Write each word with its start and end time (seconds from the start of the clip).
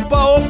opa, 0.00 0.24
opa, 0.36 0.49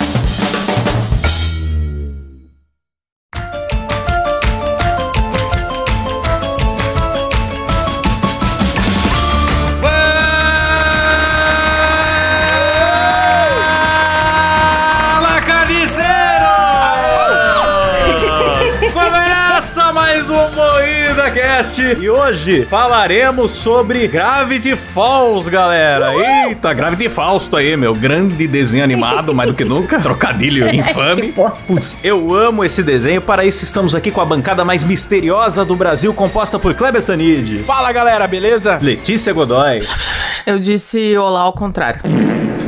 E 21.79 22.09
hoje 22.09 22.65
falaremos 22.65 23.53
sobre 23.53 24.05
Gravity 24.05 24.75
Falls, 24.75 25.49
galera. 25.49 26.13
Eita, 26.13 26.73
Gravity 26.73 27.07
Falls, 27.07 27.49
tô 27.49 27.55
aí, 27.55 27.77
meu. 27.77 27.95
Grande 27.95 28.45
desenho 28.45 28.83
animado, 28.83 29.33
mais 29.33 29.49
do 29.49 29.55
que 29.55 29.63
nunca. 29.63 29.99
Trocadilho 30.03 30.67
infame. 30.75 31.21
Que 31.21 31.31
bosta. 31.31 31.59
Putz, 31.65 31.95
eu 32.03 32.35
amo 32.35 32.65
esse 32.65 32.83
desenho. 32.83 33.21
Para 33.21 33.45
isso, 33.45 33.63
estamos 33.63 33.95
aqui 33.95 34.11
com 34.11 34.19
a 34.19 34.25
bancada 34.25 34.65
mais 34.65 34.83
misteriosa 34.83 35.63
do 35.63 35.73
Brasil, 35.73 36.13
composta 36.13 36.59
por 36.59 36.73
Kleber 36.73 37.01
Tanid, 37.03 37.59
Fala 37.59 37.93
galera, 37.93 38.27
beleza? 38.27 38.77
Letícia 38.81 39.31
Godoy. 39.31 39.79
Eu 40.45 40.59
disse 40.59 41.17
olá 41.17 41.41
ao 41.41 41.53
contrário. 41.53 42.01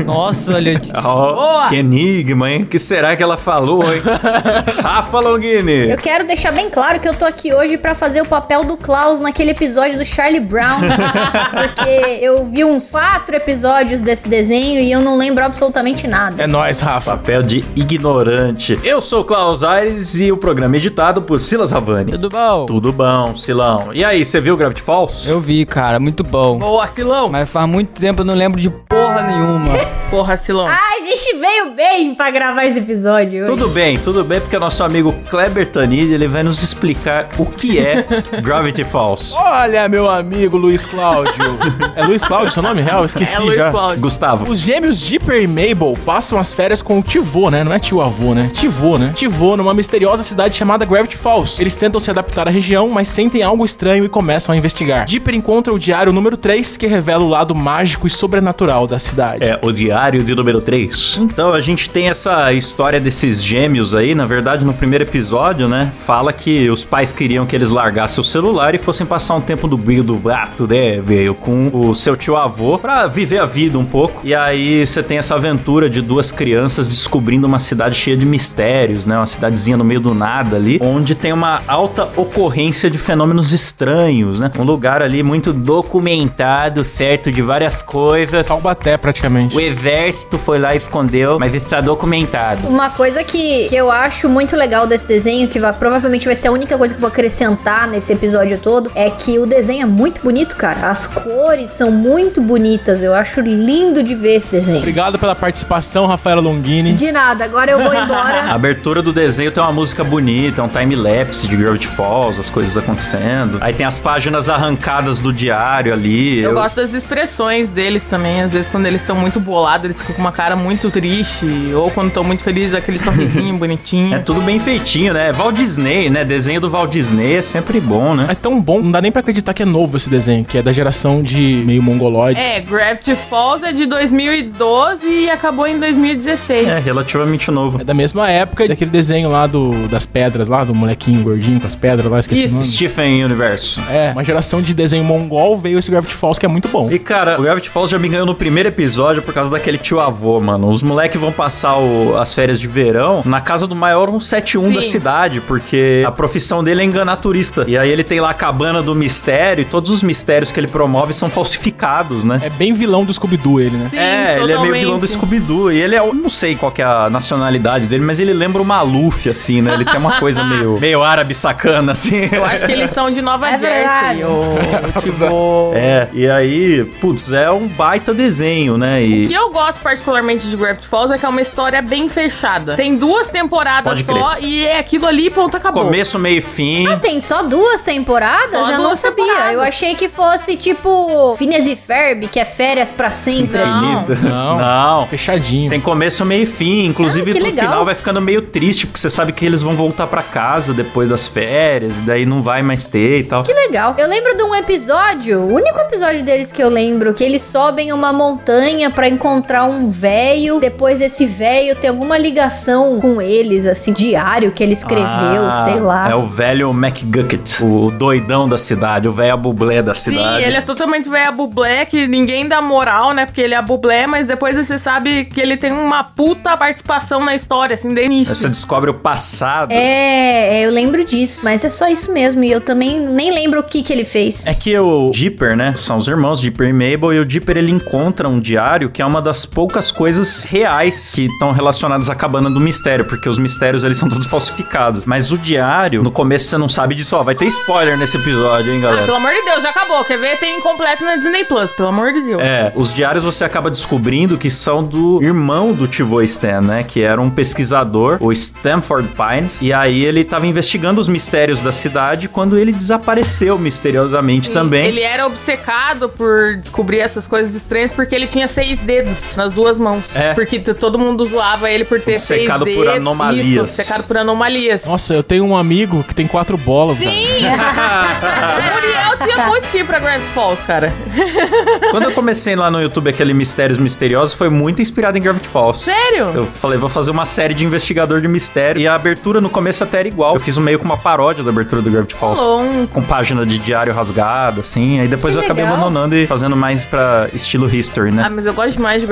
Nossa, 0.06 0.56
olha. 0.56 0.80
Oh, 0.98 1.02
Boa! 1.36 1.68
que 1.68 1.76
enigma, 1.76 2.50
hein? 2.50 2.64
O 2.64 2.66
que 2.66 2.80
será 2.80 3.16
que 3.16 3.23
ela 3.23 3.38
falou, 3.38 3.84
hein? 3.84 4.02
Rafa 4.82 5.20
Longini. 5.20 5.90
Eu 5.90 5.98
quero 5.98 6.26
deixar 6.26 6.52
bem 6.52 6.70
claro 6.70 7.00
que 7.00 7.08
eu 7.08 7.14
tô 7.14 7.26
aqui 7.26 7.54
hoje 7.54 7.78
pra 7.78 7.96
fazer 7.96 8.22
o 8.22 8.26
papel 8.26 8.64
do 8.64 8.78
Klaus 8.78 9.20
naquele 9.20 9.52
episódio 9.52 9.98
do 9.98 10.06
Charlie 10.06 10.40
Brown. 10.40 10.80
porque 11.52 12.20
eu 12.22 12.46
vi 12.46 12.64
uns 12.64 12.92
quatro 12.92 13.36
episódios 13.36 14.02
desse 14.02 14.28
desenho 14.28 14.80
e 14.80 14.91
eu 14.91 15.02
não 15.02 15.18
lembro 15.18 15.44
absolutamente 15.44 16.08
nada. 16.08 16.41
É 16.41 16.47
nóis, 16.47 16.80
Rafa. 16.80 17.12
Papel 17.12 17.44
de 17.44 17.64
ignorante. 17.75 18.80
Eu 18.84 19.02
sou 19.02 19.22
o 19.22 19.25
Klaus 19.25 19.64
Aires 19.64 20.20
e 20.20 20.31
o 20.31 20.38
programa 20.38 20.75
é 20.75 20.78
editado 20.78 21.22
por 21.22 21.40
Silas 21.40 21.72
Ravani. 21.72 22.12
Tudo 22.12 22.30
bom? 22.30 22.66
Tudo 22.66 22.91
bom, 22.91 23.35
Silão. 23.35 23.90
E 23.94 24.03
aí, 24.03 24.24
você 24.24 24.40
viu 24.40 24.58
Gravity 24.58 24.81
Falls? 24.81 25.30
Eu 25.30 25.40
vi, 25.40 25.66
cara, 25.66 26.00
muito 26.00 26.24
bom. 26.24 26.58
Boa, 26.58 26.88
Silão. 26.88 27.30
Mas 27.30 27.50
faz 27.50 27.70
muito 27.70 28.00
tempo 28.00 28.22
eu 28.22 28.25
não 28.25 28.34
lembro 28.34 28.59
de 28.59 28.70
porra 28.70 29.22
nenhuma. 29.24 30.03
Porra, 30.13 30.38
Silão. 30.38 30.68
Ai, 30.68 31.01
a 31.01 31.06
gente 31.06 31.35
veio 31.38 31.72
bem 31.72 32.13
pra 32.13 32.29
gravar 32.29 32.66
esse 32.66 32.78
episódio. 32.78 33.46
hoje. 33.46 33.51
Tudo 33.51 33.68
bem, 33.68 33.97
tudo 33.97 34.24
bem, 34.24 34.40
porque 34.40 34.56
o 34.56 34.59
nosso 34.59 34.84
amigo 34.84 35.12
Kleber 35.28 35.66
Tanid, 35.66 36.13
ele 36.13 36.28
vai 36.28 36.44
nos 36.44 36.62
explicar 36.62 37.29
o 37.35 37.47
que 37.47 37.79
é 37.79 38.06
Gravity 38.40 38.84
Falls. 38.84 39.34
Olha, 39.35 39.90
meu 39.90 40.07
amigo 40.07 40.56
Luiz 40.56 40.85
Cláudio. 40.85 41.57
é 41.96 42.03
Luiz 42.06 42.23
Cláudio 42.23 42.52
seu 42.52 42.62
nome 42.62 42.84
real? 42.84 43.06
Esqueci 43.06 43.34
é 43.34 43.40
Luiz 43.40 43.56
já. 43.56 43.72
Cláudio. 43.72 44.02
Gustavo. 44.02 44.52
Os 44.52 44.59
gêmeos 44.59 45.00
Dipper 45.00 45.41
e 45.41 45.47
Mabel 45.47 45.97
passam 46.06 46.38
as 46.38 46.53
férias 46.53 46.84
com 46.84 47.00
o 47.00 47.02
Tivô, 47.02 47.50
né? 47.50 47.63
Não 47.63 47.73
é 47.73 47.79
tio 47.79 48.00
avô, 48.00 48.35
né? 48.35 48.52
Tivô, 48.53 49.00
né? 49.00 49.13
Tivô, 49.16 49.57
numa 49.57 49.73
misteriosa 49.73 50.22
cidade 50.22 50.56
chamada 50.56 50.85
Gravity 50.85 51.18
Falls. 51.18 51.59
Eles 51.59 51.75
tentam 51.75 52.00
se 52.00 52.12
adaptar 52.12 52.47
à 52.47 52.52
região, 52.52 52.88
mas 52.88 53.07
sentem 53.07 53.41
algo 53.41 53.66
estranho 53.66 54.06
e 54.06 54.09
começam 54.09 54.53
a 54.53 54.56
investigar. 54.56 55.07
Dipper 55.07 55.34
encontra 55.34 55.73
o 55.73 55.79
diário 55.79 56.13
número 56.13 56.38
3, 56.38 56.78
que 56.78 56.85
revela 56.85 57.23
o 57.23 57.29
lado 57.29 57.56
mágico 57.56 58.06
e 58.06 58.12
sobrenatural 58.12 58.85
da 58.85 59.00
cidade. 59.00 59.44
É, 59.44 59.57
o 59.59 59.72
diário 59.72 60.03
de 60.12 60.36
número 60.36 60.62
3. 60.62 61.19
Então, 61.22 61.53
a 61.53 61.62
gente 61.62 61.90
tem 61.90 62.09
essa 62.09 62.52
história 62.53 63.00
desses 63.00 63.44
gêmeos 63.44 63.96
aí. 63.96 64.14
Na 64.14 64.25
verdade, 64.25 64.66
no 64.66 64.74
primeiro 64.74 65.03
episódio, 65.03 65.68
né? 65.68 65.91
Fala 66.06 66.34
que 66.34 66.69
os 66.69 66.84
pais 66.84 67.12
queriam 67.12 67.46
que 67.46 67.56
eles 67.56 67.69
largassem 67.69 68.22
o 68.22 68.24
celular 68.24 68.75
e 68.75 68.78
fossem 68.78 69.06
passar 69.06 69.36
um 69.36 69.41
tempo 69.41 69.68
do 69.68 69.78
meio 69.78 70.03
do 70.03 70.16
gato, 70.18 70.68
né, 70.68 71.00
velho? 71.02 71.34
Com 71.34 71.69
o 71.74 71.96
seu 71.96 72.16
tio 72.16 72.36
avô 72.36 72.78
pra 72.78 73.08
viver 73.08 73.40
a 73.40 73.46
vida 73.46 73.78
um 73.80 73.86
pouco. 73.86 74.22
E 74.24 74.36
aí 74.36 74.86
você 74.86 75.02
tem 75.02 75.18
essa 75.18 75.36
aventura 75.36 75.90
de 75.90 76.02
duas 76.02 76.31
crianças 76.31 76.88
descobrindo 76.88 77.47
uma 77.47 77.59
cidade 77.59 77.96
cheia 77.96 78.18
de 78.18 78.25
mistérios, 78.25 79.06
né? 79.06 79.16
Uma 79.18 79.25
cidadezinha 79.25 79.78
no 79.78 79.84
meio 79.84 80.00
do 80.00 80.14
nada 80.14 80.56
ali, 80.56 80.80
onde 80.81 81.16
tem 81.16 81.31
uma 81.31 81.62
alta 81.68 82.09
ocorrência 82.16 82.90
de 82.90 82.97
fenômenos 82.97 83.52
estranhos, 83.52 84.40
né? 84.40 84.52
Um 84.58 84.64
lugar 84.64 85.02
ali 85.02 85.24
muito 85.24 85.53
documentado, 85.53 86.84
certo? 86.84 87.31
De 87.31 87.41
várias 87.41 87.81
coisas. 87.81 88.46
Taubaté, 88.46 88.97
praticamente. 88.97 89.56
O 89.56 89.59
exército 89.88 90.38
foi 90.38 90.58
lá 90.58 90.74
e 90.74 90.78
escondeu, 90.78 91.38
mas 91.40 91.54
está 91.54 91.82
documentado. 91.82 92.68
Uma 92.68 92.90
coisa 92.90 93.24
que, 93.24 93.68
que 93.68 93.76
eu 93.76 93.92
acho 93.92 94.30
muito 94.30 94.56
legal 94.56 94.88
desse 94.88 95.06
desenho, 95.06 95.48
que 95.48 95.60
vai, 95.60 95.74
provavelmente 95.74 96.26
vai 96.26 96.36
ser 96.36 96.48
a 96.48 96.52
única 96.52 96.78
coisa 96.78 96.94
que 96.94 96.98
eu 96.98 97.02
vou 97.02 97.10
acrescentar 97.10 97.88
nesse 97.88 98.14
episódio 98.14 98.58
todo, 98.58 98.92
é 98.96 99.10
que 99.10 99.38
o 99.40 99.46
desenho 99.46 99.84
é 99.84 99.86
muito 99.86 100.22
bonito, 100.22 100.56
cara. 100.56 100.90
As 100.90 101.06
cores 101.06 101.72
são 101.72 101.92
muito 101.92 102.42
bonitas. 102.42 103.02
Eu 103.02 103.14
acho 103.14 103.42
lindo 103.42 104.02
de 104.02 104.16
ver 104.16 104.36
esse 104.36 104.50
desenho. 104.50 104.78
Obrigado 104.80 105.20
pela 105.20 105.36
participação, 105.36 106.06
Rafaela 106.08 106.42
Longini. 106.42 106.94
De 106.94 107.12
nada, 107.12 107.44
agora 107.44 107.72
eu 107.72 107.80
vou 107.80 107.92
A 107.94 108.04
embora. 108.04 108.42
abertura 108.54 109.02
do 109.02 109.12
desenho 109.14 109.52
tem 109.52 109.62
uma 109.62 109.72
música 109.72 110.04
bonita, 110.04 110.64
um 110.64 110.68
time-lapse 110.68 111.48
de 111.48 111.56
Gravity 111.56 111.88
Falls, 111.88 112.40
as 112.40 112.50
coisas 112.50 112.78
acontecendo. 112.78 113.58
Aí 113.62 113.74
tem 113.74 113.86
as 113.86 114.00
páginas 114.00 114.50
arrancadas 114.50 115.20
do 115.20 115.32
diário 115.34 115.94
ali. 115.94 116.40
Eu 116.40 116.54
gosto 116.54 116.76
das 116.76 116.94
expressões 116.94 117.70
deles 117.70 118.04
também. 118.04 118.42
Às 118.42 118.54
vezes, 118.54 118.68
quando 118.68 118.86
eles 118.86 119.02
estão 119.02 119.16
muito 119.16 119.40
bolados, 119.40 119.72
eles 119.85 120.01
ficam 120.01 120.16
com 120.16 120.22
uma 120.22 120.31
cara 120.31 120.56
muito 120.56 120.89
triste. 120.91 121.45
Ou 121.75 121.89
quando 121.91 122.07
estão 122.07 122.23
muito 122.23 122.44
felizes, 122.44 122.73
aquele 122.73 123.00
sorrisinho 123.00 123.56
bonitinho. 123.57 124.16
É 124.16 124.19
tudo 124.19 124.41
bem 124.41 124.59
feitinho, 124.59 125.13
né? 125.13 125.31
Walt 125.34 125.56
Disney, 125.56 126.09
né? 126.09 126.23
Desenho 126.23 126.61
do 126.61 126.69
Walt 126.69 126.91
Disney 126.91 127.35
é 127.35 127.41
sempre 127.41 127.79
bom, 127.79 128.16
né? 128.16 128.28
É 128.29 128.35
tão 128.35 128.59
bom, 128.61 128.81
não 128.81 128.91
dá 128.91 129.01
nem 129.01 129.11
pra 129.11 129.22
acreditar 129.22 129.53
que 129.53 129.63
é 129.63 129.66
novo 129.66 129.97
esse 129.97 130.09
desenho, 130.09 130.45
que 130.45 130.57
é 130.57 130.61
da 130.61 130.72
geração 130.72 131.22
de 131.23 131.63
meio 131.66 131.81
mongoloides. 131.81 132.44
É, 132.44 132.59
Gravity 132.61 133.16
Falls 133.16 133.66
é 133.66 133.72
de 133.72 133.85
2012 133.85 135.07
e 135.07 135.29
acabou 135.29 135.67
em 135.67 135.79
2016. 135.79 136.67
É, 136.67 136.79
relativamente 136.79 137.50
novo. 137.51 137.81
É 137.81 137.84
da 137.84 137.94
mesma 137.94 138.29
época 138.29 138.67
daquele 138.67 138.91
desenho 138.91 139.29
lá 139.29 139.47
do, 139.47 139.88
das 139.88 140.05
pedras 140.05 140.47
lá, 140.47 140.63
do 140.63 140.73
molequinho 140.73 141.23
gordinho 141.23 141.59
com 141.59 141.67
as 141.67 141.76
pedras 141.76 142.09
lá, 142.11 142.19
esqueci 142.19 142.43
Isso. 142.46 142.55
o 142.55 142.58
nome. 142.59 142.69
Stephen 142.69 143.23
Universo. 143.26 143.81
É, 143.90 144.11
uma 144.11 144.23
geração 144.23 144.61
de 144.61 144.73
desenho 144.73 145.03
mongol 145.03 145.58
veio 145.58 145.79
esse 145.79 145.90
Gravity 145.90 146.14
Falls 146.14 146.40
que 146.40 146.46
é 146.46 146.49
muito 146.49 146.67
bom. 146.67 146.91
E 146.91 146.99
cara, 146.99 147.40
o 147.40 147.43
Gravity 147.43 147.69
Falls 147.69 147.91
já 147.91 147.99
me 147.99 148.09
ganhou 148.09 148.26
no 148.26 148.35
primeiro 148.35 148.69
episódio 148.69 149.22
por 149.22 149.34
causa 149.34 149.52
daquele 149.64 149.78
tio 149.78 150.02
avô, 150.02 150.42
mano. 150.42 150.68
Os 150.70 150.84
moleques 150.84 151.20
vão 151.20 151.32
passar 151.32 151.78
o- 151.78 152.18
as 152.18 152.34
férias 152.34 152.60
de 152.60 152.68
verão 152.68 153.22
na 153.26 153.40
casa 153.40 153.66
do 153.66 153.74
maior 153.76 154.10
171 154.10 154.74
da 154.74 154.82
Sim. 154.82 154.90
cidade, 154.90 155.40
porque 155.42 156.04
a 156.06 156.12
profissão 156.12 156.62
dele 156.62 156.82
é 156.82 156.84
enganar 156.84 157.16
turista. 157.16 157.64
E 157.66 157.78
aí 157.78 157.90
ele 157.90 158.04
tem 158.04 158.20
lá 158.20 158.32
a 158.32 158.34
cabana 158.34 158.82
do 158.82 158.94
mistério 158.94 159.62
e 159.62 159.66
todos 159.66 159.90
os 159.90 160.04
mistérios 160.04 160.52
que 160.52 160.60
ele 160.60 160.68
promove 160.68 161.14
são 161.14 161.30
falsificados, 161.30 162.26
né? 162.26 162.42
É 162.44 162.50
bem 162.50 162.74
vilão 162.74 163.06
do 163.06 163.14
Scooby-Doo 163.14 163.62
ele, 163.62 163.78
né? 163.78 163.88
Sim, 163.90 163.98
É, 163.98 164.38
ele 164.42 164.52
é 164.52 164.60
meio 164.60 164.74
vilão 164.74 165.00
do 165.00 165.08
totalmente. 165.08 165.10
Scooby-Doo. 165.12 165.72
E 165.72 165.80
ele 165.82 165.96
é, 165.96 166.00
eu 166.00 166.14
não 166.14 166.28
sei 166.30 166.56
qual 166.58 166.72
que 166.72 166.82
é 166.82 166.86
a 166.86 167.10
nacionalidade 167.10 167.86
dele, 167.88 168.04
mas 168.04 168.20
ele 168.20 168.34
lembra 168.34 168.62
o 168.62 168.66
Maluf, 168.66 169.30
assim, 169.30 169.62
né? 169.62 169.74
Ele 169.76 169.86
tem 169.86 169.98
uma 170.00 170.20
coisa 170.20 170.44
meio, 170.44 170.78
meio 170.78 171.02
árabe 171.02 171.34
sacana, 171.34 171.94
assim. 171.94 172.28
Eu 172.30 172.44
acho 172.44 172.66
que 172.66 172.72
eles 172.72 172.90
são 172.90 173.10
de 173.10 173.22
Nova 173.22 173.48
É. 173.50 173.60
Jersey, 173.60 174.26
o, 174.26 174.98
o 174.98 175.00
Tivô. 175.02 175.72
É, 175.74 176.10
e 176.14 176.28
aí, 176.28 176.84
putz, 177.00 177.32
é 177.32 177.50
um 177.50 177.66
baita 177.68 178.14
desenho, 178.14 178.78
né? 178.78 179.02
E 179.04 179.24
O 179.26 179.28
que 179.30 179.34
eu 179.34 179.53
gosto 179.53 179.79
particularmente 179.82 180.47
de 180.50 180.58
Gravity 180.58 180.88
Falls 180.88 181.14
é 181.14 181.17
que 181.17 181.26
é 181.26 181.29
uma 181.29 181.41
história 181.41 181.82
bem 181.82 182.09
fechada. 182.09 182.76
Tem 182.76 182.96
duas 182.97 183.28
temporadas 183.28 184.02
Pode 184.02 184.20
só 184.20 184.35
e 184.40 184.66
é 184.66 184.78
aquilo 184.79 185.05
ali, 185.08 185.29
ponto, 185.29 185.55
acabou. 185.55 185.85
Começo, 185.85 186.20
meio 186.20 186.40
e 186.40 186.41
fim. 186.41 186.88
Ah, 186.88 186.97
tem 186.97 187.22
só 187.22 187.44
duas 187.44 187.82
temporadas? 187.82 188.52
Só 188.52 188.72
eu 188.72 188.78
não 188.79 188.84
duas 188.88 189.00
sabia. 189.00 189.23
temporadas. 189.26 189.53
Eu 189.53 189.61
achei 189.61 189.96
que 189.96 190.09
fosse 190.09 190.58
tipo 190.58 191.35
Phineas 191.38 191.67
e 191.67 191.76
Ferb, 191.76 192.28
que 192.28 192.40
é 192.40 192.46
férias 192.46 192.91
pra 192.91 193.09
sempre. 193.11 193.59
Não. 193.59 194.00
assim. 194.00 194.28
Não. 194.28 194.58
Não. 194.58 195.05
Fechadinho. 195.08 195.70
Tem 195.70 195.79
começo, 195.79 196.26
meio 196.26 196.44
e 196.44 196.46
fim. 196.47 196.85
Inclusive, 196.85 197.32
Ah, 197.32 197.35
no 197.35 197.41
legal. 197.46 197.66
final 197.70 197.85
vai 197.85 197.96
ficando 197.96 198.20
meio 198.20 198.41
triste, 198.41 198.88
porque 198.88 199.00
você 199.00 199.09
sabe 199.09 199.32
que 199.32 199.46
eles 199.46 199.61
vão 199.61 199.73
voltar 199.76 200.08
pra 200.08 200.23
casa 200.23 200.73
depois 200.73 201.09
das 201.09 201.28
férias, 201.28 202.00
e 202.00 202.02
daí 202.02 202.26
não 202.26 202.41
vai 202.41 202.61
mais 202.64 202.88
ter 202.88 203.20
e 203.20 203.23
tal. 203.23 203.44
Que 203.44 203.53
legal. 203.53 203.94
Eu 203.97 204.08
lembro 204.08 204.35
de 204.35 204.44
um 204.44 204.55
episódio, 204.55 205.40
o 205.40 205.53
único 205.53 205.79
episódio 205.79 206.23
deles 206.23 206.52
que 206.52 206.61
eu 206.64 206.70
lembro, 206.70 207.14
que 207.14 207.23
eles 207.23 207.41
sobem 207.41 207.91
uma 207.94 208.11
montanha 208.11 208.90
pra 208.90 209.08
encontrar 209.08 209.42
um 209.66 209.90
véio. 209.90 210.59
Depois 210.59 211.01
esse 211.01 211.25
véio 211.25 211.75
tem 211.75 211.90
alguma 211.90 212.17
ligação 212.17 212.99
com 212.99 213.22
eles, 213.22 213.66
assim, 213.67 213.93
diário 213.93 214.51
que 214.51 214.63
ele 214.63 214.73
escreveu, 214.73 215.05
Ah, 215.45 215.66
sei 215.66 215.79
lá. 215.79 216.09
É 216.09 216.16
o 216.16 216.25
velho 216.28 216.72
McGucket, 216.72 217.59
o 217.61 217.91
doidão 217.91 218.47
da 218.47 218.57
cidade, 218.57 219.07
o 219.07 219.11
velho 219.11 219.37
bublé 219.37 219.81
da 219.81 219.93
Sim, 219.93 220.11
cidade. 220.11 220.43
ele 220.45 220.55
é 220.57 220.61
totalmente 220.61 221.09
velho 221.09 221.31
bublé, 221.34 221.85
que 221.85 222.07
ninguém 222.07 222.47
dá 222.47 222.61
moral, 222.61 223.13
né? 223.13 223.25
Porque 223.25 223.41
ele 223.41 223.53
é 223.53 223.61
bublé, 223.61 224.07
mas 224.07 224.28
depois 224.28 224.55
você 224.55 224.78
sabe 224.78 225.25
que 225.25 225.40
ele 225.41 225.57
tem 225.57 225.72
uma 225.72 226.03
puta 226.03 226.55
participação 226.57 227.23
na 227.23 227.35
história, 227.35 227.73
assim, 227.75 227.93
desde 227.93 228.03
o 228.03 228.13
início. 228.13 228.35
Você 228.35 228.49
descobre 228.49 228.90
o 228.90 228.93
passado. 228.93 229.72
É, 229.72 230.59
é, 230.61 230.66
eu 230.66 230.72
lembro 230.72 231.03
disso, 231.03 231.41
mas 231.43 231.63
é 231.63 231.69
só 231.69 231.87
isso 231.87 232.11
mesmo. 232.13 232.43
E 232.43 232.51
eu 232.51 232.61
também 232.61 232.99
nem 232.99 233.31
lembro 233.31 233.59
o 233.59 233.63
que 233.63 233.81
que 233.81 233.91
ele 233.91 234.05
fez. 234.05 234.45
É 234.45 234.53
que 234.53 234.78
o 234.78 235.09
Dipper, 235.11 235.55
né? 235.55 235.73
São 235.78 235.97
os 235.97 236.07
irmãos 236.07 236.40
Dipper 236.40 236.67
e 236.69 236.73
Mabel, 236.73 237.13
e 237.13 237.19
o 237.19 237.25
Dipper 237.25 237.57
ele 237.57 237.72
encontra 237.72 238.28
um 238.28 238.40
diário 238.40 238.90
que 238.90 239.01
é 239.01 239.05
uma 239.05 239.22
das 239.22 239.33
poucas 239.46 239.91
coisas 239.91 240.44
reais 240.44 241.12
que 241.14 241.26
estão 241.26 241.52
relacionadas 241.52 242.09
à 242.09 242.16
cabana 242.16 242.50
do 242.50 242.59
mistério, 242.59 243.06
porque 243.06 243.28
os 243.28 243.38
mistérios 243.38 243.84
eles 243.84 243.97
são 243.97 244.08
todos 244.08 244.26
falsificados. 244.28 245.06
Mas 245.06 245.32
o 245.32 245.38
diário, 245.38 246.03
no 246.03 246.12
começo 246.12 246.46
você 246.47 246.58
não 246.58 246.70
sabe 246.70 246.96
disso, 246.96 247.16
ó, 247.16 247.24
vai 247.24 247.35
ter 247.35 247.46
spoiler 247.46 247.97
nesse 247.97 248.18
episódio, 248.18 248.72
hein, 248.72 248.80
Ah, 248.80 248.82
galera? 248.82 249.06
pelo 249.06 249.18
amor 249.18 249.32
de 249.32 249.41
Deus, 249.44 249.64
já 249.64 249.70
acabou. 249.70 250.03
Quer 250.06 250.18
ver? 250.18 250.38
Tem 250.38 250.58
incompleto 250.58 251.03
na 251.03 251.16
Disney 251.16 251.46
Plus, 251.46 251.72
pelo 251.74 251.90
amor 251.90 252.12
de 252.12 252.22
Deus. 252.22 252.41
É, 252.41 252.72
os 252.76 252.94
diários 252.94 253.24
você 253.24 253.44
acaba 253.44 253.70
descobrindo 253.70 254.38
que 254.38 254.50
são 254.50 254.84
do 254.84 255.22
irmão 255.22 255.74
do 255.74 255.88
Tivo 255.88 256.22
Stan, 256.22 256.62
né? 256.62 256.84
Que 256.84 257.01
era 257.01 257.20
um 257.22 257.29
pesquisador, 257.29 258.18
o 258.22 258.32
Stanford 258.32 259.10
Pines. 259.10 259.62
E 259.62 259.72
aí 259.74 260.03
ele 260.03 260.24
tava 260.24 260.46
investigando 260.48 261.00
os 261.00 261.08
mistérios 261.08 261.62
da 261.62 261.72
cidade 261.72 262.27
quando 262.27 262.58
ele 262.58 262.72
desapareceu 262.72 263.58
misteriosamente 263.58 264.48
Sim, 264.48 264.53
também. 264.53 264.86
Ele 264.86 265.01
era 265.01 265.25
obcecado 265.25 266.10
por 266.10 266.56
descobrir 266.58 267.00
essas 267.00 267.27
coisas 267.27 267.56
estranhas 267.56 267.91
porque 267.91 268.13
ele 268.15 268.27
tinha 268.27 268.48
seis 268.48 268.79
dedos 268.79 269.18
nas 269.36 269.51
duas 269.51 269.79
mãos. 269.79 270.03
É. 270.15 270.34
Porque 270.34 270.60
todo 270.60 270.98
mundo 271.00 271.25
zoava 271.25 271.70
ele 271.70 271.84
por 271.86 272.00
ter 272.01 272.13
Obcecado 272.15 272.63
seis 272.65 272.75
por 272.75 272.86
dedos. 272.86 272.98
anomalias. 273.00 273.46
Isso, 273.48 273.60
obcecado 273.62 274.03
por 274.05 274.17
anomalias. 274.17 274.86
Nossa, 274.86 275.13
eu 275.13 275.24
tenho 275.24 275.46
um 275.46 275.55
amigo 275.58 276.03
que 276.03 276.13
tem 276.15 276.27
quatro 276.27 276.58
bolas. 276.58 276.98
Sim! 276.98 277.08
o 277.43 278.74
Muriel 278.74 279.17
tinha 279.34 279.48
muito 279.48 279.67
que 279.70 279.79
ir 279.79 279.86
pra 279.86 280.00
Gravity 280.00 280.29
Falls, 280.34 280.62
cara. 280.65 280.91
Quando 281.91 282.03
eu 282.03 282.12
comecei 282.12 282.55
lá 282.55 282.70
no 282.70 282.81
YouTube 282.81 283.10
aquele 283.10 283.34
Mistérios 283.34 283.77
Misteriosos, 283.77 284.34
foi 284.34 284.50
muito 284.50 284.81
inspirado 284.81 285.17
em 285.17 285.22
Gravity 285.22 285.48
Falls. 285.48 285.84
Sério? 285.84 286.31
Eu 286.34 286.46
falei, 286.46 286.77
vou 286.77 286.89
fazer 286.89 287.12
uma 287.12 287.25
série 287.25 287.53
de 287.53 287.65
investigador 287.65 288.22
de 288.22 288.27
mistério. 288.27 288.81
E 288.81 288.88
a 288.88 288.96
abertura 288.96 289.39
no 289.41 289.50
começo 289.50 289.84
até 289.84 290.00
era 290.00 290.08
igual. 290.08 290.36
Eu 290.36 290.39
fiz 290.39 290.58
um 290.58 290.62
meio 290.62 290.79
com 290.79 290.86
uma 290.86 290.98
paródia 290.98 291.43
da 291.43 291.50
abertura 291.50 291.81
do 291.81 291.89
Gravity 291.89 292.15
Falls. 292.15 292.39
Rolou 292.41 292.62
um 292.62 292.88
Com 292.88 293.01
página 293.01 293.46
de 293.46 293.58
diário 293.58 293.93
rasgada, 293.93 294.62
assim. 294.62 295.00
Aí 295.00 295.08
depois 295.08 295.34
Que 295.36 295.39
eu 295.41 295.43
acabei 295.46 295.63
legal. 295.63 295.77
abandonando 295.79 296.15
e 296.15 296.25
fazendo 296.27 296.55
mais 296.55 296.86
pra 296.86 297.29
estilo 297.34 297.74
history, 297.74 298.12
né? 298.12 298.24
Ah, 298.25 298.29
mas 298.29 298.46
eu 298.46 298.53
gosto 298.53 298.74
demais 298.74 299.01
de 299.01 299.08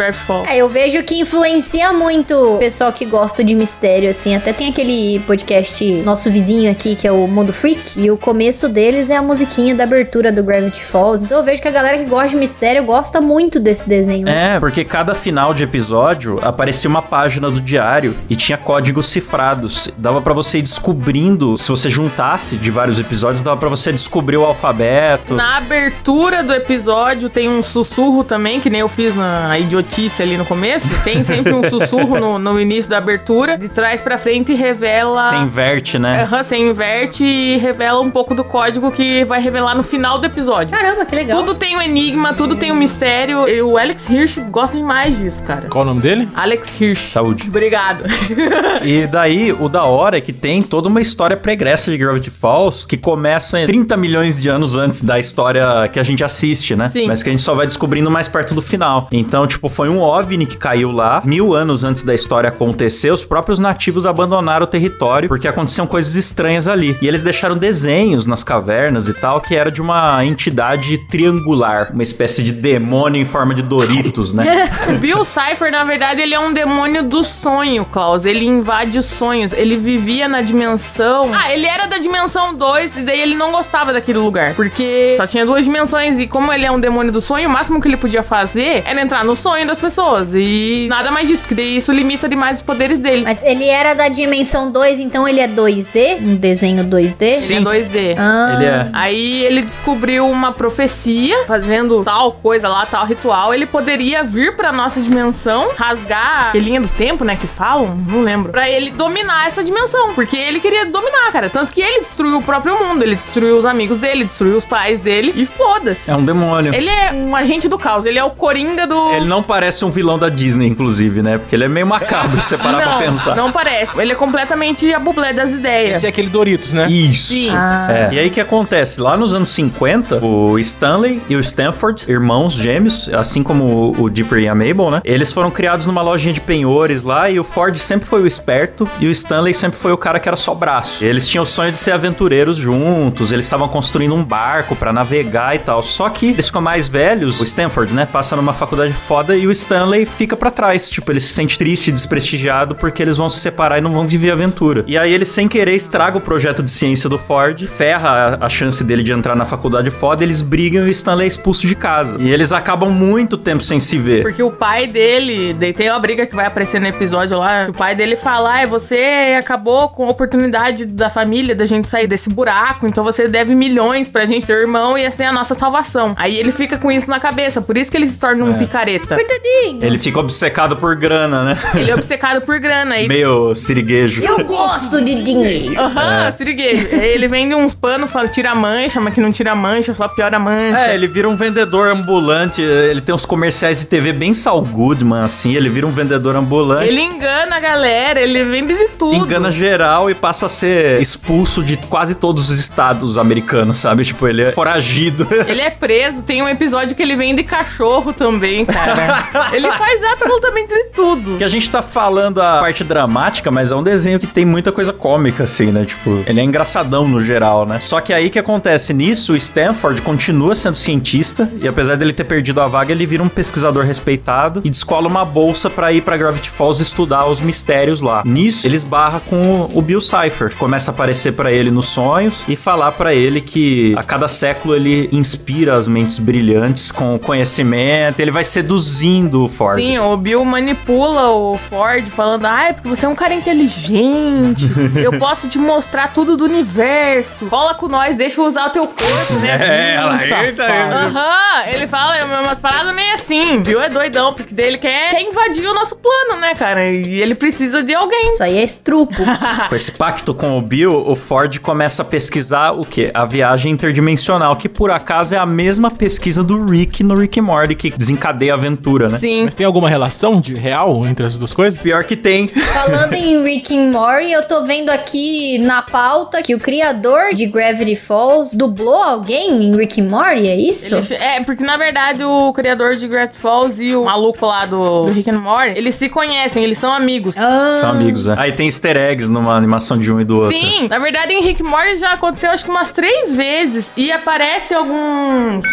É, 0.47 0.57
eu 0.57 0.67
vejo 0.67 1.01
que 1.03 1.19
influencia 1.19 1.93
muito 1.93 2.55
o 2.55 2.57
pessoal 2.57 2.91
que 2.91 3.05
gosta 3.05 3.43
de 3.43 3.53
mistério, 3.53 4.09
assim. 4.09 4.35
Até 4.35 4.51
tem 4.51 4.69
aquele 4.69 5.19
podcast 5.19 5.85
nosso 6.03 6.29
vizinho 6.31 6.71
aqui, 6.71 6.95
que 6.95 7.07
é 7.07 7.11
o 7.11 7.27
Mundo 7.27 7.53
Freak, 7.53 7.99
e 7.99 8.09
o 8.09 8.17
começo 8.17 8.67
deles 8.67 9.09
é 9.09 9.17
a 9.17 9.21
musiquinha 9.21 9.75
da 9.75 9.83
abertura 9.83 10.31
do 10.31 10.43
Gravity 10.43 10.83
Falls. 10.83 11.23
Então 11.23 11.37
eu 11.37 11.43
vejo 11.43 11.61
que 11.61 11.67
a 11.67 11.71
galera 11.71 11.97
que 11.97 12.05
gosta 12.05 12.29
de 12.29 12.35
mistério 12.35 12.83
gosta 12.83 13.21
muito 13.21 13.59
desse 13.59 13.87
desenho. 13.87 14.27
É, 14.27 14.59
porque 14.59 14.83
cada 14.83 15.13
final 15.13 15.53
de 15.53 15.63
episódio 15.63 16.39
aparecia 16.41 16.89
uma 16.89 17.01
página 17.01 17.49
do 17.49 17.61
diário 17.61 18.15
e 18.29 18.35
tinha 18.35 18.57
códigos 18.57 19.09
cifrados. 19.09 19.89
Dava 19.97 20.21
pra 20.21 20.33
você 20.33 20.59
ir 20.59 20.63
descobrindo, 20.63 21.57
se 21.57 21.69
você 21.69 21.89
juntasse 21.89 22.55
de 22.55 22.71
vários 22.71 22.99
episódios, 22.99 23.41
dava 23.41 23.57
pra 23.57 23.69
você 23.69 23.91
descobrir 23.91 24.37
o 24.37 24.45
alfabeto. 24.45 25.35
Na 25.35 25.57
abertura 25.57 26.43
do 26.43 26.53
episódio 26.53 27.29
tem 27.29 27.47
um 27.49 27.61
sussurro 27.61 28.23
também, 28.23 28.59
que 28.59 28.69
nem 28.69 28.81
eu 28.81 28.87
fiz 28.87 29.15
na 29.15 29.57
idiotice 29.59 29.90
ali 30.19 30.37
no 30.37 30.45
começo. 30.45 30.87
Tem 31.03 31.23
sempre 31.23 31.53
um 31.53 31.69
sussurro 31.69 32.19
no, 32.19 32.39
no 32.39 32.59
início 32.59 32.89
da 32.89 32.97
abertura, 32.97 33.57
de 33.57 33.67
trás 33.67 33.99
pra 33.99 34.17
frente 34.17 34.51
e 34.51 34.55
revela. 34.55 35.23
Você 35.23 35.35
inverte, 35.35 35.99
né? 35.99 36.23
Aham, 36.23 36.43
você 36.43 36.55
inverte 36.55 37.23
e 37.23 37.57
revela 37.57 37.99
um 37.99 38.09
pouco 38.09 38.33
do 38.33 38.43
código 38.43 38.91
que 38.91 39.23
vai 39.25 39.41
revelar 39.41 39.75
no 39.75 39.83
final 39.83 40.17
do 40.19 40.25
episódio. 40.25 40.71
Caramba, 40.75 41.05
que 41.05 41.15
legal. 41.15 41.39
Tudo 41.39 41.55
tem 41.55 41.77
um 41.77 41.81
enigma, 41.81 42.33
tudo 42.33 42.55
tem 42.55 42.71
um 42.71 42.75
mistério. 42.75 43.47
E 43.47 43.61
o 43.61 43.77
Alex 43.77 44.09
Hirsch 44.09 44.39
gosta 44.49 44.77
demais 44.77 45.17
disso, 45.17 45.43
cara. 45.43 45.67
Qual 45.69 45.83
o 45.83 45.87
nome 45.87 46.01
dele? 46.01 46.29
Alex 46.33 46.79
Hirsch. 46.79 47.11
Saúde. 47.11 47.47
Obrigado. 47.47 48.03
E 48.83 49.05
daí, 49.05 49.51
o 49.51 49.69
da 49.69 49.83
hora 49.83 50.17
é 50.17 50.21
que 50.21 50.33
tem 50.33 50.61
toda 50.61 50.87
uma 50.87 51.01
história 51.01 51.37
pregressa 51.37 51.91
de 51.91 51.97
Gravity 51.97 52.31
Falls 52.31 52.85
que 52.85 52.97
começa 52.97 53.63
30 53.65 53.95
milhões 53.95 54.41
de 54.41 54.49
anos 54.49 54.75
antes 54.75 55.01
da 55.01 55.19
história 55.19 55.87
que 55.91 55.99
a 55.99 56.03
gente 56.03 56.23
assiste, 56.23 56.75
né? 56.75 56.89
Sim. 56.89 57.07
Mas 57.07 57.21
que 57.21 57.29
a 57.29 57.31
gente 57.31 57.43
só 57.43 57.53
vai 57.53 57.67
descobrindo 57.67 58.09
mais 58.09 58.27
perto 58.27 58.55
do 58.55 58.61
final. 58.61 59.07
Então, 59.11 59.45
tipo, 59.45 59.69
foi 59.71 59.89
um 59.89 59.99
OVNI 59.99 60.45
que 60.45 60.57
caiu 60.57 60.91
lá, 60.91 61.21
mil 61.25 61.53
anos 61.53 61.83
antes 61.83 62.03
da 62.03 62.13
história 62.13 62.49
acontecer, 62.49 63.11
os 63.11 63.23
próprios 63.23 63.59
nativos 63.59 64.05
abandonaram 64.05 64.65
o 64.65 64.67
território 64.67 65.27
porque 65.27 65.47
aconteciam 65.47 65.87
coisas 65.87 66.15
estranhas 66.15 66.67
ali. 66.67 66.97
E 67.01 67.07
eles 67.07 67.23
deixaram 67.23 67.57
desenhos 67.57 68.27
nas 68.27 68.43
cavernas 68.43 69.07
e 69.07 69.13
tal, 69.13 69.41
que 69.41 69.55
era 69.55 69.71
de 69.71 69.81
uma 69.81 70.23
entidade 70.25 70.97
triangular, 70.97 71.91
uma 71.93 72.03
espécie 72.03 72.43
de 72.43 72.51
demônio 72.51 73.21
em 73.21 73.25
forma 73.25 73.53
de 73.55 73.61
Doritos, 73.61 74.33
né? 74.33 74.69
O 74.89 74.93
Bill 74.99 75.23
Cipher, 75.23 75.71
na 75.71 75.83
verdade, 75.83 76.21
ele 76.21 76.33
é 76.33 76.39
um 76.39 76.53
demônio 76.53 77.03
do 77.03 77.23
sonho, 77.23 77.85
Klaus. 77.85 78.25
Ele 78.25 78.45
invade 78.45 78.97
os 78.97 79.05
sonhos. 79.05 79.53
Ele 79.53 79.77
vivia 79.77 80.27
na 80.27 80.41
dimensão. 80.41 81.31
Ah, 81.33 81.51
ele 81.53 81.65
era 81.65 81.87
da 81.87 81.97
dimensão 81.97 82.53
2 82.53 82.97
e 82.97 83.01
daí 83.01 83.19
ele 83.19 83.35
não 83.35 83.51
gostava 83.51 83.93
daquele 83.93 84.19
lugar. 84.19 84.53
Porque 84.55 85.15
só 85.17 85.25
tinha 85.25 85.45
duas 85.45 85.63
dimensões 85.63 86.19
e 86.19 86.27
como 86.27 86.51
ele 86.51 86.65
é 86.65 86.71
um 86.71 86.79
demônio 86.79 87.11
do 87.11 87.21
sonho, 87.21 87.47
o 87.47 87.51
máximo 87.51 87.81
que 87.81 87.87
ele 87.87 87.97
podia 87.97 88.23
fazer 88.23 88.83
era 88.85 89.01
entrar 89.01 89.23
no 89.23 89.35
sonho 89.35 89.60
das 89.65 89.79
pessoas. 89.79 90.33
E 90.33 90.87
nada 90.89 91.11
mais 91.11 91.27
disso, 91.27 91.41
porque 91.41 91.55
daí 91.55 91.77
isso 91.77 91.91
limita 91.91 92.27
demais 92.27 92.57
os 92.57 92.61
poderes 92.61 92.99
dele. 92.99 93.23
Mas 93.23 93.41
ele 93.43 93.67
era 93.67 93.93
da 93.93 94.07
dimensão 94.09 94.71
2, 94.71 94.99
então 94.99 95.27
ele 95.27 95.39
é 95.39 95.47
2D? 95.47 96.19
Um 96.21 96.35
desenho 96.35 96.83
2D? 96.83 97.33
Sim. 97.33 97.55
Ele 97.57 97.67
é 97.67 97.71
2D. 97.71 98.15
Ah, 98.17 98.53
Ele 98.55 98.65
é. 98.65 98.89
Aí 98.93 99.43
ele 99.45 99.61
descobriu 99.61 100.27
uma 100.29 100.51
profecia, 100.51 101.45
fazendo 101.45 102.03
tal 102.03 102.31
coisa 102.33 102.67
lá, 102.67 102.85
tal 102.85 103.05
ritual. 103.05 103.53
Ele 103.53 103.65
poderia 103.65 104.23
vir 104.23 104.55
pra 104.55 104.71
nossa 104.71 104.99
dimensão, 105.01 105.69
rasgar 105.77 106.41
acho 106.41 106.51
que 106.51 106.57
é 106.57 106.61
linha 106.61 106.81
do 106.81 106.87
tempo, 106.87 107.23
né? 107.23 107.35
Que 107.35 107.47
falam, 107.47 107.95
não 108.07 108.21
lembro. 108.21 108.51
Pra 108.51 108.69
ele 108.69 108.91
dominar 108.91 109.47
essa 109.47 109.63
dimensão. 109.63 110.13
Porque 110.13 110.35
ele 110.37 110.59
queria 110.59 110.85
dominar, 110.85 111.31
cara. 111.31 111.49
Tanto 111.49 111.71
que 111.71 111.81
ele 111.81 112.01
destruiu 112.01 112.37
o 112.37 112.41
próprio 112.41 112.77
mundo. 112.77 113.03
Ele 113.03 113.15
destruiu 113.15 113.57
os 113.57 113.65
amigos 113.65 113.97
dele, 113.97 114.25
destruiu 114.25 114.55
os 114.55 114.65
pais 114.65 114.99
dele. 114.99 115.33
E 115.35 115.45
foda-se. 115.45 116.11
É 116.11 116.15
um 116.15 116.23
demônio. 116.23 116.73
Ele 116.73 116.89
é 116.89 117.11
um 117.13 117.35
agente 117.35 117.67
do 117.67 117.77
caos. 117.77 118.05
Ele 118.05 118.19
é 118.19 118.23
o 118.23 118.31
coringa 118.31 118.85
do. 118.87 119.13
Ele 119.13 119.25
não 119.25 119.43
parece 119.51 119.83
um 119.83 119.91
vilão 119.91 120.17
da 120.17 120.29
Disney, 120.29 120.65
inclusive, 120.65 121.21
né? 121.21 121.37
Porque 121.37 121.53
ele 121.53 121.65
é 121.65 121.67
meio 121.67 121.85
macabro, 121.85 122.39
se 122.39 122.47
você 122.47 122.57
parar 122.57 122.81
pra 122.83 122.97
pensar. 122.99 123.35
não 123.35 123.51
parece. 123.51 123.91
Ele 123.99 124.13
é 124.13 124.15
completamente 124.15 124.93
a 124.93 124.97
bublé 124.97 125.33
das 125.33 125.51
ideias. 125.51 125.97
Esse 125.97 126.05
é 126.05 126.09
aquele 126.09 126.29
Doritos, 126.29 126.71
né? 126.71 126.89
Isso. 126.89 127.33
Sim. 127.33 127.49
Ah. 127.51 127.87
É. 127.89 128.09
E 128.13 128.19
aí 128.19 128.27
o 128.29 128.31
que 128.31 128.39
acontece? 128.39 129.01
Lá 129.01 129.17
nos 129.17 129.33
anos 129.33 129.49
50, 129.49 130.23
o 130.23 130.57
Stanley 130.57 131.21
e 131.27 131.35
o 131.35 131.41
Stanford, 131.41 132.05
irmãos 132.07 132.53
gêmeos, 132.53 133.09
assim 133.11 133.43
como 133.43 133.93
o 133.99 134.09
Dipper 134.09 134.39
e 134.39 134.47
a 134.47 134.55
Mabel, 134.55 134.89
né? 134.89 135.01
Eles 135.03 135.33
foram 135.33 135.51
criados 135.51 135.85
numa 135.85 136.01
lojinha 136.01 136.33
de 136.33 136.39
penhores 136.39 137.03
lá 137.03 137.29
e 137.29 137.37
o 137.37 137.43
Ford 137.43 137.75
sempre 137.75 138.07
foi 138.07 138.21
o 138.21 138.27
esperto 138.27 138.89
e 139.01 139.07
o 139.07 139.11
Stanley 139.11 139.53
sempre 139.53 139.77
foi 139.77 139.91
o 139.91 139.97
cara 139.97 140.17
que 140.17 140.29
era 140.29 140.37
só 140.37 140.55
braço. 140.55 141.03
Eles 141.03 141.27
tinham 141.27 141.43
o 141.43 141.45
sonho 141.45 141.73
de 141.73 141.77
ser 141.77 141.91
aventureiros 141.91 142.55
juntos, 142.55 143.33
eles 143.33 143.45
estavam 143.45 143.67
construindo 143.67 144.15
um 144.15 144.23
barco 144.23 144.77
pra 144.77 144.93
navegar 144.93 145.57
e 145.57 145.59
tal. 145.59 145.83
Só 145.83 146.07
que 146.07 146.27
eles 146.27 146.45
ficam 146.45 146.61
mais 146.61 146.87
velhos, 146.87 147.41
o 147.41 147.43
Stanford, 147.43 147.91
né? 147.93 148.05
Passa 148.05 148.37
numa 148.37 148.53
faculdade 148.53 148.93
foda 148.93 149.40
e 149.41 149.47
o 149.47 149.51
Stanley 149.51 150.05
fica 150.05 150.35
pra 150.35 150.51
trás. 150.51 150.89
Tipo, 150.89 151.11
ele 151.11 151.19
se 151.19 151.33
sente 151.33 151.57
triste 151.57 151.87
e 151.87 151.91
desprestigiado 151.91 152.75
porque 152.75 153.01
eles 153.01 153.17
vão 153.17 153.27
se 153.27 153.39
separar 153.39 153.77
e 153.77 153.81
não 153.81 153.91
vão 153.91 154.05
viver 154.05 154.31
aventura. 154.31 154.83
E 154.87 154.97
aí 154.97 155.11
ele, 155.11 155.25
sem 155.25 155.47
querer, 155.47 155.75
estraga 155.75 156.17
o 156.17 156.21
projeto 156.21 156.61
de 156.61 156.71
ciência 156.71 157.09
do 157.09 157.17
Ford, 157.17 157.65
ferra 157.67 158.37
a, 158.39 158.45
a 158.45 158.49
chance 158.49 158.83
dele 158.83 159.03
de 159.03 159.11
entrar 159.11 159.35
na 159.35 159.45
faculdade 159.45 159.89
foda, 159.89 160.23
eles 160.23 160.41
brigam 160.41 160.85
e 160.85 160.89
o 160.89 160.91
Stanley 160.91 161.25
é 161.25 161.27
expulso 161.27 161.67
de 161.67 161.75
casa. 161.75 162.17
E 162.19 162.31
eles 162.31 162.51
acabam 162.51 162.89
muito 162.89 163.37
tempo 163.37 163.63
sem 163.63 163.79
se 163.79 163.97
ver. 163.97 164.21
Porque 164.23 164.43
o 164.43 164.51
pai 164.51 164.87
dele, 164.87 165.53
daí 165.53 165.73
tem 165.73 165.89
uma 165.89 165.99
briga 165.99 166.25
que 166.25 166.35
vai 166.35 166.45
aparecer 166.45 166.79
no 166.79 166.87
episódio 166.87 167.37
lá, 167.37 167.67
o 167.69 167.73
pai 167.73 167.95
dele 167.95 168.15
fala, 168.15 168.61
ah, 168.61 168.65
você 168.65 169.35
acabou 169.37 169.89
com 169.89 170.05
a 170.05 170.09
oportunidade 170.09 170.85
da 170.85 171.09
família 171.09 171.55
da 171.55 171.65
gente 171.65 171.87
sair 171.87 172.07
desse 172.07 172.29
buraco, 172.29 172.85
então 172.85 173.03
você 173.03 173.27
deve 173.27 173.55
milhões 173.55 174.07
pra 174.07 174.25
gente, 174.25 174.45
seu 174.45 174.57
irmão 174.57 174.97
ia 174.97 175.11
ser 175.11 175.23
a 175.23 175.33
nossa 175.33 175.55
salvação. 175.55 176.13
Aí 176.17 176.37
ele 176.37 176.51
fica 176.51 176.77
com 176.77 176.91
isso 176.91 177.09
na 177.09 177.19
cabeça, 177.19 177.61
por 177.61 177.77
isso 177.77 177.89
que 177.89 177.97
ele 177.97 178.07
se 178.07 178.19
torna 178.19 178.45
um 178.45 178.53
picareta. 178.57 179.15
Coitadinho. 179.31 179.83
Ele 179.83 179.97
fica 179.97 180.19
obcecado 180.19 180.75
por 180.75 180.95
grana, 180.95 181.43
né? 181.43 181.57
Ele 181.75 181.91
é 181.91 181.95
obcecado 181.95 182.41
por 182.41 182.59
grana. 182.59 182.99
E 182.99 183.07
Meio 183.07 183.55
siriguejo. 183.55 184.23
Eu 184.23 184.43
gosto 184.45 185.03
de 185.03 185.21
dinheiro. 185.23 185.79
Aham, 185.79 186.31
siriguejo. 186.31 186.87
Ele 186.87 187.27
vende 187.27 187.55
uns 187.55 187.73
panos, 187.73 188.11
fala, 188.11 188.27
tira 188.27 188.53
mancha, 188.53 188.99
mas 188.99 189.13
que 189.13 189.21
não 189.21 189.31
tira 189.31 189.55
mancha, 189.55 189.93
só 189.93 190.07
piora 190.07 190.37
a 190.37 190.39
mancha. 190.39 190.87
É, 190.87 190.95
ele 190.95 191.07
vira 191.07 191.29
um 191.29 191.35
vendedor 191.35 191.89
ambulante. 191.89 192.61
Ele 192.61 193.01
tem 193.01 193.13
uns 193.13 193.25
comerciais 193.25 193.79
de 193.79 193.85
TV 193.85 194.11
bem 194.11 194.33
Saul 194.33 194.61
Goodman, 194.61 195.23
assim. 195.23 195.55
Ele 195.55 195.69
vira 195.69 195.87
um 195.87 195.91
vendedor 195.91 196.35
ambulante. 196.35 196.87
Ele 196.87 197.01
engana 197.01 197.55
a 197.55 197.59
galera, 197.59 198.19
ele 198.21 198.43
vende 198.45 198.73
de 198.73 198.89
tudo. 198.89 199.15
Engana 199.15 199.51
geral 199.51 200.09
e 200.09 200.15
passa 200.15 200.47
a 200.47 200.49
ser 200.49 200.99
expulso 201.01 201.63
de 201.63 201.77
quase 201.77 202.15
todos 202.15 202.49
os 202.49 202.59
estados 202.59 203.17
americanos, 203.17 203.79
sabe? 203.79 204.03
Tipo, 204.03 204.27
ele 204.27 204.43
é 204.43 204.51
foragido. 204.51 205.27
Ele 205.47 205.61
é 205.61 205.69
preso, 205.69 206.21
tem 206.23 206.41
um 206.41 206.49
episódio 206.49 206.95
que 206.95 207.01
ele 207.01 207.15
vende 207.15 207.43
cachorro 207.43 208.13
também, 208.13 208.65
cara. 208.65 209.20
ele 209.53 209.71
faz 209.71 210.03
absolutamente 210.03 210.73
de 210.73 210.85
tudo. 210.95 211.37
Que 211.37 211.43
a 211.43 211.47
gente 211.47 211.69
tá 211.69 211.81
falando 211.81 212.41
a 212.41 212.59
parte 212.59 212.83
dramática, 212.83 213.51
mas 213.51 213.71
é 213.71 213.75
um 213.75 213.83
desenho 213.83 214.19
que 214.19 214.27
tem 214.27 214.45
muita 214.45 214.71
coisa 214.71 214.91
cômica, 214.91 215.43
assim, 215.43 215.71
né? 215.71 215.85
Tipo, 215.85 216.23
ele 216.25 216.39
é 216.39 216.43
engraçadão 216.43 217.07
no 217.07 217.21
geral, 217.21 217.65
né? 217.65 217.79
Só 217.79 218.01
que 218.01 218.13
aí 218.13 218.29
que 218.29 218.39
acontece 218.39 218.93
nisso, 218.93 219.33
o 219.33 219.35
Stanford 219.35 220.01
continua 220.01 220.55
sendo 220.55 220.75
cientista 220.75 221.49
e 221.61 221.67
apesar 221.67 221.95
dele 221.97 222.13
ter 222.13 222.23
perdido 222.23 222.61
a 222.61 222.67
vaga, 222.67 222.91
ele 222.91 223.05
vira 223.05 223.23
um 223.23 223.29
pesquisador 223.29 223.85
respeitado 223.85 224.61
e 224.63 224.69
descola 224.69 225.07
uma 225.07 225.25
bolsa 225.25 225.69
pra 225.69 225.91
ir 225.91 226.01
pra 226.01 226.17
Gravity 226.17 226.49
Falls 226.49 226.81
estudar 226.81 227.25
os 227.27 227.41
mistérios 227.41 228.01
lá. 228.01 228.23
Nisso, 228.25 228.67
ele 228.67 228.75
esbarra 228.75 229.19
com 229.19 229.69
o 229.73 229.81
Bill 229.81 230.01
Cipher, 230.01 230.55
começa 230.57 230.91
a 230.91 230.93
aparecer 230.93 231.33
pra 231.33 231.51
ele 231.51 231.71
nos 231.71 231.87
sonhos 231.87 232.43
e 232.47 232.55
falar 232.55 232.91
pra 232.91 233.13
ele 233.13 233.41
que 233.41 233.93
a 233.97 234.03
cada 234.03 234.27
século 234.27 234.75
ele 234.75 235.09
inspira 235.11 235.73
as 235.73 235.87
mentes 235.87 236.19
brilhantes 236.19 236.91
com 236.91 237.17
conhecimento, 237.19 238.19
ele 238.19 238.31
vai 238.31 238.43
seduzindo 238.43 239.10
o 239.19 239.47
Ford. 239.47 239.77
Sim, 239.77 239.99
o 239.99 240.15
Bill 240.17 240.43
manipula 240.45 241.29
o 241.31 241.57
Ford 241.57 242.05
falando, 242.07 242.45
ah, 242.45 242.69
é 242.69 242.73
porque 242.73 242.87
você 242.87 243.05
é 243.05 243.09
um 243.09 243.15
cara 243.15 243.33
inteligente, 243.33 244.69
eu 244.95 245.17
posso 245.19 245.47
te 245.47 245.57
mostrar 245.57 246.13
tudo 246.13 246.37
do 246.37 246.45
universo, 246.45 247.45
cola 247.47 247.73
com 247.73 247.87
nós, 247.87 248.17
deixa 248.17 248.39
eu 248.39 248.45
usar 248.45 248.67
o 248.67 248.69
teu 248.69 248.87
corpo, 248.87 249.33
né? 249.41 249.51
É, 249.71 249.95
ela 249.95 250.17
eita, 250.21 250.63
Aham, 250.63 251.67
ele 251.67 251.87
fala 251.87 252.15
umas 252.41 252.59
paradas 252.59 252.95
meio 252.95 253.13
assim. 253.13 253.59
Bill 253.61 253.81
é 253.81 253.89
doidão, 253.89 254.33
porque 254.33 254.53
daí 254.53 254.67
ele 254.67 254.77
quer, 254.77 255.11
quer 255.11 255.21
invadir 255.21 255.67
o 255.67 255.73
nosso 255.73 255.95
plano, 255.97 256.39
né, 256.41 256.53
cara? 256.55 256.89
E 256.89 257.21
ele 257.21 257.35
precisa 257.35 257.83
de 257.83 257.93
alguém. 257.93 258.33
Isso 258.33 258.43
aí 258.43 258.57
é 258.57 258.63
estrupo. 258.63 259.15
Com 259.69 259.75
esse 259.75 259.91
pacto 259.91 260.33
com 260.33 260.57
o 260.57 260.61
Bill, 260.61 260.91
o 260.91 261.15
Ford 261.15 261.59
começa 261.59 262.01
a 262.01 262.05
pesquisar 262.05 262.71
o 262.71 262.85
quê? 262.85 263.11
A 263.13 263.25
viagem 263.25 263.71
interdimensional, 263.71 264.55
que 264.55 264.67
por 264.67 264.91
acaso 264.91 265.35
é 265.35 265.37
a 265.37 265.45
mesma 265.45 265.91
pesquisa 265.91 266.43
do 266.43 266.65
Rick 266.65 267.03
no 267.03 267.15
Rick 267.15 267.39
and 267.39 267.43
Morty, 267.43 267.75
que 267.75 267.91
desencadeia 267.91 268.53
a 268.53 268.57
aventura, 268.57 269.00
né? 269.09 269.17
Sim. 269.17 269.43
Mas 269.45 269.55
tem 269.55 269.65
alguma 269.65 269.89
relação 269.89 270.39
de 270.41 270.53
real 270.53 271.01
entre 271.05 271.25
as 271.25 271.37
duas 271.37 271.53
coisas? 271.53 271.81
Pior 271.81 272.03
que 272.03 272.15
tem. 272.15 272.47
Falando 272.47 273.13
em 273.13 273.43
Rick 273.43 273.77
and 273.77 273.91
Morty, 273.91 274.31
eu 274.31 274.43
tô 274.47 274.63
vendo 274.63 274.89
aqui 274.89 275.57
na 275.59 275.81
pauta 275.81 276.41
que 276.41 276.53
o 276.55 276.59
criador 276.59 277.33
de 277.33 277.45
Gravity 277.45 277.95
Falls 277.95 278.55
dublou 278.57 278.95
alguém 279.01 279.63
em 279.63 279.75
Rick 279.75 280.01
and 280.01 280.05
Morty, 280.09 280.47
é 280.47 280.55
isso? 280.55 280.95
Ele- 280.95 281.15
é, 281.15 281.43
porque 281.43 281.63
na 281.63 281.77
verdade 281.77 282.23
o 282.23 282.51
criador 282.53 282.95
de 282.95 283.07
Gravity 283.07 283.37
Falls 283.37 283.81
e 283.83 283.95
o 283.95 284.05
maluco 284.05 284.45
lá 284.45 284.65
do, 284.65 285.05
do 285.05 285.11
Rick 285.13 285.29
and 285.29 285.39
Morty, 285.39 285.77
eles 285.77 285.95
se 285.95 286.09
conhecem, 286.09 286.63
eles 286.63 286.77
são 286.77 286.91
amigos. 286.91 287.37
Ah, 287.37 287.75
São 287.77 287.89
amigos, 287.89 288.25
né? 288.25 288.35
Aí 288.37 288.51
tem 288.51 288.67
easter 288.67 288.97
eggs 288.97 289.29
numa 289.29 289.55
animação 289.55 289.97
de 289.97 290.11
um 290.11 290.19
e 290.19 290.23
do 290.23 290.41
outro. 290.41 290.57
Sim, 290.57 290.87
na 290.87 290.99
verdade 290.99 291.33
em 291.33 291.41
Rick 291.41 291.61
and 291.63 291.69
Morty 291.69 291.97
já 291.97 292.11
aconteceu 292.13 292.51
acho 292.51 292.63
que 292.65 292.69
umas 292.71 292.89
três 292.91 293.33
vezes 293.33 293.91
e 293.95 294.11
aparece 294.11 294.73
alguns... 294.73 295.65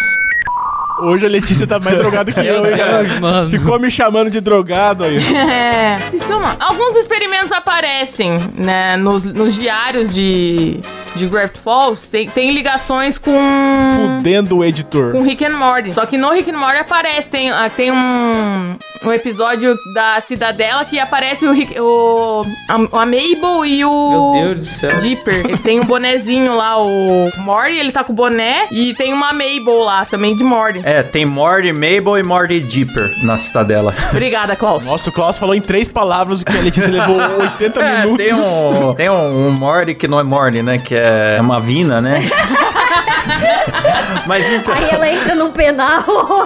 Hoje 1.01 1.25
a 1.25 1.29
Letícia 1.29 1.65
tá 1.65 1.79
mais 1.79 1.97
drogada 1.97 2.31
que 2.31 2.39
eu, 2.39 2.65
hein, 2.65 2.77
mano. 3.21 3.49
Ficou 3.49 3.79
me 3.79 3.89
chamando 3.89 4.29
de 4.29 4.41
drogado 4.41 5.03
aí. 5.05 5.19
É, 5.49 5.95
isso 6.13 6.31
é 6.31 6.35
uma... 6.35 6.55
Alguns 6.59 6.95
experimentos 6.95 7.51
aparecem, 7.51 8.37
né, 8.55 8.97
nos, 8.97 9.23
nos 9.23 9.55
diários 9.55 10.13
de, 10.13 10.79
de 11.19 11.27
Gravity 11.27 11.59
Falls, 11.59 12.07
tem, 12.09 12.29
tem 12.29 12.51
ligações 12.51 13.17
com... 13.17 13.31
Fudendo 14.17 14.57
o 14.57 14.65
editor. 14.65 15.11
com 15.11 15.21
Rick 15.23 15.43
and 15.45 15.57
Morty. 15.57 15.93
Só 15.93 16.05
que 16.05 16.17
no 16.17 16.31
Rick 16.31 16.49
and 16.51 16.57
Morty 16.57 16.79
aparece, 16.79 17.29
tem, 17.29 17.51
ah, 17.51 17.69
tem 17.69 17.91
um, 17.91 18.75
um 19.05 19.11
episódio 19.13 19.75
da 19.93 20.21
Cidadela 20.21 20.85
que 20.85 20.99
aparece 20.99 21.45
o, 21.45 21.51
Rick, 21.51 21.79
o 21.79 22.43
a, 22.69 22.73
a 23.01 23.05
Mabel 23.05 23.65
e 23.65 23.83
o 23.85 24.31
Meu 24.33 24.43
Deus 24.43 24.59
do 24.59 24.65
céu. 24.65 24.97
Dipper. 24.99 25.45
Ele 25.45 25.57
tem 25.57 25.79
um 25.79 25.85
bonezinho 25.85 26.55
lá, 26.55 26.81
o 26.81 27.29
Morty, 27.37 27.77
ele 27.77 27.91
tá 27.91 28.03
com 28.03 28.13
o 28.13 28.15
boné 28.15 28.67
e 28.71 28.93
tem 28.93 29.13
uma 29.13 29.31
Mabel 29.33 29.79
lá 29.83 30.05
também 30.05 30.35
de 30.35 30.43
Morty. 30.43 30.81
É, 30.83 31.03
tem 31.03 31.25
Morty 31.25 31.71
Mabel 31.73 32.17
e 32.17 32.23
Morty 32.23 32.59
Dipper 32.59 33.11
na 33.23 33.37
Citadela. 33.37 33.93
Obrigada, 34.11 34.55
Klaus. 34.55 34.85
Nossa, 34.85 35.09
o 35.09 35.13
Klaus 35.13 35.37
falou 35.37 35.55
em 35.55 35.61
três 35.61 35.87
palavras 35.87 36.41
o 36.41 36.45
que 36.45 36.57
a 36.57 36.61
Letícia 36.61 36.91
levou 36.91 37.17
80 37.39 37.79
É, 37.81 37.99
minutos. 38.05 38.17
tem 38.25 38.33
um, 38.33 38.93
tem 38.93 39.09
um, 39.09 39.47
um 39.47 39.51
Morty 39.51 39.93
que 39.95 40.07
não 40.07 40.19
é 40.19 40.23
Morty, 40.23 40.61
né? 40.61 40.77
Que 40.77 40.95
é 40.95 41.08
uma 41.39 41.59
vina, 41.59 42.01
né? 42.01 42.21
Mas 44.25 44.49
então... 44.51 44.73
Aí 44.73 44.89
ela 44.91 45.09
entra 45.09 45.35
num 45.35 45.51
penal. 45.51 46.03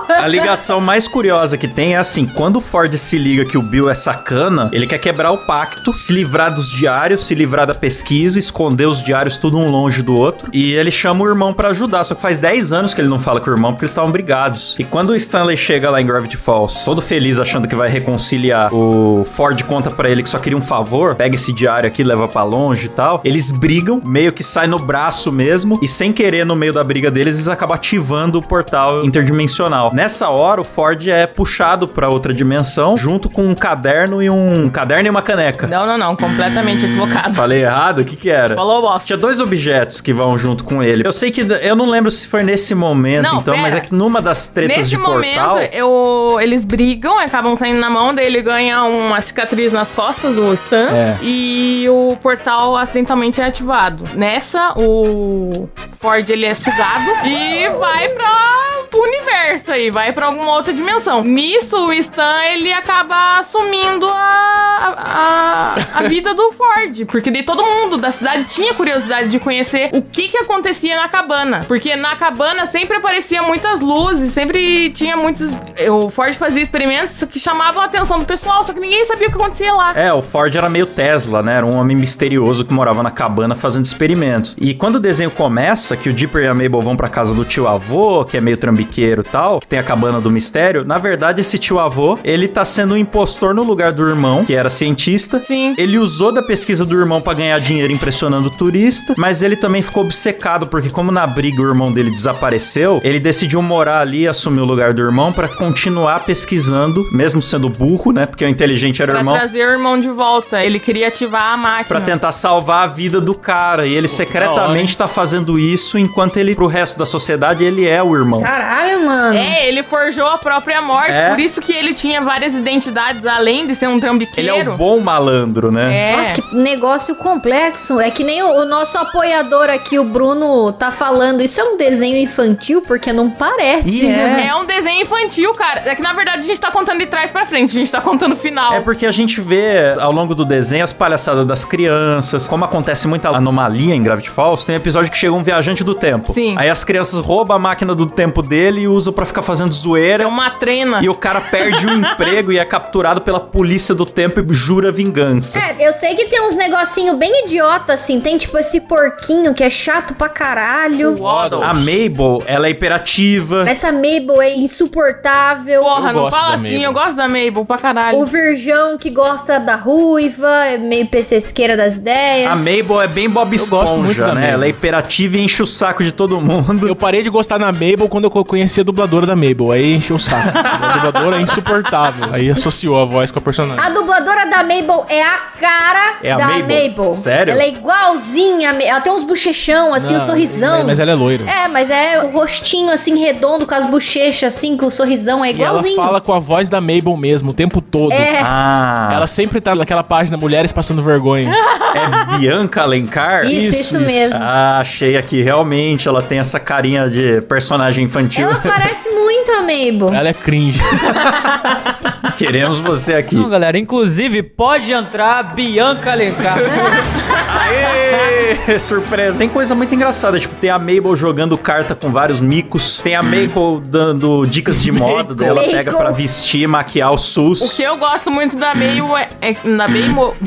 A 0.07 0.27
ligação 0.27 0.79
mais 0.79 1.07
curiosa 1.07 1.57
que 1.57 1.67
tem 1.67 1.95
é 1.95 1.97
assim: 1.97 2.25
quando 2.25 2.57
o 2.57 2.61
Ford 2.61 2.93
se 2.95 3.17
liga 3.17 3.45
que 3.45 3.57
o 3.57 3.61
Bill 3.61 3.89
é 3.89 3.93
sacana, 3.93 4.69
ele 4.71 4.87
quer 4.87 4.97
quebrar 4.97 5.31
o 5.31 5.37
pacto, 5.45 5.93
se 5.93 6.13
livrar 6.13 6.53
dos 6.53 6.69
diários, 6.69 7.25
se 7.25 7.35
livrar 7.35 7.67
da 7.67 7.75
pesquisa, 7.75 8.39
esconder 8.39 8.85
os 8.85 9.01
diários 9.03 9.37
tudo 9.37 9.57
um 9.57 9.69
longe 9.69 10.01
do 10.01 10.15
outro. 10.15 10.49
E 10.53 10.73
ele 10.73 10.91
chama 10.91 11.23
o 11.23 11.27
irmão 11.27 11.53
pra 11.53 11.69
ajudar. 11.69 12.03
Só 12.03 12.15
que 12.15 12.21
faz 12.21 12.37
10 12.37 12.71
anos 12.73 12.93
que 12.93 13.01
ele 13.01 13.09
não 13.09 13.19
fala 13.19 13.39
com 13.39 13.49
o 13.49 13.53
irmão 13.53 13.71
porque 13.71 13.85
eles 13.85 13.91
estavam 13.91 14.11
brigados. 14.11 14.75
E 14.79 14.83
quando 14.83 15.11
o 15.11 15.15
Stanley 15.15 15.57
chega 15.57 15.89
lá 15.89 16.01
em 16.01 16.05
Gravity 16.05 16.37
Falls, 16.37 16.85
todo 16.85 17.01
feliz 17.01 17.39
achando 17.39 17.67
que 17.67 17.75
vai 17.75 17.89
reconciliar, 17.89 18.73
o 18.73 19.23
Ford 19.25 19.61
conta 19.63 19.91
pra 19.91 20.09
ele 20.09 20.23
que 20.23 20.29
só 20.29 20.39
queria 20.39 20.57
um 20.57 20.61
favor: 20.61 21.15
pega 21.15 21.35
esse 21.35 21.51
diário 21.51 21.87
aqui, 21.87 22.03
leva 22.03 22.27
pra 22.27 22.43
longe 22.43 22.85
e 22.85 22.89
tal. 22.89 23.21
Eles 23.23 23.51
brigam, 23.51 24.01
meio 24.05 24.31
que 24.31 24.43
sai 24.53 24.67
no 24.67 24.77
braço 24.77 25.31
mesmo, 25.31 25.79
e 25.81 25.87
sem 25.87 26.11
querer, 26.13 26.45
no 26.45 26.55
meio 26.55 26.71
da 26.73 26.83
briga 26.83 27.09
deles, 27.09 27.35
eles 27.35 27.47
acabam 27.47 27.75
ativando 27.75 28.37
o 28.39 28.41
portal 28.41 29.03
interdimensional. 29.03 29.89
Nessa 29.93 30.29
hora, 30.29 30.61
o 30.61 30.63
Ford 30.63 31.07
é 31.07 31.25
puxado 31.25 31.87
pra 31.87 32.09
outra 32.09 32.33
dimensão, 32.33 32.95
junto 32.95 33.29
com 33.29 33.43
um 33.45 33.55
caderno 33.55 34.21
e 34.21 34.29
um, 34.29 34.65
um 34.65 34.69
caderno 34.69 35.07
e 35.07 35.09
uma 35.09 35.21
caneca. 35.21 35.65
Não, 35.67 35.85
não, 35.87 35.97
não. 35.97 36.15
Completamente 36.15 36.85
equivocado. 36.85 37.33
Falei 37.33 37.63
errado? 37.63 37.99
O 37.99 38.05
que 38.05 38.15
que 38.15 38.29
era? 38.29 38.53
Falou 38.55 38.81
bosta. 38.81 39.07
Tinha 39.07 39.17
dois 39.17 39.39
objetos 39.39 39.99
que 40.01 40.13
vão 40.13 40.37
junto 40.37 40.63
com 40.63 40.81
ele. 40.83 41.05
Eu 41.05 41.11
sei 41.11 41.31
que. 41.31 41.41
Eu 41.41 41.75
não 41.75 41.89
lembro 41.89 42.11
se 42.11 42.27
foi 42.27 42.43
nesse 42.43 42.75
momento, 42.75 43.23
Não, 43.23 43.39
então, 43.39 43.53
pera. 43.53 43.61
mas 43.61 43.75
é 43.75 43.79
que 43.81 43.93
numa 43.93 44.21
das 44.21 44.47
tretas 44.47 44.77
Nesse 44.77 44.89
de 44.91 44.97
momento, 44.97 45.41
portal. 45.43 45.63
eu, 45.73 46.37
eles 46.41 46.63
brigam, 46.63 47.17
acabam 47.19 47.57
saindo 47.57 47.79
na 47.79 47.89
mão, 47.89 48.13
daí 48.13 48.25
ele 48.27 48.41
ganha 48.41 48.83
uma 48.83 49.19
cicatriz 49.21 49.73
nas 49.73 49.91
costas, 49.91 50.37
o 50.37 50.53
Stan, 50.53 50.89
É. 50.91 51.17
e 51.21 51.85
o 51.89 52.15
portal 52.21 52.75
acidentalmente 52.77 53.41
é 53.41 53.45
ativado. 53.45 54.03
Nessa, 54.33 54.73
o 54.79 55.69
Ford 55.99 56.27
ele 56.27 56.47
é 56.47 56.55
sugado 56.55 57.11
e 57.23 57.69
vai 57.69 58.09
para 58.09 58.82
o 58.97 59.03
universo 59.03 59.71
aí, 59.71 59.89
vai 59.89 60.11
pra 60.13 60.27
alguma 60.27 60.51
outra 60.51 60.73
dimensão. 60.73 61.23
Nisso, 61.23 61.87
o 61.87 61.93
Stan 61.93 62.43
ele 62.45 62.71
acaba 62.71 63.39
assumindo 63.39 64.07
a, 64.07 64.95
a, 64.97 65.75
a 65.99 66.03
vida 66.03 66.33
do 66.33 66.51
Ford, 66.51 67.05
porque 67.07 67.31
daí 67.31 67.43
todo 67.43 67.63
mundo 67.63 67.97
da 67.97 68.11
cidade 68.11 68.45
tinha 68.45 68.73
curiosidade 68.73 69.29
de 69.29 69.39
conhecer 69.39 69.89
o 69.93 70.01
que 70.01 70.27
que 70.29 70.37
acontecia 70.37 70.95
na 70.95 71.07
cabana, 71.07 71.61
porque 71.67 71.95
na 71.95 72.15
cabana 72.15 72.65
sempre 72.65 72.97
aparecia 72.97 73.41
muitas 73.41 73.79
luzes, 73.79 74.31
sempre 74.33 74.89
tinha 74.89 75.15
muitos. 75.15 75.51
O 75.91 76.09
Ford 76.09 76.33
fazia 76.33 76.61
experimentos 76.61 77.23
que 77.23 77.39
chamavam 77.39 77.81
a 77.81 77.85
atenção 77.85 78.19
do 78.19 78.25
pessoal, 78.25 78.63
só 78.63 78.73
que 78.73 78.79
ninguém 78.79 79.03
sabia 79.05 79.27
o 79.27 79.31
que 79.31 79.37
acontecia 79.37 79.73
lá. 79.73 79.93
É, 79.95 80.13
o 80.13 80.21
Ford 80.21 80.55
era 80.55 80.69
meio 80.69 80.85
Tesla, 80.85 81.41
né? 81.41 81.55
Era 81.57 81.65
um 81.65 81.77
homem 81.77 81.95
misterioso 81.95 82.65
que 82.65 82.73
morava 82.73 83.01
na 83.03 83.11
cabana 83.11 83.55
fazendo 83.55 83.85
experimentos. 83.85 84.55
E 84.59 84.73
quando 84.73 84.95
o 84.95 84.99
desenho 84.99 85.31
começa, 85.31 85.95
que 85.97 86.09
o 86.09 86.13
Dipper 86.13 86.43
e 86.43 86.47
a 86.47 86.53
Mabel 86.53 86.81
vão 86.81 86.95
pra 86.95 87.09
casa 87.09 87.33
do 87.33 87.43
tio 87.43 87.67
avô, 87.67 88.25
que 88.25 88.37
é 88.37 88.41
meio 88.41 88.57
trambiqueiro 88.83 89.21
e 89.21 89.23
tal, 89.23 89.59
que 89.59 89.67
tem 89.67 89.79
a 89.79 89.83
cabana 89.83 90.19
do 90.19 90.29
mistério, 90.29 90.83
na 90.85 90.97
verdade 90.97 91.41
esse 91.41 91.57
tio 91.57 91.79
avô, 91.79 92.17
ele 92.23 92.47
tá 92.47 92.63
sendo 92.65 92.93
um 92.93 92.97
impostor 92.97 93.53
no 93.53 93.63
lugar 93.63 93.91
do 93.91 94.07
irmão, 94.07 94.43
que 94.45 94.53
era 94.53 94.69
cientista. 94.69 95.39
Sim. 95.39 95.73
Ele 95.77 95.97
usou 95.97 96.31
da 96.33 96.41
pesquisa 96.43 96.85
do 96.85 96.97
irmão 96.99 97.21
pra 97.21 97.33
ganhar 97.33 97.59
dinheiro 97.59 97.91
impressionando 97.91 98.47
o 98.47 98.51
turista, 98.51 99.13
mas 99.17 99.41
ele 99.41 99.55
também 99.55 99.81
ficou 99.81 100.03
obcecado, 100.03 100.67
porque 100.67 100.89
como 100.89 101.11
na 101.11 101.25
briga 101.25 101.61
o 101.61 101.67
irmão 101.67 101.91
dele 101.91 102.11
desapareceu, 102.11 103.01
ele 103.03 103.19
decidiu 103.19 103.61
morar 103.61 104.01
ali 104.01 104.21
e 104.21 104.27
assumir 104.27 104.61
o 104.61 104.65
lugar 104.65 104.93
do 104.93 105.01
irmão 105.01 105.31
pra 105.31 105.47
continuar 105.47 106.21
pesquisando, 106.25 107.05
mesmo 107.11 107.41
sendo 107.41 107.69
burro, 107.69 108.11
né? 108.11 108.25
Porque 108.25 108.43
o 108.43 108.47
inteligente 108.47 109.01
era 109.01 109.11
o 109.11 109.13
Pra 109.13 109.21
irmão. 109.21 109.35
trazer 109.35 109.67
o 109.67 109.71
irmão 109.71 109.99
de 109.99 110.09
volta. 110.09 110.63
Ele 110.63 110.79
queria 110.79 111.07
ativar 111.07 111.53
a 111.53 111.57
máquina. 111.57 111.85
Pra 111.87 112.01
tentar 112.01 112.31
salvar 112.31 112.83
a 112.83 112.87
vida 112.87 113.21
do 113.21 113.33
cara. 113.35 113.85
E 113.85 113.93
ele 113.93 114.07
secretamente 114.07 114.97
tá 114.97 115.07
fazendo 115.07 115.57
isso 115.59 115.97
enquanto 115.97 116.37
ele, 116.37 116.55
pro 116.55 116.67
resto 116.67 116.97
da 116.97 117.05
sociedade, 117.05 117.63
ele 117.63 117.87
é 117.87 118.01
o 118.01 118.15
irmão. 118.15 118.39
Caralho. 118.41 118.72
Caralho, 118.73 119.05
mano. 119.05 119.37
É, 119.37 119.67
ele 119.67 119.83
forjou 119.83 120.25
a 120.27 120.37
própria 120.37 120.81
morte, 120.81 121.11
É. 121.11 121.29
por 121.29 121.39
isso 121.39 121.61
que 121.61 121.71
ele 121.71 121.93
tinha 121.93 122.21
várias 122.21 122.55
identidades, 122.55 123.25
além 123.25 123.67
de 123.67 123.75
ser 123.75 123.87
um 123.87 123.93
Ele 123.93 124.01
trambiqueiro. 124.01 124.55
é 124.55 124.69
o 124.69 124.77
bom 124.77 124.99
malandro, 124.99 125.71
né? 125.71 126.11
É. 126.11 126.17
Nossa, 126.17 126.33
que 126.33 126.55
negócio 126.55 127.15
complexo. 127.15 127.99
É 127.99 128.09
que 128.09 128.23
nem 128.23 128.41
o, 128.41 128.47
o 128.47 128.65
nosso 128.65 128.97
apoiador 128.97 129.69
aqui, 129.69 129.99
o 129.99 130.03
Bruno, 130.03 130.71
tá 130.71 130.91
falando. 130.91 131.41
Isso 131.41 131.61
é 131.61 131.63
um 131.63 131.77
desenho 131.77 132.17
infantil? 132.17 132.81
Porque 132.81 133.13
não 133.13 133.29
parece. 133.29 133.89
E 133.89 134.05
é. 134.07 134.47
É 134.47 134.55
um 134.55 134.65
desenho 134.65 135.01
infantil, 135.03 135.53
cara. 135.53 135.83
É 135.85 135.95
que 135.95 136.01
na 136.01 136.13
verdade 136.13 136.39
a 136.39 136.41
gente 136.41 136.59
tá 136.59 136.71
contando 136.71 136.99
de 136.99 137.05
trás 137.05 137.29
pra 137.29 137.45
frente, 137.45 137.71
a 137.71 137.79
gente 137.79 137.91
tá 137.91 138.01
contando 138.01 138.33
o 138.33 138.35
final. 138.35 138.73
É 138.73 138.79
porque 138.79 139.05
a 139.05 139.11
gente 139.11 139.39
vê 139.39 139.93
ao 139.99 140.11
longo 140.11 140.33
do 140.33 140.43
desenho 140.45 140.83
as 140.83 140.91
palhaçadas 140.93 141.45
das 141.45 141.63
crianças, 141.63 142.47
como 142.47 142.65
acontece 142.65 143.07
muita 143.07 143.29
anomalia 143.29 143.93
em 143.93 144.01
Gravity 144.01 144.29
Falls, 144.29 144.65
tem 144.65 144.75
um 144.75 144.79
episódio 144.79 145.11
que 145.11 145.17
chega 145.17 145.33
um 145.33 145.43
viajante 145.43 145.83
do 145.83 145.93
tempo. 145.93 146.31
Sim. 146.31 146.55
Aí 146.57 146.69
as 146.69 146.83
crianças 146.83 147.19
roubam 147.19 147.55
a 147.55 147.59
máquina 147.59 147.93
do 147.93 148.05
tempo 148.05 148.41
dele 148.41 148.52
e 148.53 148.87
usam 148.87 149.13
pra 149.13 149.25
ficar 149.25 149.41
fazendo 149.41 149.69
É 149.69 149.73
zoeira. 149.73 150.27
uma 150.27 150.49
trena. 150.51 150.99
E 151.03 151.09
o 151.09 151.15
cara 151.15 151.41
perde 151.41 151.85
o 151.87 151.91
emprego 151.93 152.51
e 152.51 152.57
é 152.57 152.65
capturado 152.65 153.21
pela 153.21 153.39
polícia 153.39 153.93
do 153.95 154.05
tempo 154.05 154.39
e 154.39 154.53
jura 154.53 154.91
vingança. 154.91 155.59
É, 155.59 155.87
eu 155.87 155.93
sei 155.93 156.15
que 156.15 156.25
tem 156.25 156.41
uns 156.47 156.55
negocinho 156.55 157.15
bem 157.17 157.45
idiota, 157.45 157.93
assim. 157.93 158.19
Tem 158.19 158.37
tipo 158.37 158.57
esse 158.57 158.81
porquinho 158.81 159.53
que 159.53 159.63
é 159.63 159.69
chato 159.69 160.13
pra 160.13 160.29
caralho. 160.29 161.11
O 161.13 161.23
Waddle. 161.23 161.63
A 161.63 161.73
Mabel, 161.73 162.43
ela 162.45 162.67
é 162.67 162.69
hiperativa. 162.69 163.65
Essa 163.67 163.91
Mabel 163.91 164.41
é 164.41 164.55
insuportável. 164.55 165.81
Porra, 165.81 166.09
Eu 166.09 166.13
não 166.13 166.21
gosto 166.21 166.35
fala 166.35 166.55
assim, 166.55 166.63
Mabel. 166.73 166.81
eu 166.81 166.93
gosto 166.93 167.15
da 167.15 167.27
Mabel 167.27 167.65
pra 167.65 167.77
caralho. 167.77 168.17
O 168.19 168.25
Virgão 168.25 168.97
que 168.97 169.09
gosta 169.09 169.59
da 169.59 169.75
ruiva, 169.75 170.47
é 170.65 170.77
meio 170.77 171.07
pesqueira 171.07 171.75
das 171.75 171.95
ideias. 171.95 172.51
A 172.51 172.55
Mabel 172.55 173.01
é 173.01 173.07
bem 173.07 173.29
Bob 173.29 173.53
Eu 173.55 173.67
gosto 173.67 173.97
muito 173.97 174.11
Esponja, 174.11 174.27
da 174.27 174.33
né? 174.35 174.41
Mabel. 174.41 174.53
Ela 174.53 174.65
é 174.65 174.69
hiperativa 174.69 175.37
e 175.37 175.41
enche 175.41 175.61
o 175.63 175.67
saco 175.67 176.03
de 176.03 176.11
todo 176.11 176.39
mundo. 176.39 176.87
Eu 176.87 176.95
parei 176.95 177.21
de 177.23 177.29
gostar 177.29 177.57
da 177.57 177.71
Mabel 177.71 178.07
quando 178.09 178.25
eu 178.25 178.31
conheci 178.45 178.81
a 178.81 178.83
dubladora 178.83 179.25
da 179.25 179.35
Mabel. 179.35 179.71
Aí 179.71 179.95
encheu 179.95 180.15
o 180.15 180.19
saco. 180.19 180.57
a 180.57 180.93
dubladora 180.93 181.37
é 181.37 181.41
insuportável. 181.41 182.29
Aí 182.31 182.49
associou 182.49 182.99
a 183.01 183.05
voz 183.05 183.31
com 183.31 183.39
a 183.39 183.41
personagem. 183.41 183.83
A 183.83 183.89
dubladora 183.89 184.45
da 184.49 184.57
Mabel 184.63 185.05
é 185.09 185.23
a 185.23 185.37
cara 185.59 186.17
É 186.23 186.31
a 186.31 186.37
da 186.37 186.47
Mabel? 186.47 186.89
Mabel. 186.89 187.13
Sério? 187.13 187.51
Ela 187.51 187.63
é 187.63 187.69
igualzinha. 187.69 188.69
Ela 188.81 189.01
tem 189.01 189.11
uns 189.13 189.23
bochechão, 189.23 189.93
assim, 189.93 190.15
o 190.15 190.19
Não, 190.19 190.25
sorrisão. 190.25 190.83
Mas 190.85 190.99
ela 190.99 191.11
é 191.11 191.15
loira. 191.15 191.43
É, 191.49 191.67
mas 191.67 191.89
é 191.89 192.23
o 192.23 192.31
rostinho 192.31 192.91
assim 192.91 193.17
redondo 193.19 193.65
com 193.65 193.73
as 193.75 193.85
bochechas 193.85 194.53
assim, 194.55 194.75
com 194.77 194.87
o 194.87 194.91
sorrisão 194.91 195.43
é 195.43 195.51
E 195.51 195.61
ela 195.61 195.69
igualzinho. 195.79 195.95
fala 195.95 196.19
com 196.21 196.33
a 196.33 196.39
voz 196.39 196.69
da 196.69 196.79
Mabel 196.81 197.15
mesmo, 197.17 197.51
o 197.51 197.53
tempo 197.53 197.81
todo. 197.81 198.11
É. 198.11 198.39
Ah, 198.41 199.09
Ela 199.13 199.27
sempre 199.27 199.61
tá 199.61 199.75
naquela 199.75 200.03
página 200.03 200.37
Mulheres 200.37 200.71
Passando 200.71 201.01
Vergonha. 201.01 201.51
é 201.93 202.37
Bianca 202.37 202.81
Alencar? 202.81 203.45
Isso, 203.45 203.53
isso, 203.55 203.69
isso, 203.69 203.97
isso. 203.97 203.99
mesmo. 203.99 204.37
Ah, 204.39 204.79
achei 204.79 205.17
aqui, 205.17 205.41
realmente, 205.41 206.07
ela 206.07 206.21
tem 206.21 206.39
essa 206.39 206.59
carinha 206.59 207.09
de 207.09 207.41
personagem 207.41 208.05
infantil. 208.05 208.32
Ela 208.41 208.59
parece 208.59 209.09
muito 209.09 209.51
a 209.51 209.59
Mabel. 209.61 210.13
Ela 210.13 210.29
é 210.29 210.33
cringe. 210.33 210.79
Queremos 212.37 212.79
você 212.79 213.13
aqui. 213.15 213.35
Não, 213.35 213.49
galera, 213.49 213.77
inclusive 213.77 214.41
pode 214.43 214.91
entrar 214.91 215.43
Bianca 215.53 216.11
Alencar. 216.11 216.57
Aê! 217.53 218.79
Surpresa. 218.79 219.37
Tem 219.37 219.49
coisa 219.49 219.75
muito 219.75 219.93
engraçada, 219.93 220.39
tipo, 220.39 220.55
tem 220.55 220.69
a 220.69 220.79
Mabel 220.79 221.15
jogando 221.15 221.57
carta 221.57 221.93
com 221.95 222.09
vários 222.11 222.39
micos, 222.39 222.99
tem 222.99 223.15
a 223.15 223.21
Mabel 223.23 223.81
dando 223.85 224.45
dicas 224.45 224.81
de 224.81 224.91
moda, 224.91 225.35
daí 225.35 225.47
ela 225.49 225.61
Mabel. 225.61 225.71
pega 225.75 225.93
pra 225.93 226.11
vestir, 226.11 226.67
maquiar 226.67 227.11
o 227.11 227.15
O 227.15 227.17
SUS. 227.17 227.73
que 227.73 227.83
eu 227.83 227.97
gosto 227.97 228.31
muito 228.31 228.57
da 228.57 228.73
Mabel 228.73 229.17
é. 229.17 229.29
é 229.41 229.53
da 229.53 229.87
Mabel. 229.87 230.35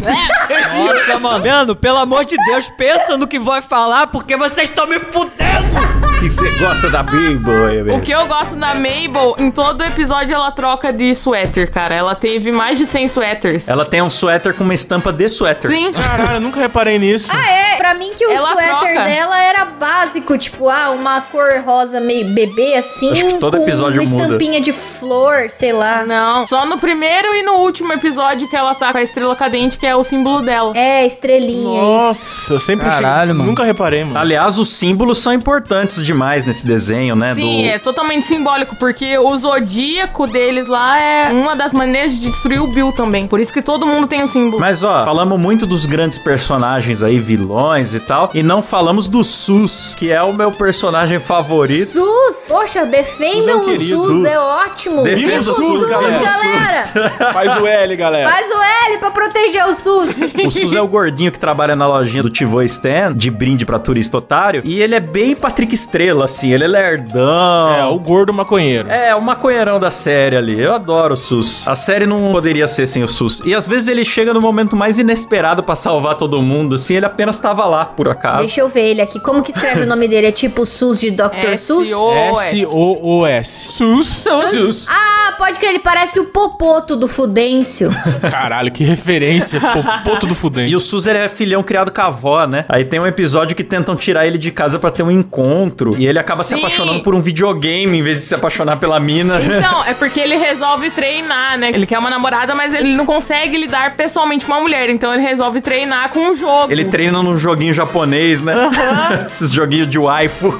Nossa, 0.77 1.19
mano. 1.19 1.47
Mano, 1.47 1.77
pelo 1.77 1.99
amor 1.99 2.25
de 2.25 2.37
Deus, 2.47 2.69
pensa 2.77 3.17
no 3.17 3.27
que 3.27 3.39
vai 3.39 3.61
falar, 3.63 4.09
porque 4.09 4.37
vocês 4.37 4.69
estão 4.69 4.87
me 4.87 4.99
fudendo. 4.99 6.16
O 6.27 6.29
que 6.29 6.35
você 6.35 6.51
gosta 6.59 6.91
da 6.91 7.05
Mabel? 7.05 7.95
O 7.95 8.01
que 8.01 8.11
eu 8.11 8.27
gosto 8.27 8.57
da 8.57 8.75
Mabel, 8.75 9.37
em 9.39 9.49
todo 9.49 9.85
episódio 9.85 10.35
ela 10.35 10.51
troca 10.51 10.93
de 10.93 11.15
suéter, 11.15 11.71
cara. 11.71 11.95
Ela 11.95 12.17
teve 12.17 12.51
mais 12.51 12.79
de 12.79 12.85
100 12.85 13.07
suéteres. 13.07 13.69
Ela 13.69 13.87
tem 13.87 14.03
um 14.03 14.11
suéter 14.11 14.53
com 14.53 14.65
uma 14.65 14.75
estampa 14.75 15.13
de 15.13 15.29
suéter. 15.29 15.71
Sim. 15.71 15.93
Caralho, 15.93 16.39
eu 16.39 16.41
nunca 16.41 16.59
reparei 16.59 16.99
nisso. 16.99 17.31
Ah, 17.33 17.49
é? 17.49 17.77
Pra 17.77 17.95
mim 17.95 18.11
que 18.17 18.27
o 18.27 18.31
Ela 18.33 18.49
suéter 18.55 18.71
troca. 18.77 19.05
dela 19.05 19.41
era 19.41 19.65
básico, 19.67 20.37
tipo, 20.37 20.69
ah, 20.69 20.91
uma 20.91 21.21
cor 21.21 21.63
rosa 21.65 22.01
meio 22.01 22.27
bebê 22.35 22.75
assim, 22.75 23.13
Acho 23.13 23.27
que 23.27 23.35
todo 23.39 23.59
com 23.59 23.63
episódio 23.63 24.03
uma 24.03 24.11
muda. 24.11 24.25
estampinha 24.25 24.61
de 24.61 24.73
flor, 24.73 25.49
sei 25.49 25.73
lá. 25.73 26.05
Não, 26.05 26.45
só 26.49 26.67
no 26.67 26.77
primeiro 26.77 27.33
e 27.37 27.45
no 27.45 27.53
último 27.59 27.93
episódio 27.93 28.49
que 28.51 28.57
ela 28.57 28.75
tá 28.75 28.91
com 28.91 28.99
a 28.99 29.03
estrela 29.03 29.37
cadente, 29.37 29.79
que 29.79 29.87
é 29.87 29.95
o 29.95 30.03
símbolo 30.03 30.43
dela. 30.43 30.73
É, 30.77 31.07
estrelinha, 31.07 31.81
isso. 31.81 31.87
Nossa, 31.89 32.53
eu 32.55 32.59
sempre 32.61 32.85
Caralho, 32.85 33.33
mano. 33.33 33.45
Nunca 33.49 33.63
reparei, 33.63 34.03
mano. 34.03 34.19
Aliás, 34.19 34.59
os 34.59 34.71
símbolos 34.71 35.19
são 35.19 35.33
importantes 35.33 36.03
demais 36.17 36.47
nesse 36.47 36.67
desenho, 36.67 37.15
né? 37.15 37.35
Sim, 37.35 37.63
do... 37.63 37.69
é 37.69 37.79
totalmente 37.79 38.27
simbólico, 38.27 38.75
porque 38.77 39.19
o 39.19 39.37
zodíaco 39.37 40.27
deles 40.27 40.67
lá 40.67 40.99
é 40.99 41.31
uma 41.31 41.55
das 41.55 41.75
maneiras 41.75 42.13
de 42.13 42.21
destruir 42.21 42.61
o 42.61 42.67
Bill 42.69 42.91
também. 42.91 43.27
Por 43.27 43.39
isso 43.39 43.53
que 43.53 43.61
todo 43.61 43.87
mundo 43.87 44.07
tem 44.07 44.25
um 44.25 44.27
símbolo. 44.27 44.59
Mas 44.59 44.83
ó, 44.83 45.05
falamos 45.05 45.39
muito 45.39 45.67
dos 45.67 45.85
grandes 45.85 46.17
personagens 46.17 47.03
aí, 47.03 47.19
vilões 47.19 47.95
e 47.95 48.01
tal, 48.01 48.31
e 48.33 48.43
não 48.43 48.63
falamos 48.63 49.09
do 49.09 49.23
Sus, 49.23 49.95
que 49.99 50.11
é 50.11 50.23
o 50.23 50.33
meu 50.33 50.51
personagem 50.51 51.21
favorito. 51.21 51.93
SUS! 51.93 52.49
Poxa, 52.49 52.87
defendam 52.87 53.41
SUS 53.41 53.49
é 53.49 53.55
o 53.55 53.65
querido. 53.65 53.97
SUS, 53.97 54.07
SUS. 54.07 54.25
é 54.25 54.39
ótimo. 54.39 55.03
Defenda 55.03 55.41
o 55.41 55.55
SUS, 55.55 55.89
galera. 55.89 56.25
galera. 56.25 57.33
Faz 57.33 57.61
o 57.61 57.67
L, 57.67 57.97
galera. 57.97 58.31
Faz 58.31 58.47
o 58.49 58.63
L 58.89 58.99
pra 58.99 59.11
proteger 59.11 59.67
o 59.67 59.75
SUS. 59.75 60.17
O 60.47 60.51
Sus 60.51 60.75
é 60.75 60.81
o 60.81 60.87
gordinho 60.87 61.33
que 61.33 61.41
trabalha 61.41 61.75
na 61.75 61.89
lojinha 61.89 62.23
do 62.23 62.31
Tivô 62.31 62.63
Stan, 62.63 63.13
de 63.13 63.31
brinde 63.31 63.67
pra 63.67 63.79
turista 63.79 64.19
otário, 64.19 64.63
e 64.65 64.81
ele 64.81 64.95
é 64.95 65.01
bem 65.01 65.35
Patrick 65.35 65.75
Estrela, 65.75 66.06
assim, 66.23 66.53
ele 66.53 66.65
é 66.65 66.69
lerdão. 66.69 67.71
É, 67.73 67.85
o 67.87 67.99
gordo 67.99 68.33
maconheiro. 68.33 68.89
É, 68.91 69.15
o 69.15 69.21
maconheirão 69.21 69.79
da 69.79 69.91
série 69.91 70.37
ali. 70.37 70.61
Eu 70.61 70.75
adoro 70.75 71.15
o 71.15 71.17
SUS. 71.17 71.67
A 71.67 71.77
série 71.77 72.07
não 72.07 72.33
poderia 72.33 72.67
ser 72.67 72.87
sem 72.87 73.03
o 73.03 73.09
SUS. 73.09 73.43
E 73.45 73.55
às 73.55 73.67
vezes 73.67 73.89
ele 73.89 74.05
chega 74.05 74.33
no 74.33 74.41
momento 74.41 74.77
mais 74.77 74.99
inesperado 74.99 75.63
pra 75.63 75.77
salvar 75.77 76.15
todo 76.17 76.41
mundo, 76.43 76.75
assim, 76.75 76.97
ele 76.97 77.07
apenas 77.07 77.39
tava 77.39 77.65
lá, 77.67 77.85
por 77.85 78.09
acaso. 78.09 78.39
Deixa 78.39 78.61
eu 78.61 78.69
ver 78.69 78.89
ele 78.91 79.01
aqui. 79.01 79.21
Como 79.21 79.43
que 79.43 79.51
escreve 79.51 79.83
o 79.83 79.87
nome 79.87 80.09
dele? 80.09 80.29
É 80.29 80.33
tipo 80.33 80.65
SUS 80.65 81.01
de 81.01 81.11
Dr. 81.11 81.57
SUS? 81.59 81.89
S-O-S. 81.89 82.61
S-O-O-S. 82.61 83.73
SUS. 83.73 84.25
SUS. 84.51 84.87
Ah, 84.89 85.35
pode 85.39 85.59
crer, 85.59 85.71
ele 85.71 85.79
parece 85.79 86.19
o 86.21 86.27
Popoto 86.27 86.97
do 86.97 87.09
Fudêncio. 87.09 87.91
Caralho, 88.31 88.71
que 88.71 88.85
referência. 88.85 89.61
Popoto 89.61 90.27
do 90.27 90.35
fudente. 90.35 90.73
E 90.73 90.77
o 90.77 90.81
Sus 90.81 91.07
ele 91.07 91.19
é 91.19 91.29
filhão 91.29 91.63
criado 91.63 91.93
com 91.93 92.01
a 92.01 92.07
avó, 92.07 92.47
né? 92.47 92.65
Aí 92.69 92.85
tem 92.85 93.01
um 93.01 93.07
episódio 93.07 93.57
que 93.57 93.65
tentam 93.65 93.97
tirar 93.97 94.27
ele 94.27 94.39
de 94.39 94.51
casa 94.51 94.79
pra 94.79 94.91
ter 94.91 95.03
um 95.03 95.11
encontro. 95.11 95.86
E 95.97 96.07
ele 96.07 96.19
acaba 96.19 96.43
se 96.43 96.51
Sim. 96.55 96.61
apaixonando 96.61 97.01
por 97.01 97.15
um 97.15 97.21
videogame 97.21 97.99
em 97.99 98.03
vez 98.03 98.17
de 98.17 98.25
se 98.25 98.35
apaixonar 98.35 98.77
pela 98.79 98.99
mina. 98.99 99.41
Então, 99.41 99.85
é 99.87 99.95
porque 99.95 100.21
ele 100.21 100.37
resolve 100.37 100.91
treinar, 100.91 101.59
né? 101.59 101.71
Ele 101.73 101.87
quer 101.87 101.99
uma 101.99 102.11
namorada, 102.11 102.55
mas 102.55 102.73
ele 102.75 102.95
não 102.95 103.07
consegue 103.07 103.57
lidar 103.57 103.95
pessoalmente 103.97 104.45
com 104.45 104.53
uma 104.53 104.61
mulher. 104.61 104.89
Então 104.91 105.13
ele 105.13 105.23
resolve 105.23 105.61
treinar 105.61 106.11
com 106.11 106.31
um 106.31 106.35
jogo. 106.35 106.73
Ele 106.73 106.85
treina 106.85 107.23
num 107.23 107.37
joguinho 107.37 107.75
japonês, 107.75 108.41
né? 108.41 108.55
Esses 109.27 109.53
joguinhos 109.53 109.91
de 109.91 109.99
waifu. 109.99 110.57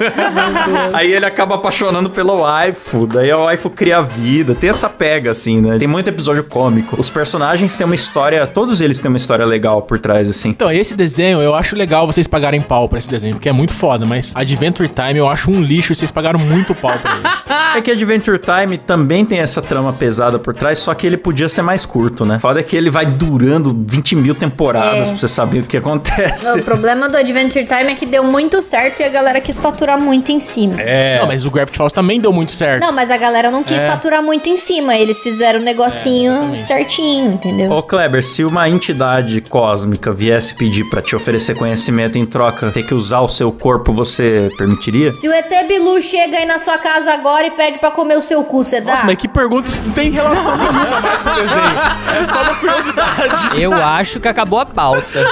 Aí 0.93 1.11
ele 1.11 1.25
acaba 1.25 1.55
apaixonando 1.55 2.09
pelo 2.09 2.41
waifu. 2.41 3.07
Daí 3.07 3.31
o 3.33 3.43
waifu 3.43 3.69
cria 3.69 4.01
vida. 4.01 4.55
Tem 4.55 4.69
essa 4.69 4.89
pega, 4.89 5.31
assim, 5.31 5.61
né? 5.61 5.77
Tem 5.77 5.87
muito 5.87 6.07
episódio 6.09 6.43
cômico. 6.43 6.99
Os 6.99 7.09
personagens 7.09 7.75
têm 7.75 7.85
uma 7.85 7.95
história. 7.95 8.45
Todos 8.47 8.81
eles 8.81 8.99
têm 8.99 9.09
uma 9.09 9.17
história 9.17 9.45
legal 9.45 9.81
por 9.81 9.99
trás, 9.99 10.29
assim. 10.29 10.49
Então, 10.49 10.71
esse 10.71 10.95
desenho, 10.95 11.41
eu 11.41 11.55
acho 11.55 11.75
legal 11.75 12.05
vocês 12.05 12.27
pagarem 12.27 12.61
pau 12.61 12.87
pra 12.87 12.99
esse 12.99 13.09
desenho, 13.09 13.35
porque 13.35 13.49
é 13.49 13.53
muito 13.53 13.73
foda, 13.73 14.05
mas 14.05 14.31
Adventure 14.35 14.89
Time 14.89 15.16
eu 15.17 15.29
acho 15.29 15.49
um 15.51 15.61
lixo 15.61 15.91
e 15.91 15.95
vocês 15.95 16.11
pagaram 16.11 16.39
muito 16.39 16.73
pau 16.75 16.97
pra 16.99 17.13
ele. 17.15 17.23
É 17.77 17.81
que 17.81 17.91
Adventure 17.91 18.39
Time 18.39 18.77
também 18.77 19.23
tem 19.23 19.37
essa 19.39 19.61
trama 19.61 19.93
pesada 19.93 20.39
por 20.39 20.55
trás, 20.55 20.79
só 20.79 20.93
que 20.95 21.05
ele 21.05 21.15
podia 21.15 21.47
ser 21.47 21.61
mais 21.61 21.85
curto, 21.85 22.25
né? 22.25 22.39
Foda 22.39 22.59
é 22.59 22.63
que 22.63 22.75
ele 22.75 22.89
vai 22.89 23.05
durando 23.05 23.85
20 23.87 24.15
mil 24.15 24.33
temporadas 24.33 25.09
É. 25.09 25.11
pra 25.11 25.15
você 25.19 25.27
saber 25.27 25.59
o 25.59 25.63
que 25.63 25.77
acontece. 25.77 26.57
o 26.59 26.63
problema 26.63 27.07
do 27.07 27.15
Adventure 27.15 27.65
Time 27.65 27.91
é 27.91 27.95
que 27.95 28.05
deu 28.05 28.23
muito 28.23 28.61
certo 28.63 29.01
e 29.01 29.03
a 29.03 29.09
galera 29.09 29.39
quis 29.39 29.59
faturar 29.59 29.99
muito 29.99 30.31
em 30.31 30.39
cima. 30.39 30.81
É. 30.81 31.19
Não, 31.19 31.27
mas 31.27 31.45
o 31.45 31.51
Gravity 31.51 31.77
Falls 31.77 31.93
também 31.93 32.19
deu 32.19 32.33
muito 32.33 32.51
certo. 32.51 32.81
Não, 32.81 32.91
mas 32.91 33.11
a 33.11 33.17
galera 33.17 33.51
não 33.51 33.63
quis 33.63 33.77
É. 33.77 33.87
faturar 33.87 34.23
muito 34.23 34.49
em 34.49 34.57
cima. 34.57 34.95
Eles 34.95 35.19
fizeram 35.21 35.59
um 35.59 35.63
negocinho 35.63 36.31
exatamente. 36.31 36.59
certinho, 36.61 37.31
entendeu? 37.33 37.71
Ô 37.71 37.83
Kleber, 37.83 38.23
se 38.23 38.43
uma 38.43 38.67
entidade 38.67 39.39
cósmica 39.41 40.11
viesse 40.11 40.55
pedir 40.55 40.83
pra 40.89 41.01
te 41.01 41.15
oferecer 41.15 41.55
conhecimento 41.55 42.17
em 42.17 42.25
troca, 42.25 42.71
ter 42.71 42.83
que 42.83 42.93
usar 42.95 43.19
o 43.21 43.27
seu 43.27 43.51
corpo, 43.51 43.93
você 43.93 44.49
permitiria? 44.57 45.06
Se 45.13 45.27
o 45.27 45.31
ET 45.33 45.49
Bilu 45.67 46.01
chega 46.01 46.37
aí 46.37 46.45
na 46.45 46.59
sua 46.59 46.77
casa 46.77 47.11
agora 47.13 47.47
e 47.47 47.51
pede 47.51 47.79
pra 47.79 47.91
comer 47.91 48.17
o 48.17 48.21
seu 48.21 48.43
cu, 48.43 48.63
você 48.63 48.81
dá? 48.81 48.91
Nossa, 48.91 49.05
mas 49.05 49.15
que 49.17 49.27
pergunta, 49.27 49.69
isso 49.69 49.81
não 49.85 49.91
tem 49.91 50.09
relação 50.11 50.57
nenhuma 50.57 51.01
mais 51.01 51.23
com 51.23 51.29
o 51.29 51.33
desenho. 51.33 52.19
É 52.19 52.23
só 52.23 52.41
uma 52.41 52.55
curiosidade. 52.55 53.61
Eu 53.61 53.73
acho 53.73 54.19
que 54.19 54.27
acabou 54.27 54.59
a 54.59 54.65
pauta. 54.65 55.23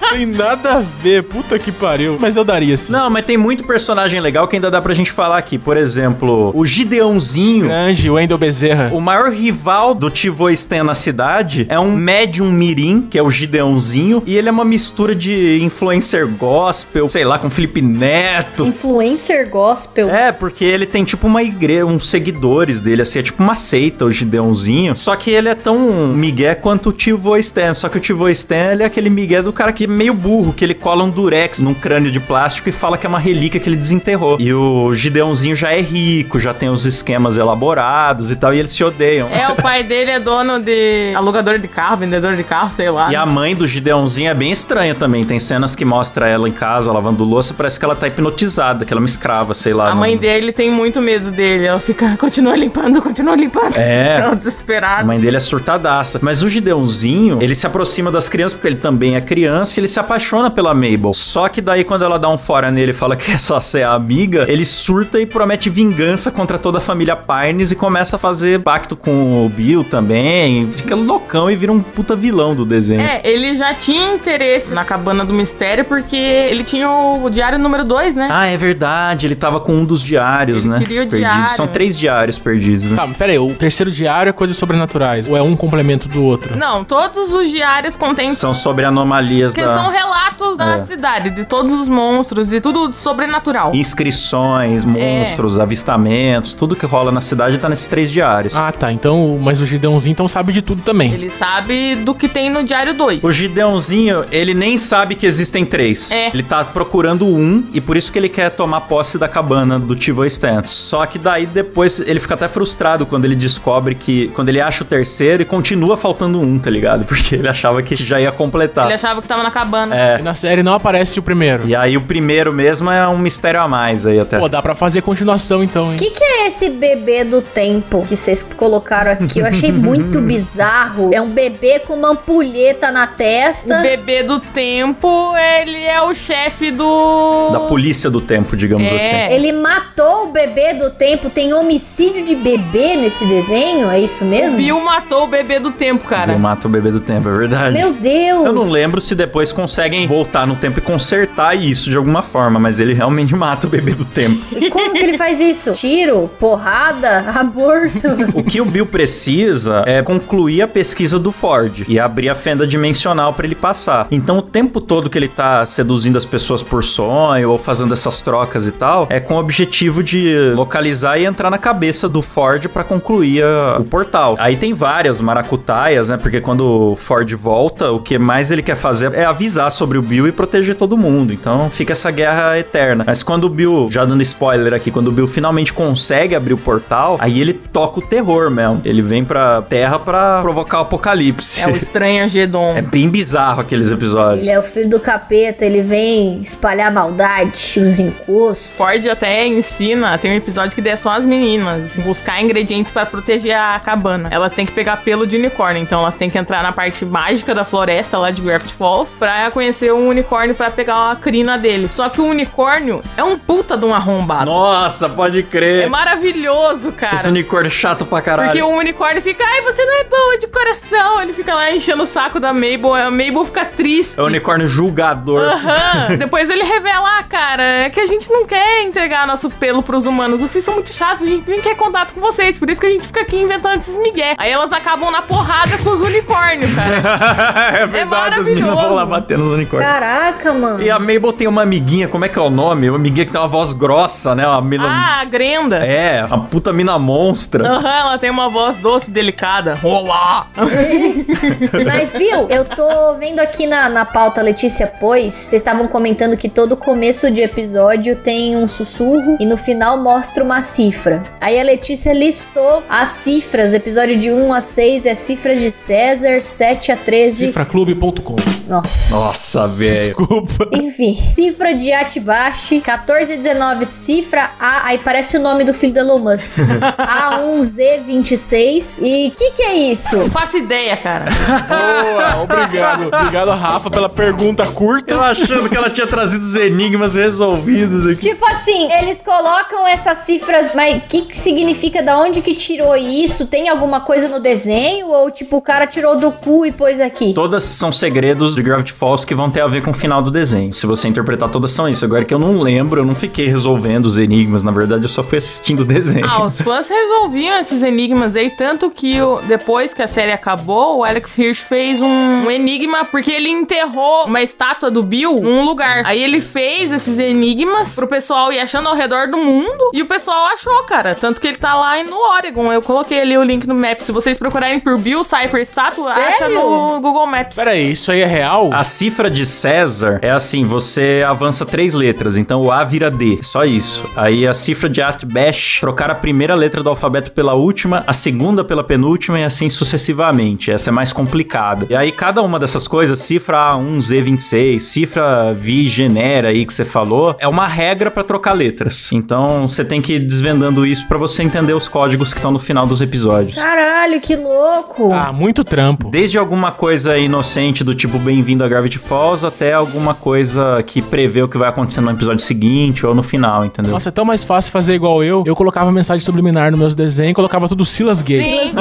Não 0.00 0.08
tem 0.10 0.26
nada 0.26 0.74
a 0.74 0.80
ver, 0.80 1.22
puta 1.24 1.58
que 1.58 1.70
pariu. 1.72 2.16
Mas 2.20 2.36
eu 2.36 2.44
daria 2.44 2.76
sim. 2.76 2.90
Não, 2.92 3.10
mas 3.10 3.24
tem 3.24 3.36
muito 3.36 3.64
personagem 3.64 4.20
legal 4.20 4.46
que 4.48 4.56
ainda 4.56 4.70
dá 4.70 4.80
pra 4.80 4.94
gente 4.94 5.12
falar 5.12 5.38
aqui. 5.38 5.58
Por 5.58 5.76
exemplo, 5.76 6.52
o 6.54 6.64
Gideãozinho. 6.64 7.66
Grande, 7.66 8.10
Wendel 8.10 8.38
Bezerra. 8.38 8.90
O 8.92 9.00
maior 9.00 9.30
rival 9.30 9.94
do 9.94 10.10
Tivo 10.10 10.48
Stan 10.50 10.84
na 10.84 10.94
cidade 10.94 11.66
é 11.68 11.78
um 11.78 11.92
médium 11.92 12.50
mirim, 12.50 13.06
que 13.08 13.18
é 13.18 13.22
o 13.22 13.30
Gideãozinho, 13.30 14.22
e 14.26 14.36
ele 14.36 14.48
é 14.48 14.52
uma 14.52 14.64
mistura 14.64 15.14
de 15.14 15.60
influencer 15.62 16.26
gospel, 16.26 17.06
sei 17.08 17.24
lá, 17.24 17.38
com 17.38 17.50
Felipe 17.50 17.82
Neto. 17.82 18.64
influencer 18.66 19.17
gospel. 19.50 20.08
É, 20.10 20.32
porque 20.32 20.64
ele 20.64 20.86
tem 20.86 21.04
tipo 21.04 21.26
uma 21.26 21.42
igreja, 21.42 21.86
uns 21.86 22.08
seguidores 22.08 22.80
dele, 22.80 23.02
assim, 23.02 23.18
é 23.18 23.22
tipo 23.22 23.42
uma 23.42 23.54
seita, 23.54 24.04
o 24.04 24.10
Gideãozinho. 24.10 24.96
Só 24.96 25.16
que 25.16 25.30
ele 25.30 25.48
é 25.48 25.54
tão 25.54 26.08
migué 26.08 26.54
quanto 26.54 26.90
o 26.90 26.92
Tivo 26.92 27.36
Stan. 27.36 27.74
Só 27.74 27.88
que 27.88 27.98
o 27.98 28.00
Tivo 28.00 28.28
Stan, 28.30 28.72
ele 28.72 28.82
é 28.82 28.86
aquele 28.86 29.10
migué 29.10 29.42
do 29.42 29.52
cara 29.52 29.72
que 29.72 29.84
é 29.84 29.86
meio 29.86 30.14
burro, 30.14 30.52
que 30.52 30.64
ele 30.64 30.74
cola 30.74 31.04
um 31.04 31.10
durex 31.10 31.60
num 31.60 31.74
crânio 31.74 32.10
de 32.10 32.20
plástico 32.20 32.68
e 32.68 32.72
fala 32.72 32.96
que 32.96 33.06
é 33.06 33.08
uma 33.08 33.18
relíquia 33.18 33.60
que 33.60 33.68
ele 33.68 33.76
desenterrou. 33.76 34.36
E 34.40 34.52
o 34.52 34.92
Gideãozinho 34.94 35.54
já 35.54 35.72
é 35.72 35.80
rico, 35.80 36.38
já 36.38 36.54
tem 36.54 36.68
os 36.68 36.86
esquemas 36.86 37.36
elaborados 37.36 38.30
e 38.30 38.36
tal, 38.36 38.54
e 38.54 38.58
eles 38.58 38.72
se 38.72 38.82
odeiam. 38.82 39.28
É, 39.28 39.48
o 39.48 39.56
pai 39.56 39.82
dele 39.82 40.10
é 40.10 40.20
dono 40.20 40.60
de 40.60 41.12
alugador 41.14 41.58
de 41.58 41.68
carro, 41.68 41.98
vendedor 41.98 42.36
de 42.36 42.44
carro, 42.44 42.70
sei 42.70 42.90
lá. 42.90 43.10
E 43.10 43.16
a 43.16 43.26
mãe 43.26 43.54
do 43.54 43.66
Gideãozinho 43.66 44.30
é 44.30 44.34
bem 44.34 44.52
estranha 44.52 44.94
também. 44.94 45.24
Tem 45.24 45.38
cenas 45.38 45.74
que 45.74 45.84
mostra 45.84 46.28
ela 46.28 46.48
em 46.48 46.52
casa 46.52 46.92
lavando 46.92 47.24
louça, 47.24 47.54
parece 47.54 47.78
que 47.78 47.84
ela 47.84 47.96
tá 47.96 48.06
hipnotizada, 48.06 48.84
que 48.84 48.92
ela 48.92 49.00
escrava, 49.08 49.54
sei 49.54 49.72
lá. 49.74 49.86
A 49.88 49.90
não- 49.90 49.98
mãe 50.00 50.16
dele 50.16 50.52
tem 50.52 50.70
muito 50.70 51.00
medo 51.00 51.30
dele. 51.30 51.66
Ela 51.66 51.80
fica, 51.80 52.16
continua 52.18 52.56
limpando, 52.56 53.00
continua 53.02 53.34
limpando. 53.36 53.76
É. 53.76 54.18
Ela 54.22 54.32
A 54.32 54.34
desesperada. 54.34 55.04
mãe 55.04 55.18
dele 55.18 55.36
é 55.36 55.40
surtadaça. 55.40 56.18
Mas 56.22 56.42
o 56.42 56.48
Gideãozinho, 56.48 57.38
ele 57.40 57.54
se 57.54 57.66
aproxima 57.66 58.10
das 58.10 58.28
crianças 58.28 58.54
porque 58.54 58.68
ele 58.68 58.76
também 58.76 59.16
é 59.16 59.20
criança 59.20 59.78
e 59.78 59.80
ele 59.80 59.88
se 59.88 59.98
apaixona 59.98 60.50
pela 60.50 60.74
Mabel. 60.74 61.12
Só 61.14 61.48
que 61.48 61.60
daí, 61.60 61.84
quando 61.84 62.04
ela 62.04 62.18
dá 62.18 62.28
um 62.28 62.38
fora 62.38 62.70
nele 62.70 62.90
e 62.90 62.94
fala 62.94 63.16
que 63.16 63.30
é 63.32 63.38
só 63.38 63.60
ser 63.60 63.82
amiga, 63.84 64.44
ele 64.48 64.64
surta 64.64 65.18
e 65.20 65.26
promete 65.26 65.68
vingança 65.70 66.30
contra 66.30 66.58
toda 66.58 66.78
a 66.78 66.80
família 66.80 67.16
Pines 67.16 67.70
e 67.70 67.76
começa 67.76 68.16
a 68.16 68.18
fazer 68.18 68.60
pacto 68.60 68.96
com 68.96 69.44
o 69.44 69.48
Bill 69.48 69.82
também. 69.84 70.66
Fica 70.70 70.94
loucão 70.94 71.50
e 71.50 71.56
vira 71.56 71.72
um 71.72 71.80
puta 71.80 72.14
vilão 72.14 72.54
do 72.54 72.64
desenho. 72.64 73.00
É, 73.00 73.20
ele 73.24 73.56
já 73.56 73.74
tinha 73.74 74.14
interesse 74.14 74.74
na 74.74 74.84
cabana 74.84 75.24
do 75.24 75.32
mistério 75.32 75.84
porque 75.84 76.16
ele 76.16 76.62
tinha 76.64 76.90
o 76.90 77.28
diário 77.30 77.58
número 77.58 77.84
2, 77.84 78.16
né? 78.16 78.28
Ah, 78.30 78.46
é 78.46 78.56
verdade. 78.56 78.97
Ele 79.24 79.34
tava 79.34 79.60
com 79.60 79.72
um 79.74 79.84
dos 79.84 80.02
diários, 80.02 80.64
Ele 80.64 80.72
né? 80.74 80.78
queria 80.80 81.02
o 81.04 81.08
perdidos. 81.08 81.34
diário. 81.34 81.56
São 81.56 81.66
três 81.66 81.96
diários 81.98 82.38
perdidos, 82.38 82.84
né? 82.84 82.96
Tá, 82.96 83.06
mas 83.06 83.16
pera 83.16 83.32
aí, 83.32 83.38
o 83.38 83.54
terceiro 83.54 83.90
diário 83.90 84.30
é 84.30 84.32
coisas 84.32 84.56
sobrenaturais. 84.56 85.28
Ou 85.28 85.36
é 85.36 85.42
um 85.42 85.56
complemento 85.56 86.08
do 86.08 86.22
outro? 86.24 86.56
Não, 86.56 86.84
todos 86.84 87.32
os 87.32 87.48
diários 87.50 87.96
contêm. 87.96 88.32
São 88.32 88.52
sobre 88.54 88.84
anomalias 88.84 89.54
Que 89.54 89.62
da... 89.62 89.68
são 89.74 89.88
relatos 89.90 90.17
da 90.56 90.76
É. 90.76 90.78
cidade, 90.80 91.30
de 91.30 91.44
todos 91.44 91.72
os 91.72 91.88
monstros 91.88 92.52
e 92.52 92.60
tudo 92.60 92.92
sobrenatural. 92.92 93.72
Inscrições, 93.74 94.84
monstros, 94.84 95.58
avistamentos, 95.58 96.54
tudo 96.54 96.74
que 96.74 96.86
rola 96.86 97.10
na 97.12 97.20
cidade 97.20 97.58
tá 97.58 97.68
nesses 97.68 97.86
três 97.86 98.10
diários. 98.10 98.54
Ah, 98.54 98.72
tá. 98.72 98.92
Então, 98.92 99.38
mas 99.40 99.60
o 99.60 99.66
Gideãozinho 99.66 100.12
então 100.12 100.28
sabe 100.28 100.52
de 100.52 100.62
tudo 100.62 100.82
também. 100.82 101.12
Ele 101.12 101.30
sabe 101.30 101.96
do 101.96 102.14
que 102.14 102.28
tem 102.28 102.50
no 102.50 102.62
diário 102.62 102.94
2. 102.94 103.22
O 103.24 103.32
Gideãozinho, 103.32 104.24
ele 104.30 104.54
nem 104.54 104.78
sabe 104.78 105.14
que 105.14 105.26
existem 105.26 105.64
três. 105.64 106.10
É. 106.10 106.28
Ele 106.28 106.42
tá 106.42 106.64
procurando 106.64 107.26
um 107.26 107.64
e 107.72 107.80
por 107.80 107.96
isso 107.96 108.12
que 108.12 108.18
ele 108.18 108.28
quer 108.28 108.50
tomar 108.50 108.82
posse 108.82 109.18
da 109.18 109.28
cabana 109.28 109.78
do 109.78 109.94
Tivo 109.94 110.24
Stan. 110.24 110.62
Só 110.64 111.04
que 111.06 111.18
daí 111.18 111.46
depois 111.46 112.00
ele 112.00 112.20
fica 112.20 112.34
até 112.34 112.48
frustrado 112.48 113.04
quando 113.06 113.24
ele 113.24 113.36
descobre 113.36 113.94
que. 113.94 114.28
Quando 114.28 114.48
ele 114.48 114.60
acha 114.60 114.82
o 114.82 114.86
terceiro 114.86 115.42
e 115.42 115.44
continua 115.44 115.96
faltando 115.96 116.40
um, 116.40 116.58
tá 116.58 116.70
ligado? 116.70 117.04
Porque 117.08 117.34
ele 117.34 117.48
achava 117.48 117.82
que 117.82 117.94
já 117.96 118.20
ia 118.20 118.30
completar. 118.32 118.84
Ele 118.86 118.94
achava 118.94 119.20
que 119.20 119.28
tava 119.28 119.42
na 119.42 119.50
cabana. 119.50 119.94
É. 119.96 120.18
Na 120.28 120.34
série 120.34 120.62
não 120.62 120.74
aparece 120.74 121.18
o 121.18 121.22
primeiro. 121.22 121.66
E 121.66 121.74
aí 121.74 121.96
o 121.96 122.02
primeiro 122.02 122.52
mesmo 122.52 122.90
é 122.90 123.08
um 123.08 123.16
mistério 123.16 123.62
a 123.62 123.66
mais 123.66 124.06
aí 124.06 124.20
até. 124.20 124.38
Pô, 124.38 124.46
dá 124.46 124.60
pra 124.60 124.74
fazer 124.74 125.00
continuação 125.00 125.64
então, 125.64 125.86
hein? 125.90 125.94
O 125.94 125.98
que, 125.98 126.10
que 126.10 126.22
é 126.22 126.46
esse 126.48 126.68
bebê 126.68 127.24
do 127.24 127.40
tempo 127.40 128.04
que 128.06 128.14
vocês 128.14 128.42
colocaram 128.42 129.10
aqui? 129.12 129.38
Eu 129.38 129.46
achei 129.46 129.72
muito 129.72 130.20
bizarro. 130.20 131.08
É 131.14 131.20
um 131.22 131.30
bebê 131.30 131.78
com 131.78 131.94
uma 131.94 132.10
ampulheta 132.10 132.90
na 132.92 133.04
O 133.04 133.16
testa. 133.16 133.78
bebê 133.80 134.22
do 134.22 134.38
tempo, 134.38 135.32
ele 135.62 135.82
é 135.82 136.02
o 136.02 136.14
chefe 136.14 136.70
do. 136.70 137.48
Da 137.50 137.60
polícia 137.60 138.10
do 138.10 138.20
tempo, 138.20 138.54
digamos 138.54 138.92
É. 138.92 138.96
assim. 138.96 139.34
Ele 139.34 139.50
matou 139.52 140.24
o 140.28 140.30
bebê 140.30 140.74
do 140.74 140.90
tempo. 140.90 141.30
Tem 141.30 141.54
homicídio 141.54 142.22
de 142.22 142.34
bebê 142.34 142.96
nesse 142.96 143.24
desenho? 143.24 143.90
É 143.90 143.98
isso 143.98 144.24
O 144.24 144.26
mesmo? 144.26 144.58
Bill 144.58 144.78
matou 144.84 145.24
o 145.24 145.26
bebê 145.26 145.58
do 145.58 145.72
tempo, 145.72 146.04
cara. 146.06 146.32
Ele 146.32 146.40
mata 146.42 146.68
o 146.68 146.70
bebê 146.70 146.90
do 146.90 147.00
tempo, 147.00 147.30
é 147.30 147.32
verdade. 147.32 147.72
Meu 147.78 147.94
Deus! 147.94 148.44
Eu 148.44 148.52
não 148.52 148.68
lembro 148.68 149.00
se 149.00 149.14
depois 149.14 149.52
conseguem 149.52 150.06
voltar 150.18 150.46
no 150.48 150.56
tempo 150.56 150.80
e 150.80 150.82
consertar 150.82 151.54
isso 151.54 151.90
de 151.90 151.96
alguma 151.96 152.22
forma, 152.22 152.58
mas 152.58 152.80
ele 152.80 152.92
realmente 152.92 153.34
mata 153.36 153.66
o 153.68 153.70
bebê 153.70 153.92
do 153.92 154.04
tempo. 154.04 154.44
E 154.56 154.68
como 154.68 154.90
que 154.92 154.98
ele 154.98 155.16
faz 155.16 155.38
isso? 155.38 155.72
Tiro? 155.74 156.28
Porrada? 156.40 157.20
Aborto? 157.38 158.08
O 158.34 158.42
que 158.42 158.60
o 158.60 158.64
Bill 158.64 158.84
precisa 158.84 159.84
é 159.86 160.02
concluir 160.02 160.62
a 160.62 160.66
pesquisa 160.68 161.18
do 161.20 161.30
Ford 161.30 161.84
e 161.86 162.00
abrir 162.00 162.28
a 162.28 162.34
fenda 162.34 162.66
dimensional 162.66 163.32
pra 163.32 163.46
ele 163.46 163.54
passar. 163.54 164.08
Então, 164.10 164.38
o 164.38 164.42
tempo 164.42 164.80
todo 164.80 165.08
que 165.08 165.16
ele 165.16 165.28
tá 165.28 165.64
seduzindo 165.66 166.18
as 166.18 166.24
pessoas 166.24 166.62
por 166.64 166.82
sonho 166.82 167.50
ou 167.50 167.58
fazendo 167.58 167.94
essas 167.94 168.20
trocas 168.22 168.66
e 168.66 168.72
tal, 168.72 169.06
é 169.08 169.20
com 169.20 169.34
o 169.34 169.38
objetivo 169.38 170.02
de 170.02 170.52
localizar 170.56 171.16
e 171.18 171.24
entrar 171.26 171.48
na 171.50 171.58
cabeça 171.58 172.08
do 172.08 172.22
Ford 172.22 172.66
pra 172.68 172.82
concluir 172.82 173.44
a- 173.44 173.78
o 173.78 173.84
portal. 173.84 174.36
Aí 174.40 174.56
tem 174.56 174.72
várias 174.72 175.20
maracutaias, 175.20 176.08
né? 176.08 176.16
Porque 176.16 176.40
quando 176.40 176.92
o 176.92 176.96
Ford 176.96 177.30
volta, 177.34 177.92
o 177.92 178.00
que 178.00 178.18
mais 178.18 178.50
ele 178.50 178.62
quer 178.62 178.76
fazer 178.76 179.14
é 179.14 179.24
avisar 179.24 179.70
sobre 179.70 179.96
o 179.98 180.02
Bill 180.08 180.26
e 180.26 180.32
proteger 180.32 180.74
todo 180.74 180.96
mundo. 180.96 181.32
Então, 181.32 181.68
fica 181.68 181.92
essa 181.92 182.10
guerra 182.10 182.58
eterna. 182.58 183.04
Mas 183.06 183.22
quando 183.22 183.44
o 183.44 183.48
Bill, 183.48 183.88
já 183.90 184.04
dando 184.04 184.22
spoiler 184.22 184.72
aqui, 184.72 184.90
quando 184.90 185.08
o 185.08 185.12
Bill 185.12 185.28
finalmente 185.28 185.72
consegue 185.72 186.34
abrir 186.34 186.54
o 186.54 186.58
portal, 186.58 187.16
aí 187.20 187.40
ele 187.40 187.52
toca 187.52 188.00
o 188.00 188.02
terror 188.02 188.50
mesmo. 188.50 188.80
Ele 188.84 189.02
vem 189.02 189.22
pra 189.22 189.60
Terra 189.62 189.98
pra 189.98 190.40
provocar 190.40 190.78
o 190.78 190.82
apocalipse. 190.82 191.60
É 191.60 191.66
o 191.66 191.70
estranho 191.70 192.28
Gedon. 192.28 192.74
É 192.76 192.82
bem 192.82 193.08
bizarro 193.08 193.60
aqueles 193.60 193.90
episódios. 193.90 194.40
Ele 194.46 194.50
é 194.50 194.58
o 194.58 194.62
filho 194.62 194.88
do 194.88 195.00
capeta, 195.00 195.64
ele 195.64 195.82
vem 195.82 196.40
espalhar 196.40 196.92
maldade, 196.92 197.80
os 197.80 197.98
encostos. 197.98 198.66
Ford 198.76 199.06
até 199.06 199.46
ensina, 199.46 200.16
tem 200.18 200.32
um 200.32 200.34
episódio 200.34 200.80
que 200.80 200.88
é 200.88 200.96
só 200.96 201.10
as 201.10 201.26
meninas 201.26 201.96
buscar 201.98 202.42
ingredientes 202.42 202.90
pra 202.90 203.04
proteger 203.04 203.56
a 203.56 203.78
cabana. 203.78 204.28
Elas 204.32 204.52
têm 204.52 204.64
que 204.64 204.72
pegar 204.72 204.98
pelo 204.98 205.26
de 205.26 205.36
unicórnio, 205.36 205.82
então 205.82 206.00
elas 206.00 206.14
têm 206.14 206.30
que 206.30 206.38
entrar 206.38 206.62
na 206.62 206.72
parte 206.72 207.04
mágica 207.04 207.54
da 207.54 207.64
floresta 207.64 208.16
lá 208.16 208.30
de 208.30 208.40
Gravity 208.40 208.72
Falls 208.72 209.16
pra 209.18 209.50
conhecer 209.50 209.92
um 209.92 209.97
unicórnio 210.06 210.54
pra 210.54 210.70
pegar 210.70 211.10
a 211.12 211.16
crina 211.16 211.56
dele. 211.58 211.88
Só 211.90 212.08
que 212.08 212.20
o 212.20 212.24
unicórnio 212.24 213.00
é 213.16 213.24
um 213.24 213.38
puta 213.38 213.76
de 213.76 213.84
um 213.84 213.94
arrombado. 213.94 214.46
Nossa, 214.46 215.08
pode 215.08 215.40
É 215.40 215.42
crer. 215.42 215.88
maravilhoso, 215.90 216.92
cara. 216.92 217.14
Esse 217.14 217.28
unicórnio 217.28 217.70
chato 217.70 218.04
pra 218.06 218.20
caralho. 218.22 218.48
Porque 218.50 218.62
o 218.62 218.68
unicórnio 218.68 219.20
fica, 219.22 219.44
ai, 219.44 219.62
você 219.62 219.84
não 219.84 220.00
é 220.00 220.04
boa 220.04 220.38
de 220.38 220.46
coração. 220.48 221.22
Ele 221.22 221.32
fica 221.32 221.54
lá 221.54 221.70
enchendo 221.72 222.02
o 222.02 222.06
saco 222.06 222.38
da 222.38 222.52
Mabel, 222.52 222.94
a 222.94 223.10
Mabel 223.10 223.44
fica 223.44 223.64
triste. 223.64 224.18
É 224.18 224.22
o 224.22 224.26
unicórnio 224.26 224.66
julgador. 224.68 225.40
Aham. 225.42 226.16
Depois 226.18 226.48
ele 226.50 226.62
revela, 226.62 227.18
ah, 227.18 227.22
cara, 227.24 227.62
é 227.62 227.90
que 227.90 228.00
a 228.00 228.06
gente 228.06 228.30
não 228.30 228.46
quer 228.46 228.82
entregar 228.82 229.26
nosso 229.26 229.50
pelo 229.50 229.82
pros 229.82 230.06
humanos. 230.06 230.40
Vocês 230.40 230.62
são 230.64 230.74
muito 230.74 230.92
chatos, 230.92 231.22
a 231.22 231.26
gente 231.26 231.48
nem 231.48 231.60
quer 231.60 231.74
contato 231.76 232.12
com 232.12 232.20
vocês. 232.20 232.58
Por 232.58 232.68
isso 232.70 232.80
que 232.80 232.86
a 232.86 232.90
gente 232.90 233.06
fica 233.06 233.20
aqui 233.22 233.36
inventando 233.36 233.78
esses 233.80 233.96
migué. 233.98 234.34
Aí 234.38 234.50
elas 234.50 234.72
acabam 234.72 235.10
na 235.10 235.22
porrada 235.22 235.78
com 235.78 235.90
os 235.90 236.00
unicórnios, 236.00 236.70
cara. 236.74 237.78
é 237.82 237.86
verdade, 237.86 238.40
as 238.40 238.46
meninas 238.46 238.68
vão 238.70 238.76
lá 238.94 239.06
maravilhoso. 239.06 239.06
bater 239.10 239.38
nos 239.38 239.52
unicórnios. 239.52 239.77
Caraca, 239.80 240.52
mano. 240.52 240.82
E 240.82 240.90
a 240.90 240.98
Mabel 240.98 241.32
tem 241.32 241.46
uma 241.46 241.62
amiguinha, 241.62 242.08
como 242.08 242.24
é 242.24 242.28
que 242.28 242.38
é 242.38 242.42
o 242.42 242.50
nome? 242.50 242.88
Uma 242.88 242.96
amiguinha 242.98 243.24
que 243.24 243.32
tem 243.32 243.40
uma 243.40 243.48
voz 243.48 243.72
grossa, 243.72 244.34
né? 244.34 244.46
Uma 244.46 244.60
mina... 244.60 244.84
Ah, 244.86 245.20
a 245.20 245.24
Grenda. 245.24 245.84
É, 245.84 246.24
uma 246.24 246.44
puta 246.44 246.72
mina 246.72 246.98
monstra. 246.98 247.66
Aham, 247.66 247.88
ela 247.88 248.18
tem 248.18 248.30
uma 248.30 248.48
voz 248.48 248.76
doce, 248.76 249.10
delicada. 249.10 249.78
Olá! 249.82 250.48
Mas 251.84 252.12
viu, 252.12 252.48
eu 252.48 252.64
tô 252.64 253.14
vendo 253.14 253.40
aqui 253.40 253.66
na, 253.66 253.88
na 253.88 254.04
pauta 254.04 254.42
Letícia 254.42 254.86
Pois, 254.86 255.34
vocês 255.34 255.62
estavam 255.62 255.86
comentando 255.86 256.36
que 256.36 256.48
todo 256.48 256.76
começo 256.76 257.30
de 257.30 257.40
episódio 257.40 258.16
tem 258.16 258.56
um 258.56 258.66
sussurro 258.66 259.36
e 259.38 259.46
no 259.46 259.56
final 259.56 259.96
mostra 259.96 260.42
uma 260.42 260.62
cifra. 260.62 261.22
Aí 261.40 261.58
a 261.58 261.62
Letícia 261.62 262.12
listou 262.12 262.82
as 262.88 263.08
cifras, 263.08 263.74
episódio 263.74 264.16
de 264.16 264.30
1 264.30 264.52
a 264.52 264.60
6 264.60 265.06
é 265.06 265.14
cifra 265.14 265.56
de 265.56 265.70
César, 265.70 266.42
7 266.42 266.92
a 266.92 266.96
13. 266.96 267.46
Cifraclube.com. 267.46 268.36
Nossa. 268.66 269.14
Nossa, 269.14 269.67
velho. 269.68 270.16
Desculpa. 270.16 270.68
Enfim, 270.72 271.14
cifra 271.34 271.74
de 271.74 271.92
Atibashi, 271.92 272.80
14 272.80 273.34
a 273.34 273.36
19, 273.36 273.84
cifra 273.84 274.50
A, 274.58 274.86
aí 274.86 274.98
parece 274.98 275.36
o 275.36 275.40
nome 275.40 275.64
do 275.64 275.72
filho 275.72 275.94
do 275.94 276.00
Elon 276.00 276.18
Musk. 276.18 276.50
A1Z26. 276.98 278.98
E 279.02 279.28
o 279.28 279.30
que 279.32 279.50
que 279.52 279.62
é 279.62 279.76
isso? 279.76 280.16
Não 280.16 280.30
faço 280.30 280.56
ideia, 280.56 280.96
cara. 280.96 281.26
Boa, 281.26 282.42
obrigado. 282.42 283.06
Obrigado, 283.06 283.50
Rafa, 283.50 283.90
pela 283.90 284.08
pergunta 284.08 284.66
curta. 284.66 285.14
Eu 285.14 285.22
achando 285.22 285.68
que 285.68 285.76
ela 285.76 285.90
tinha 285.90 286.06
trazido 286.06 286.42
os 286.42 286.56
enigmas 286.56 287.14
resolvidos 287.14 288.06
aqui. 288.06 288.28
Tipo 288.28 288.44
assim, 288.46 288.90
eles 288.92 289.20
colocam 289.20 289.86
essas 289.86 290.18
cifras, 290.18 290.74
mas 290.74 290.98
o 290.98 291.00
que, 291.06 291.22
que 291.22 291.36
significa? 291.36 292.02
Da 292.02 292.18
onde 292.18 292.40
que 292.40 292.54
tirou 292.54 292.96
isso? 292.96 293.46
Tem 293.46 293.68
alguma 293.68 294.00
coisa 294.00 294.28
no 294.28 294.40
desenho? 294.40 295.08
Ou 295.08 295.30
tipo, 295.30 295.56
o 295.56 295.62
cara 295.62 295.86
tirou 295.86 296.16
do 296.16 296.32
cu 296.32 296.66
e 296.66 296.72
pôs 296.72 297.00
aqui? 297.00 297.32
Todas 297.34 297.64
são 297.64 297.92
segredos 297.92 298.54
de 298.54 298.62
Gravity 298.62 298.92
Falls 298.92 299.26
que 299.26 299.34
vão 299.34 299.50
ter 299.50 299.57
a 299.60 299.66
ver 299.66 299.82
com 299.82 299.90
o 299.90 299.94
final 299.94 300.22
do 300.22 300.30
desenho. 300.30 300.72
Se 300.72 300.86
você 300.86 301.08
interpretar, 301.08 301.48
todas 301.48 301.70
são 301.72 301.88
isso. 301.88 302.04
Agora 302.04 302.24
que 302.24 302.32
eu 302.34 302.38
não 302.38 302.60
lembro, 302.60 303.00
eu 303.00 303.04
não 303.04 303.14
fiquei 303.14 303.46
resolvendo 303.46 304.06
os 304.06 304.16
enigmas. 304.18 304.62
Na 304.62 304.70
verdade, 304.70 305.04
eu 305.04 305.08
só 305.08 305.22
fui 305.22 305.38
assistindo 305.38 305.80
o 305.80 305.84
desenho. 305.84 306.26
Ah, 306.28 306.44
os 306.46 306.60
fãs 306.60 306.88
resolviam 306.88 307.58
esses 307.58 307.82
enigmas 307.82 308.36
aí, 308.36 308.50
tanto 308.50 308.90
que 308.90 309.20
o- 309.20 309.40
depois 309.42 309.92
que 309.94 310.02
a 310.02 310.08
série 310.08 310.32
acabou, 310.32 310.98
o 310.98 311.04
Alex 311.04 311.36
Hirsch 311.38 311.60
fez 311.62 312.00
um, 312.00 312.06
um 312.06 312.50
enigma 312.50 313.04
porque 313.04 313.30
ele 313.30 313.48
enterrou 313.48 314.24
uma 314.26 314.42
estátua 314.42 314.90
do 314.90 315.02
Bill 315.02 315.40
num 315.40 315.64
lugar. 315.64 316.02
Aí 316.04 316.22
ele 316.22 316.40
fez 316.40 316.92
esses 316.92 317.18
enigmas 317.18 317.94
pro 317.94 318.06
pessoal 318.06 318.52
ir 318.52 318.58
achando 318.60 318.88
ao 318.88 318.94
redor 318.94 319.28
do 319.28 319.36
mundo. 319.38 319.90
E 319.92 320.02
o 320.02 320.06
pessoal 320.06 320.46
achou, 320.46 320.82
cara. 320.84 321.14
Tanto 321.14 321.40
que 321.40 321.46
ele 321.48 321.56
tá 321.58 321.74
lá 321.74 322.02
no 322.04 322.16
Oregon. 322.34 322.72
Eu 322.72 322.82
coloquei 322.82 323.20
ali 323.20 323.36
o 323.36 323.42
link 323.42 323.66
no 323.66 323.74
map. 323.74 324.00
Se 324.00 324.12
vocês 324.12 324.36
procurarem 324.36 324.80
por 324.80 324.98
Bill 324.98 325.22
Cipher 325.24 325.64
Statue, 325.64 326.02
Sério? 326.04 326.22
acha 326.28 326.48
no 326.48 327.00
Google 327.00 327.26
Maps. 327.26 327.56
Pera 327.56 327.70
aí, 327.72 327.92
isso 327.92 328.10
aí 328.12 328.20
é 328.20 328.26
real? 328.26 328.70
A 328.72 328.84
cifra 328.84 329.30
de 329.30 329.44
César 329.48 330.18
é 330.22 330.30
assim, 330.30 330.64
você 330.64 331.24
avança 331.26 331.66
três 331.66 331.94
letras, 331.94 332.36
então 332.36 332.62
o 332.62 332.70
A 332.70 332.84
vira 332.84 333.10
D, 333.10 333.38
só 333.42 333.64
isso. 333.64 334.04
Aí 334.16 334.46
a 334.46 334.54
cifra 334.54 334.88
de 334.88 335.02
Artbash, 335.02 335.78
trocar 335.80 336.10
a 336.10 336.14
primeira 336.14 336.54
letra 336.54 336.82
do 336.82 336.88
alfabeto 336.88 337.32
pela 337.32 337.54
última, 337.54 338.04
a 338.06 338.12
segunda 338.12 338.64
pela 338.64 338.84
penúltima 338.84 339.40
e 339.40 339.44
assim 339.44 339.68
sucessivamente. 339.68 340.70
Essa 340.70 340.90
é 340.90 340.92
mais 340.92 341.12
complicada. 341.12 341.86
E 341.90 341.96
aí 341.96 342.12
cada 342.12 342.42
uma 342.42 342.58
dessas 342.58 342.86
coisas, 342.86 343.18
cifra 343.20 343.74
A1, 343.74 343.98
Z26, 343.98 344.78
cifra 344.78 345.54
Vi 345.54 345.86
genera 345.86 346.48
aí 346.48 346.64
que 346.64 346.72
você 346.72 346.84
falou, 346.84 347.36
é 347.38 347.48
uma 347.48 347.66
regra 347.66 348.10
pra 348.10 348.22
trocar 348.22 348.52
letras. 348.52 349.10
Então 349.12 349.66
você 349.66 349.84
tem 349.84 350.00
que 350.00 350.14
ir 350.14 350.20
desvendando 350.20 350.86
isso 350.86 351.06
pra 351.06 351.18
você 351.18 351.42
entender 351.42 351.72
os 351.72 351.88
códigos 351.88 352.32
que 352.32 352.38
estão 352.38 352.50
no 352.50 352.58
final 352.58 352.86
dos 352.86 353.00
episódios. 353.00 353.56
Caralho, 353.56 354.20
que 354.20 354.36
louco. 354.36 355.12
Ah, 355.12 355.32
muito 355.32 355.64
trampo. 355.64 356.10
Desde 356.10 356.38
alguma 356.38 356.70
coisa 356.70 357.16
inocente 357.18 357.82
do 357.82 357.94
tipo 357.94 358.18
bem-vindo 358.18 358.64
a 358.64 358.68
Gravity 358.68 358.98
Falls 358.98 359.37
até 359.44 359.72
alguma 359.72 360.14
coisa 360.14 360.82
que 360.86 361.00
prevê 361.02 361.42
o 361.42 361.48
que 361.48 361.58
vai 361.58 361.68
acontecer 361.68 362.00
no 362.00 362.10
episódio 362.10 362.44
seguinte 362.44 363.06
ou 363.06 363.14
no 363.14 363.22
final, 363.22 363.64
entendeu? 363.64 363.92
Nossa, 363.92 364.08
é 364.08 364.12
tão 364.12 364.24
mais 364.24 364.44
fácil 364.44 364.72
fazer 364.72 364.94
igual 364.94 365.22
eu. 365.22 365.42
Eu 365.46 365.54
colocava 365.56 365.90
mensagem 365.92 366.24
subliminar 366.24 366.70
nos 366.70 366.78
meus 366.80 366.94
desenhos, 366.94 367.34
colocava 367.34 367.68
tudo 367.68 367.84
Silas 367.84 368.22
Gay. 368.22 368.40
Sim. 368.40 368.72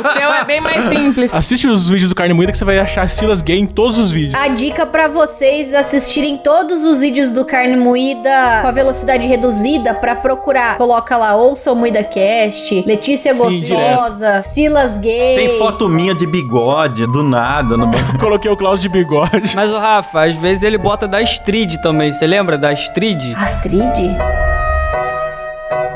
o 0.00 0.18
teu 0.18 0.32
é 0.32 0.44
bem 0.44 0.60
mais 0.60 0.84
simples. 0.84 1.34
Assiste 1.34 1.68
os 1.68 1.88
vídeos 1.88 2.10
do 2.10 2.14
Carne 2.14 2.34
Moída 2.34 2.52
que 2.52 2.58
você 2.58 2.64
vai 2.64 2.78
achar 2.78 3.08
Silas 3.08 3.42
Gay 3.42 3.58
em 3.58 3.66
todos 3.66 3.98
os 3.98 4.10
vídeos. 4.10 4.34
A 4.34 4.48
dica 4.48 4.86
pra 4.86 5.08
vocês 5.08 5.72
assistirem 5.74 6.36
todos 6.38 6.82
os 6.84 7.00
vídeos 7.00 7.30
do 7.30 7.44
Carne 7.44 7.76
Moída 7.76 8.60
com 8.62 8.68
a 8.68 8.72
velocidade 8.72 9.26
reduzida 9.26 9.94
pra 9.94 10.14
procurar. 10.14 10.76
Coloca 10.76 11.16
lá, 11.16 11.36
ouça 11.36 11.72
o 11.72 11.76
Moída 11.76 12.02
Cast, 12.04 12.84
Letícia 12.86 13.32
Sim, 13.32 13.38
Gostosa, 13.38 14.42
Silas 14.42 14.98
Gay. 14.98 15.36
Tem 15.36 15.58
foto 15.58 15.88
minha 15.88 16.14
de 16.14 16.26
bigode, 16.26 17.06
do 17.06 17.22
nada, 17.22 17.76
no 17.76 17.86
banco. 17.88 18.18
Coloquei 18.18 18.50
o 18.50 18.56
Klaus 18.56 18.80
de 18.80 18.88
bigode. 18.88 19.25
Mas 19.54 19.72
o 19.72 19.78
Rafa, 19.78 20.26
às 20.26 20.34
vezes 20.34 20.62
ele 20.62 20.78
bota 20.78 21.06
da 21.08 21.18
Astrid 21.18 21.78
também. 21.78 22.12
Você 22.12 22.26
lembra 22.26 22.56
da 22.56 22.70
Astrid? 22.70 23.34
Astrid? 23.36 24.16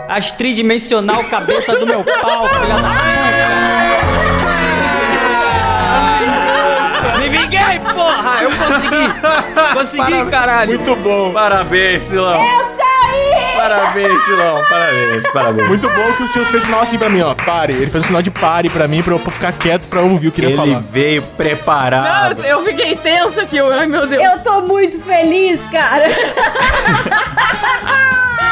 Astrid 0.09 0.57
dimensional 0.57 1.23
cabeça 1.25 1.79
do 1.79 1.87
meu 1.87 2.03
pau, 2.05 2.49
filha 2.49 2.81
da 2.81 2.91
puta. 7.01 7.19
Me 7.19 7.29
vinguei, 7.29 7.79
porra! 7.95 8.43
Eu 8.43 8.51
consegui! 8.51 9.09
Consegui, 9.75 10.25
caralho! 10.31 10.75
Muito 10.75 10.97
bom. 10.97 11.33
Parabéns, 11.33 12.03
Silão. 12.03 12.35
Eu! 12.35 12.90
Parabéns, 13.75 14.23
Silão. 14.25 14.63
Parabéns, 14.69 15.29
parabéns. 15.33 15.69
Muito 15.69 15.89
bom 15.89 16.13
que 16.17 16.23
o 16.23 16.29
Silas 16.29 16.51
fez 16.51 16.63
sinal 16.65 16.81
assim 16.81 16.99
pra 16.99 17.09
mim, 17.09 17.21
ó. 17.23 17.35
Pare. 17.35 17.73
Ele 17.75 17.91
fez 17.91 18.05
um 18.05 18.07
sinal 18.09 18.23
de 18.23 18.31
pare 18.31 18.69
pra 18.69 18.87
mim, 18.89 19.03
pra 19.03 19.15
eu 19.15 19.19
ficar 19.19 19.53
quieto, 19.53 19.83
pra 19.89 20.01
eu 20.01 20.09
ouvir 20.11 20.29
o 20.29 20.33
que 20.33 20.41
ele 20.41 20.49
ia 20.49 20.55
Ele 20.63 20.71
falar. 20.73 20.83
veio 20.91 21.23
preparado. 21.23 22.41
Não, 22.43 22.47
eu 22.49 22.65
fiquei 22.65 22.97
tensa 22.97 23.43
aqui. 23.43 23.59
Ai, 23.61 23.87
meu 23.87 24.07
Deus. 24.07 24.23
Eu 24.25 24.39
tô 24.41 24.61
muito 24.63 25.01
feliz, 25.03 25.61
cara. 25.71 26.07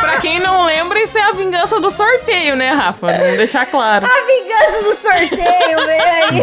Pra 0.00 0.18
quem 0.20 0.38
não 0.40 0.64
lembra, 0.64 0.98
isso 1.00 1.18
é 1.18 1.22
a 1.22 1.32
vingança 1.32 1.80
do 1.80 1.90
sorteio, 1.90 2.54
né, 2.56 2.70
Rafa? 2.70 3.08
Vamos 3.12 3.36
deixar 3.36 3.66
claro. 3.66 4.06
A 4.06 4.26
vingança 4.26 4.82
do 4.84 4.94
sorteio, 4.94 5.86
vem 5.86 6.00
aí. 6.00 6.42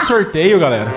Sorteio, 0.06 0.58
galera. 0.60 0.90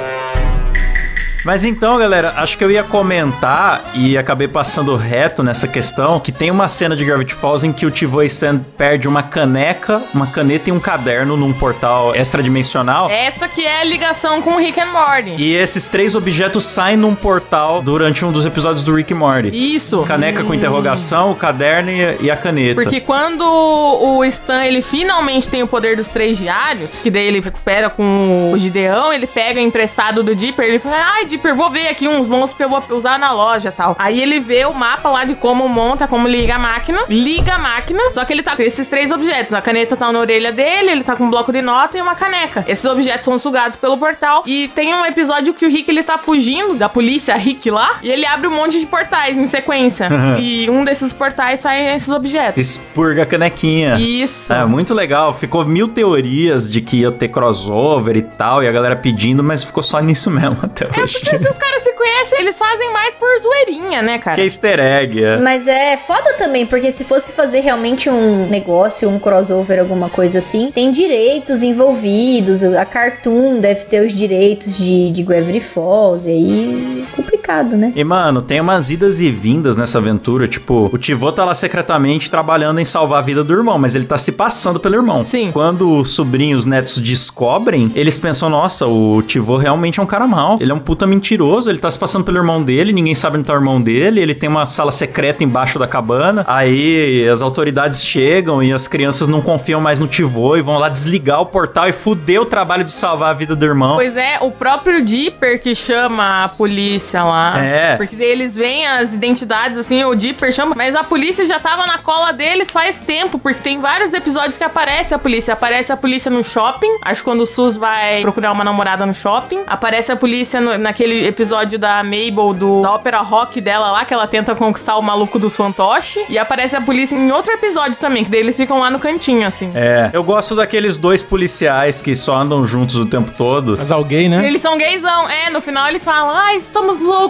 Mas 1.50 1.66
então, 1.66 1.98
galera, 1.98 2.36
acho 2.38 2.56
que 2.56 2.64
eu 2.64 2.70
ia 2.70 2.84
comentar 2.84 3.82
e 3.96 4.16
acabei 4.16 4.48
passando 4.48 4.96
reto 4.96 5.42
nessa 5.42 5.68
questão 5.68 6.20
que 6.20 6.32
tem 6.32 6.52
uma 6.52 6.68
cena 6.68 6.96
de 6.96 7.04
Gravity 7.04 7.34
Falls 7.34 7.66
em 7.66 7.74
que 7.74 7.88
o 7.88 7.90
Tivo 7.90 8.22
Stan 8.22 8.60
perde 8.78 9.08
uma 9.08 9.24
caneca, 9.24 10.00
uma 10.14 10.28
caneta 10.28 10.70
e 10.70 10.72
um 10.72 10.80
caderno 10.80 11.36
num 11.36 11.52
portal 11.52 12.16
extradimensional. 12.16 13.10
Essa 13.10 13.48
que 13.48 13.66
é 13.66 13.82
a 13.82 13.84
ligação 13.84 14.44
com 14.44 14.52
o 14.52 14.58
Rick 14.60 14.80
and 14.80 14.92
Morty. 14.92 15.38
E 15.40 15.56
esses 15.56 15.88
três 15.88 16.14
objetos 16.14 16.66
saem 16.66 16.96
num 16.96 17.16
portal 17.16 17.82
durante 17.82 18.24
um 18.24 18.32
dos 18.32 18.46
episódios 18.46 18.84
do 18.84 18.94
Rick 18.94 19.12
e 19.12 19.16
Morty. 19.16 19.50
Isso. 19.52 20.04
Caneca 20.04 20.44
com 20.44 20.54
interrogação, 20.54 21.32
o 21.32 21.36
caderno 21.36 21.90
e, 21.90 22.26
e 22.26 22.30
a 22.30 22.38
caneta. 22.38 22.80
Porque 22.80 23.02
quando 23.02 23.42
o 23.42 24.24
Stan, 24.26 24.64
ele 24.66 24.84
finalmente 24.84 25.50
tem 25.50 25.64
o 25.64 25.68
poder 25.68 25.98
dos 25.98 26.08
três 26.08 26.38
diários, 26.38 27.02
que 27.02 27.10
daí 27.10 27.26
ele 27.26 27.40
recupera 27.40 27.90
com 27.90 28.52
o 28.54 28.58
Gideão, 28.60 29.12
ele 29.12 29.26
pega 29.26 29.60
emprestado 29.60 30.22
do 30.22 30.36
Dipper, 30.36 30.66
ele 30.66 30.78
fala, 30.78 30.98
ai, 31.16 31.26
Dipper, 31.26 31.39
vou 31.56 31.70
ver 31.70 31.88
aqui 31.88 32.08
uns 32.08 32.28
monstros 32.28 32.58
que 32.58 32.64
eu 32.64 32.70
vou 32.70 32.84
usar 32.98 33.18
na 33.20 33.32
loja 33.32 33.72
tal. 33.72 33.96
Aí 34.00 34.22
ele 34.22 34.40
vê 34.40 34.66
o 34.66 34.74
mapa 34.74 35.10
lá 35.10 35.26
de 35.26 35.36
como 35.36 35.68
monta, 35.68 36.08
como 36.08 36.28
liga 36.28 36.56
a 36.56 36.60
máquina, 36.60 37.02
liga 37.10 37.56
a 37.56 37.60
máquina, 37.60 38.02
só 38.14 38.26
que 38.26 38.34
ele 38.34 38.44
tá 38.44 38.56
com 38.56 38.64
esses 38.64 38.88
três 38.88 39.12
objetos. 39.12 39.54
A 39.54 39.62
caneta 39.62 39.96
tá 39.96 40.12
na 40.12 40.20
orelha 40.20 40.52
dele, 40.52 40.92
ele 40.92 41.04
tá 41.04 41.16
com 41.16 41.26
um 41.26 41.30
bloco 41.30 41.52
de 41.52 41.62
nota 41.62 41.98
e 41.98 42.02
uma 42.02 42.16
caneca. 42.16 42.64
Esses 42.68 42.86
objetos 42.86 43.26
são 43.26 43.38
sugados 43.38 43.76
pelo 43.76 43.98
portal 43.98 44.44
e 44.46 44.68
tem 44.70 44.94
um 44.94 45.06
episódio 45.06 45.54
que 45.54 45.66
o 45.66 45.70
Rick, 45.70 45.90
ele 45.90 46.04
tá 46.04 46.18
fugindo 46.18 46.76
da 46.76 46.90
polícia 46.90 47.36
Rick 47.36 47.70
lá, 47.70 48.00
e 48.02 48.10
ele 48.10 48.26
abre 48.26 48.48
um 48.48 48.56
monte 48.56 48.80
de 48.80 48.86
portais 48.86 49.38
em 49.38 49.46
sequência. 49.46 50.10
e 50.40 50.70
um 50.70 50.84
desses 50.84 51.14
portais 51.14 51.60
sai 51.60 51.96
esses 51.96 52.10
objetos. 52.10 52.58
Expurga 52.58 53.24
a 53.24 53.26
canequinha. 53.26 53.96
Isso. 53.96 54.52
É, 54.52 54.66
muito 54.66 54.94
legal. 54.94 55.34
Ficou 55.34 55.66
mil 55.66 55.88
teorias 55.88 56.70
de 56.70 56.82
que 56.82 56.98
ia 56.98 57.12
ter 57.12 57.30
crossover 57.30 58.16
e 58.16 58.22
tal, 58.22 58.64
e 58.64 58.68
a 58.68 58.72
galera 58.72 58.96
pedindo, 58.96 59.44
mas 59.44 59.64
ficou 59.64 59.84
só 59.84 60.00
nisso 60.02 60.30
mesmo 60.30 60.58
até 60.62 60.86
hoje. 60.86 61.19
Porque 61.20 61.38
se 61.38 61.50
os 61.50 61.58
caras 61.58 61.84
se 61.84 61.94
conhecem, 61.94 62.40
eles 62.42 62.58
fazem 62.58 62.92
mais 62.92 63.16
por 63.16 63.28
zoeirinha, 63.40 64.02
né, 64.02 64.20
cara? 64.20 64.36
Que 64.36 64.42
é 64.42 64.44
easter 64.46 64.80
egg, 64.80 65.24
é. 65.24 65.38
Mas 65.38 65.68
é 65.68 65.98
foda 65.98 66.34
também, 66.34 66.66
porque 66.66 66.92
se 66.92 67.04
fosse 67.04 67.32
fazer 67.32 67.60
realmente 67.62 68.10
um 68.10 68.48
negócio, 68.48 69.10
um 69.10 69.20
crossover, 69.20 69.80
alguma 69.80 70.10
coisa 70.10 70.40
assim, 70.40 70.72
tem 70.72 70.92
direitos 70.92 71.64
envolvidos. 71.64 72.64
A 72.64 72.86
Cartoon 72.86 73.60
deve 73.60 73.86
ter 73.86 74.06
os 74.06 74.14
direitos 74.14 74.78
de, 74.78 75.12
de 75.12 75.24
Gravity 75.24 75.62
Falls, 75.62 76.28
e 76.28 76.32
aí 76.32 77.08
é 77.18 77.22
complicado, 77.50 77.76
né? 77.76 77.92
E, 77.96 78.04
mano, 78.04 78.42
tem 78.42 78.62
umas 78.62 78.90
idas 78.90 79.20
e 79.20 79.32
vindas 79.32 79.76
nessa 79.78 79.98
aventura. 79.98 80.48
Tipo, 80.48 80.90
o 80.94 80.98
Tivô 80.98 81.32
tá 81.32 81.44
lá 81.44 81.54
secretamente 81.54 82.30
trabalhando 82.30 82.80
em 82.80 82.86
salvar 82.86 83.20
a 83.20 83.22
vida 83.22 83.44
do 83.44 83.54
irmão, 83.54 83.80
mas 83.80 83.96
ele 83.96 84.06
tá 84.06 84.18
se 84.18 84.32
passando 84.32 84.80
pelo 84.80 84.96
irmão. 84.96 85.26
Sim. 85.26 85.52
Quando 85.52 85.98
os 85.98 86.12
sobrinhos 86.12 86.66
netos 86.66 87.00
descobrem, 87.00 87.92
eles 87.96 88.18
pensam: 88.18 88.50
nossa, 88.50 88.86
o 88.86 89.22
Tivô 89.24 89.58
realmente 89.58 90.00
é 90.00 90.04
um 90.04 90.06
cara 90.06 90.28
mau. 90.28 90.58
Ele 90.60 90.72
é 90.72 90.76
um 90.76 90.80
puta 90.80 91.08
mentiroso, 91.08 91.70
ele 91.70 91.80
tá 91.80 91.90
se 91.90 91.98
passando 91.98 92.24
pelo 92.24 92.38
irmão 92.38 92.62
dele, 92.62 92.94
ninguém 92.94 93.16
sabe 93.16 93.38
onde 93.38 93.48
tá 93.48 93.54
o 93.54 93.58
irmão 93.58 93.82
dele, 93.82 94.22
ele 94.22 94.36
tem 94.36 94.48
uma 94.48 94.66
sala 94.66 94.92
secreta 94.92 95.44
embaixo 95.44 95.80
da 95.80 95.88
cabana. 95.88 96.46
Aí 96.48 97.28
as 97.28 97.42
autoridades 97.42 98.04
chegam 98.04 98.62
e 98.62 98.72
as 98.72 98.88
crianças 98.88 99.28
não 99.28 99.42
confiam 99.42 99.82
mais 99.82 100.00
no 100.00 100.08
Tivô 100.08 100.56
e 100.56 100.62
vão 100.62 100.78
lá 100.78 100.90
desligar 100.90 101.42
o 101.42 101.46
portal 101.46 101.88
e 101.88 101.92
fuder 101.92 102.42
o 102.42 102.46
trabalho 102.46 102.84
de 102.84 102.92
salvar 102.92 103.32
a 103.32 103.34
vida 103.34 103.56
do 103.56 103.66
irmão. 103.66 103.96
Pois 103.96 104.16
é, 104.16 104.40
o 104.42 104.52
próprio 104.52 105.04
Dipper 105.04 105.62
que 105.62 105.74
chama 105.74 106.44
a 106.44 106.50
polícia 106.50 107.24
lá. 107.24 107.39
É. 107.58 107.96
Porque 107.98 108.16
daí 108.16 108.28
eles 108.28 108.56
veem 108.56 108.86
as 108.88 109.14
identidades, 109.14 109.78
assim, 109.78 110.04
o 110.04 110.14
Dipper 110.16 110.52
chama, 110.52 110.74
mas 110.76 110.96
a 110.96 111.04
polícia 111.04 111.44
já 111.46 111.60
tava 111.60 111.86
na 111.86 111.98
cola 111.98 112.32
deles 112.32 112.72
faz 112.72 112.98
tempo, 112.98 113.38
porque 113.40 113.60
tem 113.62 113.80
vários 113.80 114.14
episódios 114.14 114.58
que 114.58 114.64
aparece 114.64 115.14
a 115.14 115.20
polícia. 115.20 115.54
Aparece 115.54 115.92
a 115.92 115.98
polícia 115.98 116.30
no 116.32 116.44
shopping, 116.44 116.90
acho 117.04 117.22
que 117.22 117.26
quando 117.26 117.42
o 117.42 117.48
Sus 117.48 117.76
vai 117.76 118.22
procurar 118.22 118.52
uma 118.52 118.64
namorada 118.64 119.06
no 119.06 119.14
shopping. 119.14 119.64
Aparece 119.68 120.12
a 120.12 120.16
polícia 120.16 120.60
no- 120.62 120.78
naquele 120.78 121.26
episódio 121.28 121.78
da 121.80 122.04
Mabel, 122.04 122.54
do, 122.54 122.82
da 122.82 122.94
ópera 122.94 123.20
rock 123.22 123.60
dela 123.62 123.92
lá, 123.92 124.06
que 124.06 124.14
ela 124.14 124.28
tenta 124.28 124.56
conquistar 124.56 124.98
o 124.98 125.02
maluco 125.02 125.38
dos 125.40 125.56
fantoches. 125.56 126.24
E 126.30 126.38
aparece 126.38 126.76
a 126.76 126.82
polícia 126.82 127.16
em 127.16 127.32
outro 127.32 127.54
episódio 127.54 127.98
também, 127.98 128.24
que 128.24 128.30
daí 128.30 128.40
eles 128.42 128.56
ficam 128.58 128.80
lá 128.80 128.90
no 128.90 129.00
cantinho, 129.00 129.48
assim. 129.48 129.72
É, 129.76 130.10
eu 130.14 130.24
gosto 130.24 130.56
daqueles 130.56 130.98
dois 130.98 131.22
policiais 131.24 132.02
que 132.02 132.16
só 132.16 132.36
andam 132.38 132.66
juntos 132.66 132.96
o 132.96 133.06
tempo 133.06 133.32
todo. 133.38 133.76
Mas 133.78 133.92
alguém, 133.92 134.28
né? 134.30 134.46
Eles 134.46 134.62
são 134.62 134.78
gaysão. 134.78 135.30
É, 135.30 135.50
no 135.50 135.62
final 135.62 135.88
eles 135.88 136.04
falam, 136.04 136.36
ah, 136.36 136.56
estamos 136.56 137.00
loucos 137.00 137.29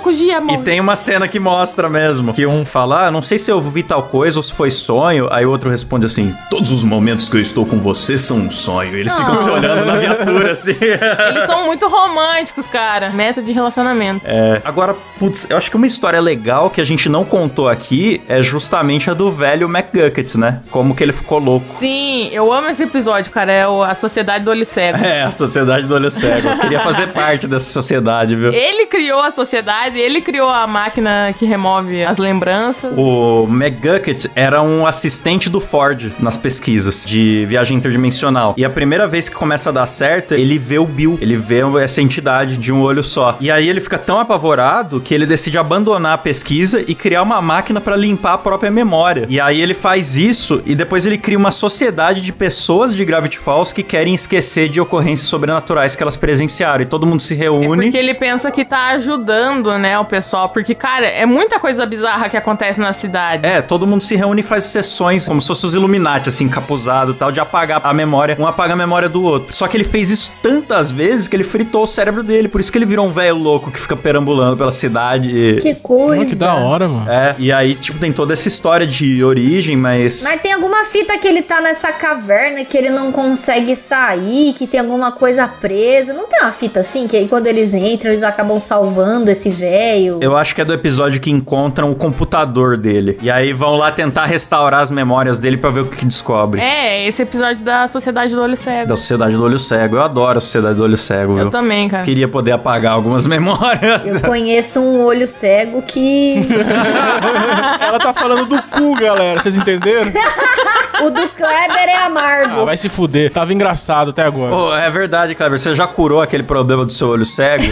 E 0.53 0.57
tem 0.63 0.79
uma 0.79 0.95
cena 0.95 1.27
que 1.27 1.39
mostra 1.39 1.89
mesmo, 1.89 2.33
que 2.33 2.45
um 2.45 2.65
fala, 2.65 3.07
ah, 3.07 3.11
não 3.11 3.21
sei 3.21 3.37
se 3.37 3.51
eu 3.51 3.59
vi 3.61 3.83
tal 3.83 4.03
coisa 4.03 4.39
ou 4.39 4.43
se 4.43 4.53
foi 4.53 4.71
sonho, 4.71 5.27
aí 5.31 5.45
o 5.45 5.49
outro 5.51 5.69
responde 5.69 6.05
assim, 6.05 6.33
todos 6.49 6.71
os 6.71 6.83
momentos 6.83 7.27
que 7.29 7.37
eu 7.37 7.41
estou 7.41 7.65
com 7.65 7.77
você 7.77 8.17
são 8.17 8.37
um 8.37 8.51
sonho. 8.51 8.95
Eles 8.95 9.15
ficam 9.15 9.35
se 9.35 9.49
olhando 9.49 9.85
na 9.85 9.95
viatura, 9.95 10.51
assim. 10.51 10.75
Eles 10.79 11.45
são 11.45 11.65
muito 11.65 11.87
românticos, 11.87 12.65
cara. 12.67 13.09
Meta 13.09 13.41
de 13.41 13.51
relacionamento. 13.51 14.25
É, 14.25 14.61
agora, 14.63 14.95
putz, 15.17 15.49
eu 15.49 15.57
acho 15.57 15.69
que 15.69 15.75
uma 15.77 15.87
história 15.87 16.19
legal 16.19 16.69
que 16.69 16.81
a 16.81 16.85
gente 16.85 17.07
não 17.09 17.23
contou 17.25 17.67
aqui 17.67 18.21
é 18.27 18.41
justamente 18.41 19.09
a 19.09 19.13
do 19.13 19.31
velho 19.31 19.67
McGucket, 19.69 20.35
né? 20.35 20.61
Como 20.71 20.95
que 20.95 21.03
ele 21.03 21.13
ficou 21.13 21.39
louco. 21.39 21.65
Sim, 21.79 22.29
eu 22.31 22.51
amo 22.51 22.69
esse 22.69 22.83
episódio, 22.83 23.31
cara. 23.31 23.51
É 23.51 23.67
o- 23.67 23.83
a 23.83 23.93
Sociedade 23.95 24.43
do 24.45 24.51
Olho 24.51 24.65
Cego. 24.65 24.99
É, 25.09 25.23
a 25.23 25.31
sociedade 25.31 25.87
do 25.87 25.95
olho 25.95 26.11
cego. 26.11 26.47
Eu 26.47 26.57
queria 26.59 26.79
fazer 26.81 27.07
parte 27.13 27.47
dessa 27.47 27.65
sociedade, 27.71 28.35
viu? 28.35 28.51
Ele 28.53 28.85
criou 28.85 29.19
a 29.21 29.31
sociedade, 29.31 29.88
ele 29.95 30.21
criou 30.21 30.49
a 30.49 30.65
máquina 30.67 31.33
que 31.37 31.45
remove 31.45 32.03
as 32.03 32.17
lembranças. 32.17 32.91
O 32.97 33.47
McGucket 33.49 34.25
era 34.35 34.61
um 34.61 34.85
assistente 34.85 35.49
do 35.49 35.59
Ford 35.59 36.11
nas 36.19 36.37
pesquisas 36.37 37.05
de 37.05 37.45
viagem 37.47 37.77
interdimensional. 37.77 38.53
E 38.57 38.65
a 38.65 38.69
primeira 38.69 39.07
vez 39.07 39.29
que 39.29 39.35
começa 39.35 39.69
a 39.69 39.71
dar 39.71 39.87
certo, 39.87 40.33
ele 40.33 40.57
vê 40.57 40.77
o 40.79 40.85
Bill. 40.85 41.17
Ele 41.21 41.35
vê 41.35 41.59
essa 41.83 42.01
entidade 42.01 42.57
de 42.57 42.71
um 42.71 42.81
olho 42.81 43.03
só. 43.03 43.37
E 43.39 43.49
aí 43.51 43.67
ele 43.69 43.79
fica 43.79 43.97
tão 43.97 44.19
doutorado 44.25 44.99
que 44.99 45.13
ele 45.13 45.25
decide 45.25 45.57
abandonar 45.57 46.13
a 46.13 46.17
pesquisa 46.17 46.83
e 46.87 46.95
criar 46.95 47.21
uma 47.21 47.41
máquina 47.41 47.79
pra 47.81 47.95
limpar 47.95 48.33
a 48.33 48.37
própria 48.37 48.71
memória. 48.71 49.25
E 49.29 49.39
aí 49.39 49.61
ele 49.61 49.73
faz 49.73 50.15
isso 50.15 50.61
e 50.65 50.75
depois 50.75 51.05
ele 51.05 51.17
cria 51.17 51.37
uma 51.37 51.51
sociedade 51.51 52.21
de 52.21 52.31
pessoas 52.33 52.93
de 52.95 53.03
Gravity 53.05 53.37
Falls 53.37 53.73
que 53.73 53.83
querem 53.83 54.13
esquecer 54.13 54.69
de 54.69 54.79
ocorrências 54.81 55.27
sobrenaturais 55.29 55.95
que 55.95 56.03
elas 56.03 56.17
presenciaram. 56.17 56.81
E 56.83 56.85
todo 56.85 57.05
mundo 57.05 57.21
se 57.21 57.33
É 57.33 57.37
reúne. 57.37 57.83
porque 57.83 57.97
ele 57.97 58.13
pensa 58.13 58.51
que 58.51 58.63
tá 58.65 58.89
ajudando, 58.89 59.77
né, 59.79 59.97
o 59.97 60.05
pessoal. 60.05 60.49
Porque, 60.49 60.75
cara, 60.75 61.05
é 61.07 61.25
muita 61.25 61.59
coisa 61.59 61.85
bizarra 61.85 62.29
que 62.29 62.37
acontece 62.37 62.79
na 62.79 62.93
cidade. 62.93 63.45
É, 63.45 63.61
todo 63.61 63.87
mundo 63.87 64.01
se 64.03 64.15
reúne 64.15 64.41
e 64.41 64.43
faz 64.43 64.65
sessões 64.65 65.27
como 65.27 65.41
se 65.41 65.47
fosse 65.47 65.65
os 65.65 65.73
Illuminati, 65.73 66.29
assim, 66.29 66.45
encapuzado 66.45 67.11
e 67.11 67.15
tal, 67.15 67.31
de 67.31 67.39
apagar 67.39 67.81
a 67.83 67.93
memória, 67.93 68.35
um 68.39 68.45
apaga 68.45 68.73
a 68.73 68.75
memória 68.75 69.09
do 69.09 69.23
outro. 69.23 69.53
Só 69.55 69.67
que 69.67 69.77
ele 69.77 69.83
fez 69.83 70.11
isso 70.11 70.31
tantas 70.43 70.91
vezes 70.91 71.27
que 71.27 71.35
ele 71.35 71.43
fritou 71.43 71.83
o 71.83 71.87
cérebro 71.87 72.21
dele, 72.23 72.47
por 72.47 72.59
isso 72.61 72.71
que 72.71 72.77
ele 72.77 72.85
virou 72.85 73.05
um 73.05 73.11
velho 73.11 73.35
louco 73.37 73.71
que 73.71 73.79
fica 73.79 73.95
perambulando 73.95 74.57
pela 74.57 74.71
cidade. 74.71 75.29
e- 75.29 75.57
Que 75.61 75.75
coisa. 75.75 76.25
Que 76.25 76.35
da 76.35 76.55
hora, 76.55 76.87
mano. 76.87 77.09
É, 77.09 77.35
e 77.39 77.51
aí, 77.51 77.75
tipo, 77.75 77.97
tem 77.99 78.11
toda 78.11 78.33
essa 78.33 78.47
história 78.47 78.85
de 78.85 79.23
origem, 79.23 79.75
mas. 79.77 80.23
Mas 80.23 80.41
tem 80.41 80.51
alguma 80.53 80.85
fita 80.85 81.17
que 81.17 81.27
ele 81.27 81.41
tá 81.41 81.61
nessa 81.61 81.91
caverna 81.91 82.63
que 82.65 82.77
ele 82.77 82.89
não 82.89 83.11
consegue 83.11 83.75
sair, 83.75 84.53
que 84.53 84.67
tem 84.67 84.79
alguma 84.79 85.11
coisa 85.11 85.47
presa. 85.47 86.13
Não 86.13 86.27
tem 86.27 86.41
uma 86.41 86.51
fita 86.51 86.79
assim 86.81 87.07
que 87.07 87.15
aí 87.15 87.27
quando 87.27 87.47
eles 87.47 87.73
entram 87.73 88.11
eles 88.11 88.23
acabam 88.23 88.59
salvando 88.59 89.29
esse 89.29 89.49
velho? 89.59 90.19
Eu 90.21 90.35
acho 90.37 90.55
que 90.55 90.61
é 90.61 90.65
do 90.65 90.73
episódio 90.73 91.19
que 91.19 91.29
encontram 91.29 91.91
o 91.91 91.95
computador 91.95 92.77
dele. 92.77 93.17
E 93.21 93.29
aí 93.29 93.51
vão 93.53 93.75
lá 93.75 93.91
tentar 93.91 94.25
restaurar 94.25 94.81
as 94.81 94.89
memórias 94.91 95.39
dele 95.39 95.57
pra 95.57 95.69
ver 95.69 95.81
o 95.81 95.85
que, 95.85 95.97
que 95.97 96.05
descobre. 96.05 96.61
É, 96.61 97.07
esse 97.07 97.21
episódio 97.21 97.63
da 97.63 97.87
Sociedade 97.87 98.33
do 98.33 98.41
Olho 98.41 98.55
Cego. 98.57 98.87
Da 98.89 98.95
Sociedade 98.95 99.35
do 99.35 99.43
Olho 99.43 99.59
Cego. 99.59 99.97
Eu 99.97 100.01
adoro 100.03 100.37
a 100.37 100.41
Sociedade 100.41 100.75
do 100.75 100.83
Olho 100.83 100.97
Cego, 100.97 101.33
Eu 101.33 101.37
viu? 101.43 101.49
também, 101.49 101.87
cara. 101.89 102.03
Queria 102.03 102.27
poder 102.27 102.51
apagar 102.51 102.93
algumas 102.93 103.25
memórias. 103.27 104.05
Eu 104.05 104.21
conheço 104.21 104.79
um 104.79 105.03
olho 105.03 105.27
cego 105.27 105.81
que. 105.81 106.39
Ela 107.81 107.99
tá 107.99 108.13
falando 108.13 108.45
do 108.45 108.61
cu, 108.63 108.95
galera. 108.95 109.39
Vocês 109.39 109.55
entenderam? 109.57 110.11
o 111.05 111.09
do 111.09 111.27
Kleber 111.29 111.87
é 111.89 111.95
Ah, 111.95 112.05
amargo. 112.05 112.65
vai 112.65 112.77
se 112.77 112.89
fuder. 112.89 113.31
Tava 113.31 113.53
engraçado 113.53 114.09
até 114.11 114.23
agora. 114.23 114.51
Pô, 114.53 114.73
é 114.75 114.89
verdade, 114.89 115.35
Kleber. 115.35 115.57
Você 115.59 115.75
já 115.75 115.87
curou 115.87 116.21
aquele 116.21 116.43
problema 116.43 116.85
do 116.85 116.91
seu 116.93 117.09
olho 117.09 117.25
cego? 117.25 117.63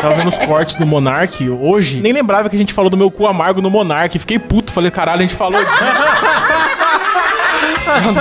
Tava 0.00 0.14
vendo 0.14 0.28
os 0.28 0.38
cortes 0.38 0.76
do 0.76 0.86
Monark 0.86 1.48
hoje. 1.48 2.00
Nem 2.00 2.12
lembrava 2.12 2.48
que 2.48 2.56
a 2.56 2.58
gente 2.58 2.72
falou 2.72 2.90
do 2.90 2.96
meu 2.96 3.10
cu 3.10 3.26
amargo 3.26 3.60
no 3.60 3.70
Monark. 3.70 4.18
Fiquei 4.18 4.38
puto. 4.38 4.72
Falei, 4.72 4.90
caralho, 4.90 5.20
a 5.20 5.26
gente 5.26 5.36
falou 5.36 5.60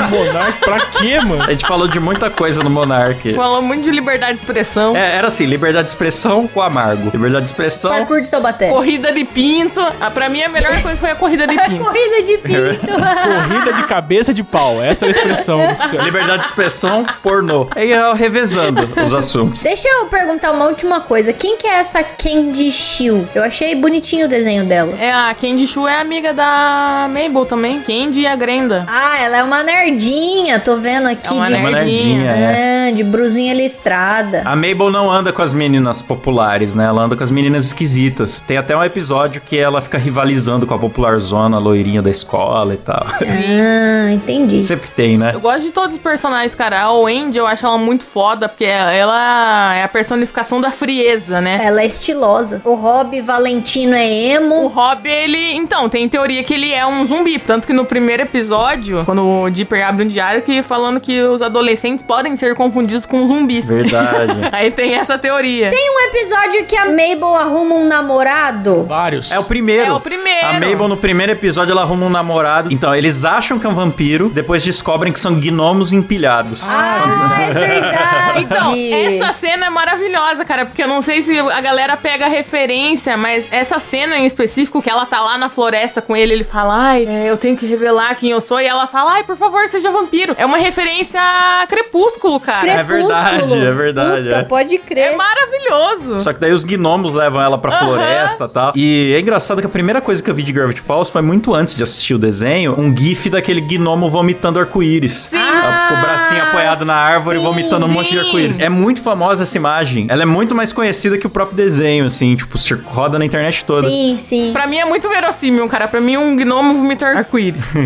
Monark, 0.10 0.60
pra 0.60 0.80
quê, 0.82 1.20
mano? 1.20 1.44
A 1.44 1.52
gente 1.52 1.66
falou 1.66 1.88
de 1.88 2.00
muita 2.00 2.30
coisa 2.30 2.64
no 2.64 2.70
Monark. 2.70 3.34
Falou 3.34 3.62
muito 3.62 3.84
de 3.84 3.92
liberdade 3.92 4.34
de 4.34 4.40
expressão. 4.40 4.96
É, 4.96 5.18
era 5.18 5.28
assim, 5.28 5.46
liberdade 5.46 5.86
de 5.86 5.92
expressão 5.92 6.48
com 6.48 6.62
amargo. 6.62 7.10
Liberdade 7.12 7.44
de 7.44 7.50
expressão. 7.50 7.92
Parkour 7.92 8.22
de 8.22 8.30
Taubaté. 8.30 8.70
Corrida 8.70 9.12
de 9.12 9.24
pinto. 9.24 9.82
Ah, 10.00 10.10
pra 10.12 10.30
mim, 10.30 10.42
a 10.42 10.50
melhor 10.50 10.82
coisa 10.82 11.00
foi 11.00 11.12
a 11.12 11.16
corrida 11.16 11.48
de 11.48 11.58
pinto. 11.58 11.84
Corrida 11.86 12.22
de 12.24 12.38
pinto. 12.38 12.88
Corrida 13.50 13.74
de 13.74 13.84
cabeça 13.84 14.34
de 14.34 14.44
pau. 14.44 14.82
Essa 14.82 15.06
é 15.06 15.08
a 15.08 15.12
expressão. 15.12 15.60
Liberdade 16.04 16.40
de 16.40 16.46
expressão, 16.46 17.06
pornô. 17.22 17.68
Aí 17.76 17.92
eu 17.92 18.14
revezando 18.14 18.90
os 19.04 19.14
assuntos. 19.14 19.62
Deixa 19.64 19.88
eu 19.88 20.06
perguntar 20.08 20.52
uma 20.52 20.66
última 20.66 21.02
coisa. 21.02 21.34
Quem 21.34 21.58
que 21.58 21.68
é 21.68 21.76
essa 21.80 22.04
Candy 22.04 22.72
Shield? 22.72 23.28
Eu 23.34 23.44
achei 23.44 23.76
bonitinho 23.76 24.26
o 24.26 24.30
desenho 24.30 24.66
dela. 24.66 24.96
É, 25.00 25.12
a 25.12 25.34
Candy 25.34 25.68
Shu 25.68 25.88
é 25.88 26.00
amiga 26.00 26.34
da 26.34 27.08
Mabel 27.10 27.46
também. 27.46 27.82
Candy 27.82 28.22
e 28.22 28.28
a 28.28 28.36
Grenda. 28.36 28.86
Ah, 28.88 29.20
ela 29.22 29.38
é 29.38 29.44
uma 29.50 29.64
nerdinha. 29.64 30.60
Tô 30.60 30.78
vendo 30.78 31.08
aqui 31.08 31.28
É 31.28 31.32
uma 31.32 31.48
de... 31.48 31.54
Uma 31.56 31.72
nerdinha. 31.72 32.32
é. 32.32 32.90
Ah, 32.90 32.92
de 32.92 33.04
brusinha 33.04 33.54
listrada. 33.54 34.42
A 34.46 34.56
Mabel 34.56 34.90
não 34.90 35.12
anda 35.12 35.34
com 35.34 35.42
as 35.42 35.54
meninas 35.54 36.02
populares, 36.02 36.74
né? 36.76 36.86
Ela 36.86 37.04
anda 37.04 37.16
com 37.16 37.24
as 37.24 37.32
meninas 37.32 37.66
esquisitas. 37.66 38.42
Tem 38.42 38.58
até 38.58 38.76
um 38.76 38.84
episódio 38.84 39.42
que 39.42 39.58
ela 39.58 39.82
fica 39.82 39.98
rivalizando 39.98 40.66
com 40.66 40.74
a 40.74 40.80
popular 40.80 41.20
zona, 41.20 41.58
a 41.58 41.60
loirinha 41.60 42.02
da 42.02 42.10
escola 42.10 42.74
e 42.74 42.78
tal. 42.78 43.06
Ah, 43.08 44.12
entendi. 44.14 44.62
Sempre 44.62 44.90
tem, 44.92 45.18
né? 45.18 45.32
Eu 45.34 45.40
gosto 45.40 45.64
de 45.64 45.72
todos 45.72 45.96
os 45.96 46.02
personagens, 46.02 46.56
cara. 46.56 46.82
A 46.82 46.92
Wendy, 46.94 47.38
eu 47.38 47.46
acho 47.48 47.66
ela 47.66 47.78
muito 47.78 48.04
foda, 48.04 48.48
porque 48.48 48.66
ela 48.66 49.76
é 49.76 49.84
a 49.84 49.88
personificação 49.88 50.62
da 50.62 50.72
frieza, 50.72 51.42
né? 51.42 51.60
Ela 51.64 51.82
é 51.82 51.86
estilosa. 51.86 52.62
O 52.64 52.76
Rob 52.76 53.20
Valentino 53.22 53.96
é 53.96 54.08
O 54.08 54.12
emo. 54.12 54.68
Rob, 54.68 55.08
ele. 55.08 55.54
Então, 55.56 55.90
tem 55.90 56.08
teoria 56.08 56.44
que 56.44 56.54
ele 56.54 56.72
é 56.74 56.86
um 56.86 57.06
zumbi. 57.06 57.40
Tanto 57.40 57.68
que 57.68 57.74
no 57.74 57.86
primeiro 57.86 58.24
episódio, 58.24 59.04
quando 59.06 59.39
o 59.44 59.50
Dipper 59.50 59.88
abre 59.88 60.04
um 60.06 60.08
diário, 60.08 60.42
que 60.42 60.62
falando 60.64 61.00
que 61.00 61.22
os 61.24 61.42
adolescentes 61.42 62.04
podem 62.04 62.36
ser 62.36 62.56
confundidos 62.56 63.06
com 63.06 63.26
zumbis. 63.26 63.66
Verdade. 63.66 64.34
Aí 64.52 64.72
tem 64.72 64.96
essa 64.96 65.18
teoria. 65.18 65.70
Tem 65.70 65.90
um 65.90 66.00
episódio 66.08 66.66
que 66.66 66.76
a 66.76 66.86
Mabel 66.86 67.36
arruma 67.36 67.76
um 67.76 67.88
namorado. 67.88 68.84
Vários. 68.84 69.32
É 69.32 69.40
o 69.40 69.44
primeiro. 69.44 69.86
É 69.86 69.92
o 69.92 70.00
primeiro. 70.00 70.48
A 70.48 70.54
Mabel, 70.54 70.88
no 70.88 70.98
primeiro 70.98 71.32
episódio, 71.32 71.72
ela 71.72 71.82
arruma 71.82 72.06
um 72.06 72.10
namorado. 72.10 72.72
Então, 72.72 72.94
eles 72.94 73.26
acham 73.26 73.60
que 73.60 73.66
é 73.66 73.70
um 73.70 73.76
vampiro, 73.76 74.30
depois 74.30 74.64
descobrem 74.64 75.12
que 75.12 75.20
são 75.20 75.40
gnomos 75.40 75.92
empilhados. 75.92 76.64
Ah, 76.68 77.38
é 77.42 77.54
verdade. 77.54 78.40
Então, 78.42 78.74
essa 78.76 79.34
cena 79.34 79.68
é 79.68 79.70
maravilhosa, 79.70 80.46
cara, 80.46 80.66
porque 80.66 80.84
eu 80.84 80.88
não 80.88 81.02
sei 81.02 81.22
se 81.22 81.38
a 81.38 81.62
galera 81.62 81.96
pega 81.98 82.26
a 82.26 82.30
referência, 82.30 83.18
mas 83.18 83.48
essa 83.52 83.80
cena 83.80 84.18
em 84.18 84.26
específico, 84.26 84.82
que 84.82 84.90
ela 84.90 85.06
tá 85.06 85.20
lá 85.22 85.38
na 85.38 85.50
floresta 85.50 86.02
com 86.02 86.16
ele, 86.16 86.34
ele 86.34 86.44
fala, 86.44 86.76
ai, 86.76 87.06
é, 87.06 87.30
eu 87.30 87.38
tenho 87.38 87.58
que 87.58 87.66
revelar 87.66 88.16
quem 88.16 88.32
eu 88.32 88.42
sou, 88.42 88.60
e 88.60 88.66
ela 88.66 88.88
fala, 88.88 89.14
ai, 89.14 89.24
por 89.30 89.38
favor, 89.38 89.68
seja 89.68 89.92
vampiro. 89.92 90.34
É 90.40 90.44
uma 90.46 90.58
referência 90.58 91.22
a 91.22 91.64
Crepúsculo, 91.68 92.40
cara. 92.40 92.68
É 92.68 92.84
verdade, 92.84 93.54
é 93.54 93.72
verdade, 93.72 94.24
Puta, 94.24 94.36
é. 94.38 94.44
pode 94.44 94.80
crer. 94.80 95.14
É 95.14 95.16
maravilhoso. 95.16 96.20
Só 96.20 96.34
que 96.34 96.40
daí 96.40 96.52
os 96.52 96.64
gnomos 96.64 97.14
levam 97.14 97.40
ela 97.40 97.56
pra 97.56 97.72
Aham. 97.72 97.86
floresta 97.86 98.46
e 98.46 98.50
tal. 98.50 98.74
E 98.76 99.14
é 99.16 99.20
engraçado 99.20 99.60
que 99.62 99.68
a 99.68 99.70
primeira 99.70 100.02
coisa 100.02 100.24
que 100.24 100.32
eu 100.32 100.34
vi 100.34 100.42
de 100.42 100.52
Gravity 100.52 100.82
Falls 100.82 101.12
foi 101.12 101.22
muito 101.22 101.54
antes 101.54 101.76
de 101.76 101.84
assistir 101.84 102.16
o 102.16 102.18
desenho, 102.18 102.74
um 102.76 102.96
gif 102.98 103.30
daquele 103.30 103.62
gnomo 103.62 104.10
vomitando 104.10 104.58
arco-íris. 104.58 105.12
Sim. 105.30 105.38
Ah, 105.38 105.86
Com 105.90 105.96
o 105.96 106.02
bracinho 106.02 106.42
apoiado 106.42 106.84
na 106.84 106.96
árvore, 106.96 107.38
sim, 107.38 107.44
vomitando 107.44 107.86
um 107.86 107.90
monte 107.90 108.10
de 108.10 108.20
sim. 108.20 108.26
arco-íris. 108.26 108.58
É 108.58 108.68
muito 108.68 109.00
famosa 109.04 109.44
essa 109.44 109.56
imagem. 109.56 110.08
Ela 110.10 110.24
é 110.24 110.26
muito 110.26 110.56
mais 110.56 110.74
conhecida 110.74 111.20
que 111.20 111.28
o 111.28 111.30
próprio 111.30 111.56
desenho, 111.56 112.06
assim. 112.06 112.36
Tipo, 112.36 112.58
roda 112.86 113.20
na 113.20 113.26
internet 113.26 113.64
toda. 113.64 113.88
Sim, 113.88 114.16
sim. 114.18 114.50
Pra 114.54 114.66
mim 114.66 114.78
é 114.78 114.86
muito 114.86 115.08
verossímil, 115.08 115.68
cara. 115.68 115.88
Pra 115.88 116.02
mim, 116.02 116.18
um 116.18 116.36
gnomo 116.36 116.74
vomitar 116.74 117.16
arco-íris. 117.16 117.74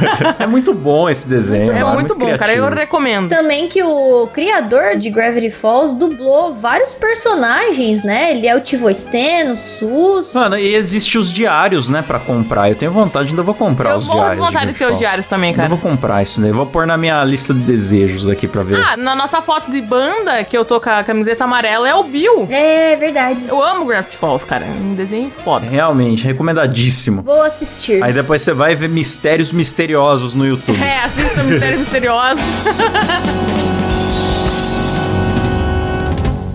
É 0.40 0.46
muito 0.46 0.72
bom 0.80 1.08
esse 1.08 1.28
desenho. 1.28 1.70
é 1.72 1.82
mano, 1.82 1.94
muito, 1.94 2.14
bom, 2.18 2.26
cara. 2.36 2.52
Eu 2.52 2.64
criativo. 2.66 2.74
recomendo. 2.80 3.28
Também 3.28 3.68
que 3.68 3.82
o 3.82 4.26
criador 4.32 4.96
de 4.96 5.10
Gravity 5.10 5.50
Falls 5.50 5.94
dublou 5.94 6.54
vários 6.54 6.94
personagens, 6.94 8.02
né? 8.02 8.32
Ele 8.32 8.46
é 8.46 8.56
o 8.56 8.60
Tivo 8.60 8.92
Steno, 8.94 9.52
o 9.52 9.56
Sus. 9.56 10.32
Mano, 10.34 10.58
e 10.58 10.74
existe 10.74 11.18
os 11.18 11.32
diários, 11.32 11.88
né, 11.88 12.02
pra 12.06 12.18
comprar. 12.18 12.68
Eu 12.70 12.76
tenho 12.76 12.90
vontade, 12.92 13.30
ainda 13.30 13.42
vou 13.42 13.54
comprar 13.54 13.90
Eu 13.90 13.96
os 13.96 14.06
morro 14.06 14.18
de 14.18 14.24
diários. 14.24 14.46
vontade 14.46 14.66
de 14.72 14.72
Gravity 14.72 14.78
ter 14.84 14.92
os 14.92 14.98
diários 14.98 15.28
também, 15.28 15.50
Eu 15.50 15.56
cara. 15.56 15.68
vou 15.68 15.78
comprar 15.78 16.22
isso 16.22 16.40
daí. 16.40 16.50
Vou 16.50 16.66
pôr 16.66 16.86
na 16.86 16.96
minha 16.96 17.22
lista 17.24 17.52
de 17.54 17.60
desejos 17.60 18.28
aqui 18.28 18.48
pra 18.48 18.62
ver. 18.62 18.76
Ah, 18.76 18.96
na 18.96 19.14
nossa 19.14 19.40
foto 19.42 19.70
de 19.70 19.80
banda, 19.80 20.42
que 20.44 20.56
eu 20.56 20.64
tô 20.64 20.80
com 20.80 20.90
a 20.90 21.02
camiseta 21.04 21.44
amarela, 21.44 21.88
é 21.88 21.94
o 21.94 22.02
Bill. 22.04 22.46
É 22.50 22.96
verdade. 22.96 23.46
Eu 23.48 23.62
amo 23.62 23.84
Gravity 23.84 24.16
Falls, 24.16 24.44
cara. 24.46 24.64
É 24.64 24.68
um 24.70 24.94
desenho 24.94 25.30
foda. 25.30 25.66
Realmente, 25.66 26.24
recomendadíssimo. 26.24 27.22
Vou 27.22 27.42
assistir. 27.42 28.02
Aí 28.02 28.12
depois 28.12 28.42
você 28.42 28.52
vai 28.52 28.74
ver 28.74 28.88
mistérios 28.88 29.52
misteriosos 29.52 30.34
no 30.34 30.46
YouTube. 30.46 30.69
É, 30.76 31.04
assista 31.04 31.42
Mistério 31.42 31.78
Misterioso. 31.78 32.40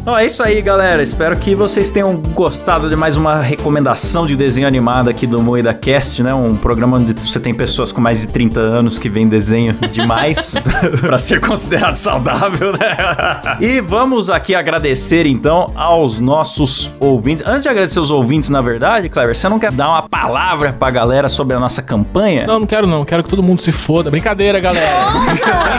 Então 0.05 0.15
é 0.15 0.23
isso 0.23 0.43
aí, 0.43 0.61
galera. 0.61 1.01
Espero 1.01 1.35
que 1.35 1.55
vocês 1.55 1.89
tenham 1.89 2.15
gostado 2.15 2.87
de 2.91 2.95
mais 2.95 3.17
uma 3.17 3.37
recomendação 3.37 4.27
de 4.27 4.35
desenho 4.35 4.67
animado 4.67 5.09
aqui 5.09 5.25
do 5.25 5.41
Moeda 5.41 5.73
Cast, 5.73 6.21
né? 6.21 6.31
Um 6.31 6.55
programa 6.55 6.97
onde 6.97 7.13
você 7.13 7.39
tem 7.39 7.55
pessoas 7.55 7.91
com 7.91 7.99
mais 7.99 8.21
de 8.21 8.27
30 8.27 8.59
anos 8.59 8.99
que 8.99 9.09
veem 9.09 9.27
desenho 9.27 9.73
demais 9.91 10.53
pra 11.01 11.17
ser 11.17 11.41
considerado 11.41 11.95
saudável, 11.95 12.71
né? 12.73 13.57
E 13.59 13.81
vamos 13.81 14.29
aqui 14.29 14.53
agradecer 14.53 15.25
então 15.25 15.71
aos 15.75 16.19
nossos 16.19 16.91
ouvintes. 16.99 17.43
Antes 17.43 17.63
de 17.63 17.69
agradecer 17.69 17.99
os 17.99 18.11
ouvintes, 18.11 18.51
na 18.51 18.61
verdade, 18.61 19.09
Clever, 19.09 19.35
você 19.35 19.49
não 19.49 19.57
quer 19.57 19.71
dar 19.71 19.89
uma 19.89 20.07
palavra 20.07 20.71
pra 20.71 20.91
galera 20.91 21.27
sobre 21.29 21.55
a 21.55 21.59
nossa 21.59 21.81
campanha? 21.81 22.45
Não, 22.45 22.59
não 22.59 22.67
quero 22.67 22.85
não. 22.85 23.03
Quero 23.03 23.23
que 23.23 23.29
todo 23.29 23.41
mundo 23.41 23.59
se 23.59 23.71
foda. 23.71 24.11
Brincadeira, 24.11 24.59
galera. 24.59 24.85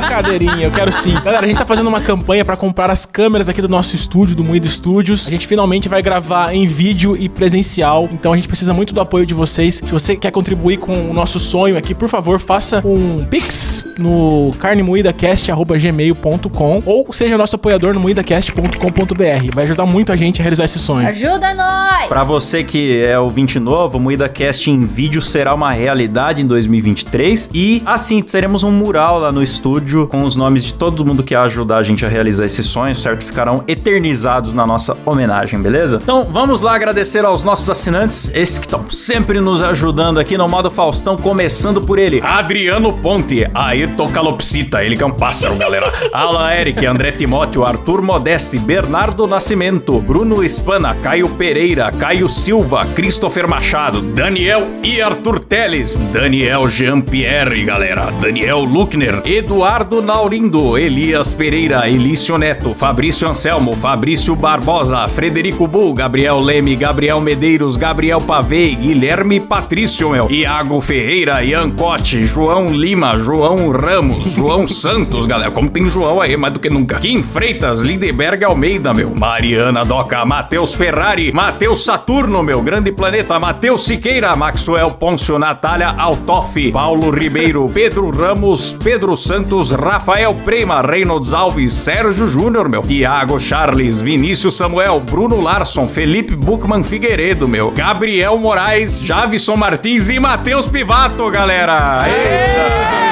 Brincadeirinha, 0.00 0.66
eu 0.66 0.72
quero 0.72 0.90
sim. 0.90 1.14
Galera, 1.14 1.44
a 1.44 1.46
gente 1.46 1.58
tá 1.58 1.64
fazendo 1.64 1.86
uma 1.86 2.00
campanha 2.00 2.44
pra 2.44 2.56
comprar 2.56 2.90
as 2.90 3.06
câmeras 3.06 3.48
aqui 3.48 3.62
do 3.62 3.68
nosso 3.68 3.94
estúdio, 3.94 4.15
do 4.24 4.42
Moído 4.42 4.66
Studios. 4.66 5.26
A 5.26 5.30
gente 5.30 5.46
finalmente 5.46 5.86
vai 5.88 6.00
gravar 6.00 6.54
em 6.54 6.66
vídeo 6.66 7.14
e 7.16 7.28
presencial. 7.28 8.08
Então 8.10 8.32
a 8.32 8.36
gente 8.36 8.48
precisa 8.48 8.72
muito 8.72 8.94
do 8.94 9.00
apoio 9.00 9.26
de 9.26 9.34
vocês. 9.34 9.82
Se 9.84 9.92
você 9.92 10.16
quer 10.16 10.30
contribuir 10.30 10.78
com 10.78 11.10
o 11.10 11.12
nosso 11.12 11.38
sonho 11.38 11.76
aqui, 11.76 11.94
por 11.94 12.08
favor, 12.08 12.40
faça 12.40 12.80
um 12.84 13.24
pix 13.26 13.84
no 13.98 14.52
carnemoidacast.gmail.com 14.58 16.82
ou 16.86 17.12
seja 17.12 17.36
nosso 17.36 17.56
apoiador 17.56 17.92
no 17.92 18.00
moidacast.com.br. 18.00 19.50
Vai 19.54 19.64
ajudar 19.64 19.84
muito 19.84 20.10
a 20.12 20.16
gente 20.16 20.40
a 20.40 20.42
realizar 20.42 20.64
esse 20.64 20.78
sonho. 20.78 21.06
Ajuda 21.06 21.52
nós! 21.54 22.06
Pra 22.08 22.24
você 22.24 22.64
que 22.64 23.02
é 23.02 23.18
ouvinte 23.18 23.58
novo, 23.58 23.98
o 23.98 24.00
Moída 24.00 24.30
Cast 24.30 24.70
em 24.70 24.86
vídeo 24.86 25.20
será 25.20 25.52
uma 25.54 25.72
realidade 25.72 26.40
em 26.40 26.46
2023. 26.46 27.50
E 27.52 27.82
assim, 27.84 28.22
teremos 28.22 28.62
um 28.62 28.70
mural 28.70 29.18
lá 29.18 29.30
no 29.30 29.42
estúdio 29.42 30.06
com 30.06 30.22
os 30.22 30.36
nomes 30.36 30.64
de 30.64 30.72
todo 30.72 31.04
mundo 31.04 31.22
que 31.22 31.34
ajudar 31.34 31.76
a 31.78 31.82
gente 31.82 32.06
a 32.06 32.08
realizar 32.08 32.46
esse 32.46 32.62
sonho, 32.62 32.94
certo? 32.94 33.24
Ficarão 33.24 33.64
eternizado 33.66 34.05
eternizados 34.06 34.52
na 34.52 34.66
nossa 34.66 34.96
homenagem, 35.04 35.60
beleza? 35.60 35.98
Então 36.02 36.24
vamos 36.24 36.62
lá 36.62 36.74
agradecer 36.74 37.24
aos 37.24 37.42
nossos 37.42 37.68
assinantes, 37.68 38.30
esses 38.34 38.58
que 38.58 38.66
estão 38.66 38.88
sempre 38.90 39.40
nos 39.40 39.62
ajudando 39.62 40.18
aqui 40.18 40.38
no 40.38 40.48
modo 40.48 40.70
Faustão, 40.70 41.16
começando 41.16 41.80
por 41.80 41.98
ele, 41.98 42.20
Adriano 42.22 42.92
Ponte, 42.92 43.48
Ayrton 43.52 44.08
Calopsita, 44.08 44.84
ele 44.84 44.96
que 44.96 45.02
é 45.02 45.06
um 45.06 45.10
pássaro, 45.10 45.56
galera. 45.56 45.92
Alan 46.12 46.52
Eric, 46.52 46.84
André 46.86 47.12
Timóteo, 47.12 47.64
Arthur 47.64 48.00
Modeste, 48.00 48.58
Bernardo 48.58 49.26
Nascimento, 49.26 50.00
Bruno 50.00 50.44
Espana, 50.44 50.94
Caio 50.94 51.28
Pereira, 51.30 51.90
Caio 51.90 52.28
Silva, 52.28 52.86
Christopher 52.94 53.48
Machado, 53.48 54.00
Daniel 54.00 54.66
e 54.82 55.00
Arthur 55.00 55.40
Teles, 55.40 55.96
Daniel 56.12 56.68
Jean-Pierre, 56.68 57.64
galera, 57.64 58.12
Daniel 58.20 58.60
Luckner, 58.60 59.22
Eduardo 59.24 60.00
Naurindo, 60.00 60.78
Elias 60.78 61.34
Pereira, 61.34 61.88
Elício 61.88 62.38
Neto, 62.38 62.74
Fabrício 62.74 63.28
Anselmo, 63.28 63.72
Fabrício 63.74 63.95
Barbosa, 64.36 65.08
Frederico 65.08 65.66
Bull, 65.66 65.94
Gabriel 65.94 66.38
Leme, 66.40 66.76
Gabriel 66.76 67.20
Medeiros, 67.20 67.76
Gabriel 67.76 68.20
Pavei, 68.20 68.74
Guilherme 68.74 69.40
Patrício, 69.40 70.10
meu, 70.10 70.30
Iago 70.30 70.80
Ferreira, 70.80 71.42
Ian 71.42 71.70
Cote, 71.70 72.24
João 72.24 72.68
Lima, 72.68 73.16
João 73.18 73.70
Ramos, 73.70 74.32
João 74.36 74.66
Santos, 74.66 75.26
galera, 75.26 75.50
como 75.50 75.70
tem 75.70 75.88
João 75.88 76.20
aí, 76.20 76.36
mais 76.36 76.52
do 76.52 76.60
que 76.60 76.68
nunca. 76.68 76.98
Kim 76.98 77.22
Freitas, 77.22 77.82
Lindeberg 77.84 78.44
Almeida, 78.44 78.92
meu, 78.92 79.14
Mariana 79.14 79.84
Doca, 79.84 80.24
Matheus 80.24 80.74
Ferrari, 80.74 81.32
Matheus 81.32 81.84
Saturno, 81.84 82.42
meu, 82.42 82.60
Grande 82.60 82.92
Planeta, 82.92 83.38
Matheus 83.38 83.84
Siqueira, 83.84 84.34
Maxwell 84.34 84.90
Pôncio, 84.90 85.38
Natália 85.38 85.94
Altoff, 85.96 86.70
Paulo 86.72 87.10
Ribeiro, 87.10 87.70
Pedro 87.72 88.10
Ramos, 88.10 88.72
Pedro 88.72 89.16
Santos, 89.16 89.70
Rafael 89.70 90.34
Prema, 90.44 90.82
Reynolds 90.82 91.32
Alves, 91.32 91.72
Sérgio 91.72 92.26
Júnior, 92.26 92.68
meu, 92.68 92.82
Tiago 92.82 93.38
Charles, 93.38 93.85
Vinícius 94.00 94.56
Samuel, 94.56 95.00
Bruno 95.00 95.40
Larson, 95.40 95.88
Felipe 95.88 96.34
Buchmann 96.34 96.82
Figueiredo, 96.82 97.46
meu, 97.46 97.70
Gabriel 97.70 98.36
Moraes, 98.38 99.00
Javison 99.00 99.56
Martins 99.56 100.08
e 100.10 100.18
Matheus 100.18 100.66
Pivato, 100.66 101.30
galera! 101.30 102.04
Eita! 102.08 103.05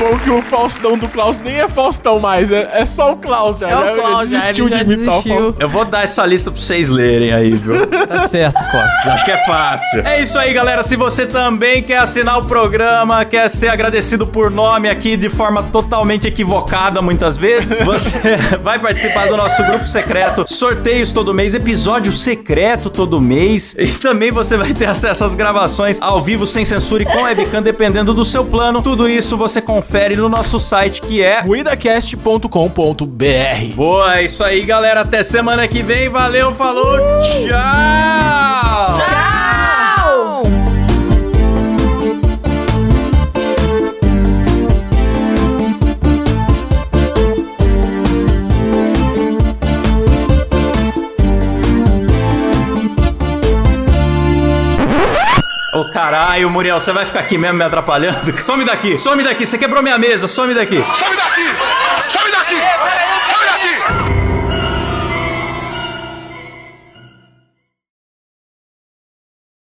Bom 0.00 0.18
que 0.18 0.30
o 0.30 0.40
Faustão 0.40 0.96
do 0.96 1.06
Klaus 1.06 1.36
nem 1.36 1.56
é 1.56 1.68
Faustão 1.68 2.18
mais, 2.18 2.50
é, 2.50 2.70
é 2.72 2.86
só 2.86 3.12
o 3.12 3.16
Klaus 3.18 3.58
já. 3.58 3.68
É 3.68 3.76
o 3.76 3.94
Klaus, 3.94 4.30
já, 4.30 4.38
desistiu 4.38 4.66
ele 4.66 4.74
já 4.74 4.82
de 4.82 4.94
imitar 4.94 5.14
desistiu. 5.16 5.34
o 5.34 5.44
Faustão. 5.44 5.60
Eu 5.60 5.68
vou 5.68 5.84
dar 5.84 6.04
essa 6.04 6.24
lista 6.24 6.50
pra 6.50 6.58
vocês 6.58 6.88
lerem 6.88 7.34
aí, 7.34 7.52
viu? 7.52 7.74
Tá 8.08 8.26
certo, 8.26 8.58
Cláudio. 8.70 9.12
Acho 9.12 9.24
que 9.26 9.30
é 9.30 9.44
fácil. 9.44 10.00
É 10.06 10.22
isso 10.22 10.38
aí, 10.38 10.54
galera. 10.54 10.82
Se 10.82 10.96
você 10.96 11.26
também 11.26 11.82
quer 11.82 11.98
assinar 11.98 12.38
o 12.38 12.44
programa, 12.46 13.26
quer 13.26 13.48
ser 13.50 13.68
agradecido 13.68 14.26
por 14.26 14.50
nome 14.50 14.88
aqui 14.88 15.18
de 15.18 15.28
forma 15.28 15.62
totalmente 15.64 16.26
equivocada 16.26 17.02
muitas 17.02 17.36
vezes, 17.36 17.78
você 17.84 18.38
vai 18.62 18.78
participar 18.78 19.28
do 19.28 19.36
nosso 19.36 19.62
grupo 19.64 19.86
secreto, 19.86 20.44
sorteios 20.48 21.12
todo 21.12 21.34
mês, 21.34 21.54
episódio 21.54 22.10
secreto 22.12 22.88
todo 22.88 23.20
mês. 23.20 23.76
E 23.78 23.86
também 23.86 24.30
você 24.30 24.56
vai 24.56 24.72
ter 24.72 24.86
acesso 24.86 25.24
às 25.24 25.34
gravações 25.34 25.98
ao 26.00 26.22
vivo, 26.22 26.46
sem 26.46 26.64
censura 26.64 27.02
e 27.02 27.06
com 27.06 27.22
webcam, 27.22 27.60
dependendo 27.60 28.14
do 28.14 28.24
seu 28.24 28.44
plano. 28.44 28.80
Tudo 28.80 29.06
isso 29.06 29.36
você 29.36 29.60
confere 29.90 30.14
no 30.14 30.28
nosso 30.28 30.60
site 30.60 31.02
que 31.02 31.20
é. 31.20 31.40
Ruidacast.com.br 31.40 33.74
Boa, 33.74 34.18
é 34.18 34.24
isso 34.24 34.44
aí, 34.44 34.62
galera. 34.62 35.00
Até 35.00 35.24
semana 35.24 35.66
que 35.66 35.82
vem. 35.82 36.08
Valeu, 36.08 36.54
falou, 36.54 36.96
tchau! 37.22 38.49
Caralho, 55.92 56.50
Muriel, 56.50 56.78
você 56.80 56.92
vai 56.92 57.04
ficar 57.04 57.20
aqui 57.20 57.36
mesmo 57.36 57.58
me 57.58 57.64
atrapalhando? 57.64 58.36
Some 58.42 58.64
daqui, 58.64 58.98
some 58.98 59.22
daqui, 59.22 59.46
você 59.46 59.58
quebrou 59.58 59.82
minha 59.82 59.98
mesa, 59.98 60.26
some 60.28 60.54
daqui. 60.54 60.76
Some 60.94 61.16
daqui! 61.16 61.54
Some 62.08 62.30
daqui! 62.30 63.09